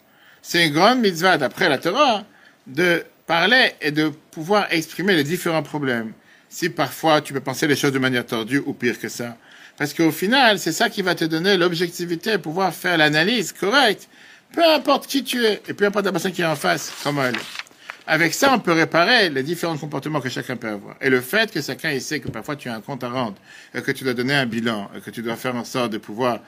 C'est 0.41 0.67
une 0.67 0.73
grande 0.73 0.99
mitzvah 0.99 1.37
d'après 1.37 1.69
la 1.69 1.77
Torah 1.77 2.23
de 2.65 3.03
parler 3.27 3.73
et 3.81 3.91
de 3.91 4.09
pouvoir 4.31 4.67
exprimer 4.71 5.15
les 5.15 5.23
différents 5.23 5.63
problèmes. 5.63 6.13
Si 6.49 6.69
parfois 6.69 7.21
tu 7.21 7.33
peux 7.33 7.41
penser 7.41 7.67
les 7.67 7.75
choses 7.75 7.91
de 7.91 7.99
manière 7.99 8.25
tordue 8.25 8.63
ou 8.65 8.73
pire 8.73 8.97
que 8.99 9.09
ça. 9.09 9.37
Parce 9.77 9.93
qu'au 9.93 10.11
final, 10.11 10.59
c'est 10.59 10.71
ça 10.71 10.89
qui 10.89 11.01
va 11.01 11.13
te 11.15 11.25
donner 11.25 11.55
l'objectivité, 11.55 12.37
pouvoir 12.37 12.73
faire 12.73 12.97
l'analyse 12.97 13.53
correcte. 13.53 14.09
Peu 14.53 14.65
importe 14.65 15.07
qui 15.07 15.23
tu 15.23 15.45
es, 15.45 15.61
et 15.67 15.73
peu 15.73 15.85
importe 15.85 16.05
la 16.05 16.11
personne 16.11 16.31
qui 16.31 16.41
est 16.41 16.45
en 16.45 16.55
face, 16.55 16.91
comment 17.03 17.23
elle 17.23 17.35
est. 17.35 17.68
Avec 18.11 18.33
ça, 18.33 18.51
on 18.51 18.57
peut 18.57 18.71
réparer 18.71 19.29
les 19.29 19.43
différents 19.43 19.77
comportements 19.77 20.19
que 20.19 20.29
chacun 20.29 20.55
peut 20.55 20.69
avoir. 20.69 20.95
Et 20.99 21.11
le 21.11 21.21
fait 21.21 21.51
que 21.51 21.61
chacun 21.61 21.91
il 21.91 22.01
sait 22.01 22.19
que 22.19 22.27
parfois 22.27 22.55
tu 22.55 22.67
as 22.67 22.73
un 22.73 22.81
compte 22.81 23.03
à 23.03 23.09
rendre, 23.09 23.35
que 23.71 23.91
tu 23.91 24.03
dois 24.03 24.15
donner 24.15 24.33
un 24.33 24.47
bilan, 24.47 24.89
que 25.05 25.11
tu 25.11 25.21
dois 25.21 25.35
faire 25.35 25.55
en 25.55 25.63
sorte 25.63 25.91
de 25.91 25.99
pouvoir 25.99 26.39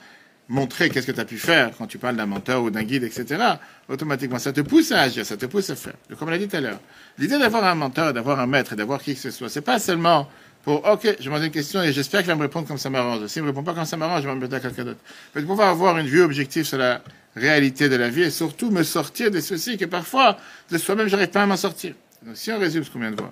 montrer 0.49 0.89
qu'est-ce 0.89 1.05
que 1.05 1.11
tu 1.11 1.19
as 1.19 1.25
pu 1.25 1.37
faire 1.37 1.69
quand 1.77 1.85
tu 1.85 1.99
parles 1.99 2.15
d'un 2.15 2.25
mentor 2.25 2.63
ou 2.63 2.71
d'un 2.71 2.81
guide, 2.81 3.03
etc., 3.03 3.39
automatiquement, 3.87 4.39
ça 4.39 4.51
te 4.51 4.61
pousse 4.61 4.91
à 4.91 5.01
agir, 5.01 5.23
ça 5.23 5.37
te 5.37 5.45
pousse 5.45 5.69
à 5.69 5.75
faire. 5.75 5.93
Comme 6.17 6.29
on 6.29 6.31
l'a 6.31 6.39
dit 6.39 6.47
tout 6.47 6.57
à 6.57 6.61
l'heure. 6.61 6.79
L'idée 7.19 7.37
d'avoir 7.37 7.63
un 7.65 7.75
mentor, 7.75 8.11
d'avoir 8.11 8.39
un 8.39 8.47
maître, 8.47 8.75
d'avoir 8.75 8.99
qui 8.99 9.13
que 9.13 9.21
ce 9.21 9.29
soit, 9.29 9.47
c'est 9.47 9.61
pas 9.61 9.77
seulement 9.77 10.27
pour, 10.63 10.83
OK, 10.89 11.15
je 11.19 11.25
demande 11.25 11.43
une 11.43 11.51
question 11.51 11.83
et 11.83 11.93
j'espère 11.93 12.21
qu'il 12.21 12.29
va 12.29 12.35
me 12.35 12.41
répondre 12.41 12.67
comme 12.67 12.79
ça 12.79 12.89
m'arrange. 12.89 13.27
S'il 13.27 13.43
ne 13.43 13.47
me 13.47 13.51
répond 13.51 13.63
pas 13.63 13.75
comme 13.75 13.85
ça 13.85 13.97
m'arrange, 13.97 14.23
je 14.23 14.27
vais 14.27 14.33
me 14.33 14.41
mettre 14.41 14.55
à 14.55 14.59
quelqu'un 14.59 14.85
d'autre. 14.85 14.99
Mais 15.35 15.41
de 15.41 15.47
pouvoir 15.47 15.69
avoir 15.69 15.95
une 15.99 16.07
vue 16.07 16.21
objective 16.21 16.63
sur 16.63 16.79
la 16.79 17.03
réalité 17.35 17.89
de 17.89 17.95
la 17.95 18.09
vie 18.09 18.23
et 18.23 18.29
surtout 18.29 18.71
me 18.71 18.83
sortir 18.83 19.31
des 19.31 19.41
soucis 19.41 19.77
que 19.77 19.85
parfois, 19.85 20.37
de 20.69 20.77
soi-même, 20.77 21.07
j'arrive 21.07 21.29
pas 21.29 21.43
à 21.43 21.45
m'en 21.45 21.57
sortir. 21.57 21.93
Donc, 22.23 22.37
si 22.37 22.51
on 22.51 22.59
résume 22.59 22.83
ce 22.83 22.91
qu'on 22.91 22.99
vient 22.99 23.11
de 23.11 23.17
voir. 23.17 23.31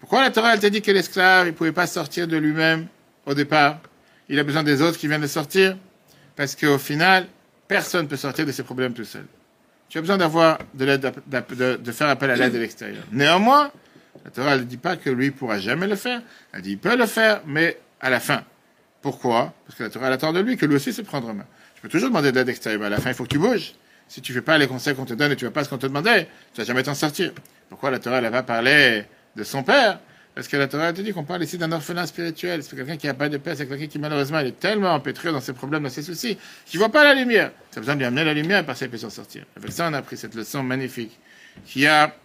Pourquoi 0.00 0.22
la 0.22 0.30
Torah, 0.30 0.54
elle 0.54 0.60
t'a 0.60 0.70
dit 0.70 0.82
que 0.82 0.90
l'esclave, 0.90 1.46
il 1.46 1.54
pouvait 1.54 1.72
pas 1.72 1.86
sortir 1.86 2.28
de 2.28 2.36
lui-même 2.36 2.86
au 3.26 3.34
départ? 3.34 3.80
Il 4.28 4.38
a 4.38 4.44
besoin 4.44 4.62
des 4.62 4.82
autres 4.82 4.98
qui 4.98 5.08
viennent 5.08 5.20
le 5.20 5.28
sortir? 5.28 5.76
Parce 6.36 6.54
qu'au 6.54 6.78
final, 6.78 7.26
personne 7.68 8.04
ne 8.04 8.08
peut 8.08 8.16
sortir 8.16 8.46
de 8.46 8.52
ses 8.52 8.62
problèmes 8.62 8.92
tout 8.92 9.04
seul. 9.04 9.24
Tu 9.88 9.98
as 9.98 10.00
besoin 10.00 10.18
d'avoir 10.18 10.58
de 10.74 10.84
l'aide, 10.84 11.12
de, 11.26 11.76
de, 11.76 11.92
faire 11.92 12.08
appel 12.08 12.30
à 12.30 12.36
l'aide 12.36 12.52
de 12.52 12.58
l'extérieur. 12.58 13.04
Néanmoins, 13.12 13.70
la 14.24 14.30
Torah 14.30 14.56
ne 14.56 14.62
dit 14.62 14.76
pas 14.76 14.96
que 14.96 15.10
lui 15.10 15.30
pourra 15.30 15.58
jamais 15.58 15.86
le 15.86 15.96
faire. 15.96 16.20
Elle 16.52 16.62
dit 16.62 16.72
il 16.72 16.78
peut 16.78 16.96
le 16.96 17.06
faire, 17.06 17.42
mais 17.46 17.78
à 18.00 18.10
la 18.10 18.20
fin. 18.20 18.42
Pourquoi? 19.02 19.52
Parce 19.66 19.78
que 19.78 19.84
la 19.84 19.90
Torah 19.90 20.08
attend 20.08 20.32
de 20.32 20.40
lui 20.40 20.56
que 20.56 20.66
lui 20.66 20.76
aussi 20.76 20.92
se 20.92 21.02
prendre 21.02 21.28
en 21.28 21.34
main. 21.34 21.46
Je 21.84 21.88
peux 21.90 21.98
toujours 21.98 22.08
demander 22.08 22.32
de 22.32 22.38
l'aide 22.38 22.48
extérieure, 22.48 22.80
mais 22.80 22.86
à 22.86 22.88
la 22.88 22.96
fin, 22.98 23.10
il 23.10 23.14
faut 23.14 23.24
que 23.24 23.28
tu 23.28 23.38
bouges. 23.38 23.74
si 24.08 24.22
tu 24.22 24.32
fais 24.32 24.40
pas 24.40 24.56
les 24.56 24.66
conseils 24.66 24.94
qu'on 24.94 25.04
te 25.04 25.12
donne 25.12 25.32
et 25.32 25.36
tu 25.36 25.44
fais 25.44 25.50
pas 25.50 25.64
ce 25.64 25.68
qu'on 25.68 25.76
te 25.76 25.86
demandait, 25.86 26.28
tu 26.54 26.62
vas 26.62 26.64
jamais 26.64 26.82
t'en 26.82 26.94
sortir. 26.94 27.32
Pourquoi 27.68 27.90
la 27.90 27.98
Torah, 27.98 28.22
elle 28.22 28.28
va 28.30 28.42
parler 28.42 29.04
de 29.36 29.44
son 29.44 29.62
père? 29.62 30.00
Parce 30.34 30.48
que 30.48 30.56
la 30.56 30.66
Torah 30.66 30.94
te 30.94 31.02
dit 31.02 31.12
qu'on 31.12 31.24
parle 31.24 31.42
ici 31.42 31.58
d'un 31.58 31.70
orphelin 31.72 32.06
spirituel. 32.06 32.62
C'est 32.62 32.74
quelqu'un 32.74 32.96
qui 32.96 33.06
n'a 33.06 33.12
pas 33.12 33.28
de 33.28 33.36
paix, 33.36 33.54
c'est 33.54 33.66
quelqu'un 33.66 33.86
qui 33.86 33.98
malheureusement 33.98 34.38
est 34.38 34.58
tellement 34.58 34.94
empêtré 34.94 35.30
dans 35.30 35.42
ses 35.42 35.52
problèmes, 35.52 35.82
dans 35.82 35.90
ses 35.90 36.02
soucis, 36.02 36.38
qu'il 36.64 36.80
voit 36.80 36.88
pas 36.88 37.04
la 37.04 37.14
lumière. 37.14 37.52
Tu 37.70 37.78
as 37.78 37.80
besoin 37.82 37.96
de 37.96 38.00
lui 38.00 38.06
amener 38.06 38.24
la 38.24 38.32
lumière 38.32 38.60
et 38.60 38.64
par 38.64 38.78
ça 38.78 38.86
il 38.86 38.90
peut 38.90 38.96
s'en 38.96 39.10
sortir. 39.10 39.44
Avec 39.54 39.70
ça, 39.70 39.86
on 39.90 39.92
a 39.92 40.00
pris 40.00 40.16
cette 40.16 40.34
leçon 40.34 40.62
magnifique 40.62 41.18
qu'il 41.66 41.82
y 41.82 41.86
a 41.86 42.16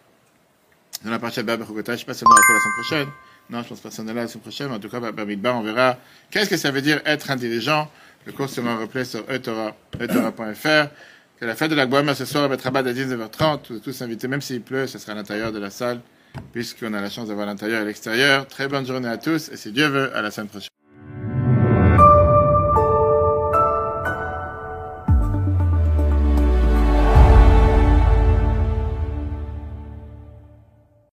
dans 1.04 1.12
la 1.12 1.20
partie 1.20 1.42
de 1.42 1.44
Baba 1.44 1.66
Je 1.68 1.98
sais 1.98 2.06
pas 2.06 2.14
si 2.14 2.24
on 2.24 2.32
aura 2.32 2.42
pour 2.46 2.54
la 2.54 2.60
semaine 2.62 2.74
prochaine. 2.88 3.08
Non, 3.50 3.64
je 3.64 3.70
pense 3.70 3.80
pas 3.82 3.90
que 3.90 4.08
là 4.08 4.14
la 4.14 4.28
semaine 4.28 4.42
prochaine. 4.42 4.72
En 4.72 4.80
tout 4.80 4.90
cas, 4.90 5.00
Bamidbar, 5.12 5.58
on 5.58 5.64
verra 5.64 5.98
qu'est-ce 6.30 6.50
que 6.50 6.58
ça 6.58 6.72
veut 6.72 6.82
dire 6.82 7.02
être 7.06 7.30
intelligent. 7.32 7.90
Le 8.26 8.32
cours 8.32 8.50
sera 8.50 8.78
replay 8.78 9.06
sur 9.06 9.24
etora.fr. 9.32 10.90
Que 11.40 11.46
la 11.46 11.56
fête 11.56 11.72
de 11.72 11.76
la 11.76 11.86
Guama 11.86 12.16
ce 12.16 12.26
soir, 12.26 12.44
à 12.44 12.48
Betrabat 12.50 12.80
à 12.80 12.94
19h30. 12.94 13.60
Vous 13.70 13.78
êtes 13.78 13.84
tous 13.84 14.02
invités, 14.02 14.28
même 14.28 14.42
s'il 14.42 14.62
pleut, 14.62 14.88
ce 14.88 15.00
sera 15.00 15.14
à 15.14 15.16
l'intérieur 15.16 15.52
de 15.52 15.60
la 15.60 15.70
salle 15.70 16.02
puisqu'on 16.52 16.94
a 16.94 17.02
la 17.02 17.10
chance 17.10 17.28
d'avoir 17.28 17.48
l'intérieur 17.48 17.82
et 17.82 17.86
l'extérieur. 17.86 18.48
Très 18.48 18.68
bonne 18.68 18.86
journée 18.86 19.10
à 19.10 19.18
tous 19.18 19.50
et 19.50 19.58
si 19.58 19.72
Dieu 19.72 19.88
veut, 19.88 20.16
à 20.16 20.22
la 20.22 20.32
semaine 20.32 20.48
prochaine. 20.48 20.79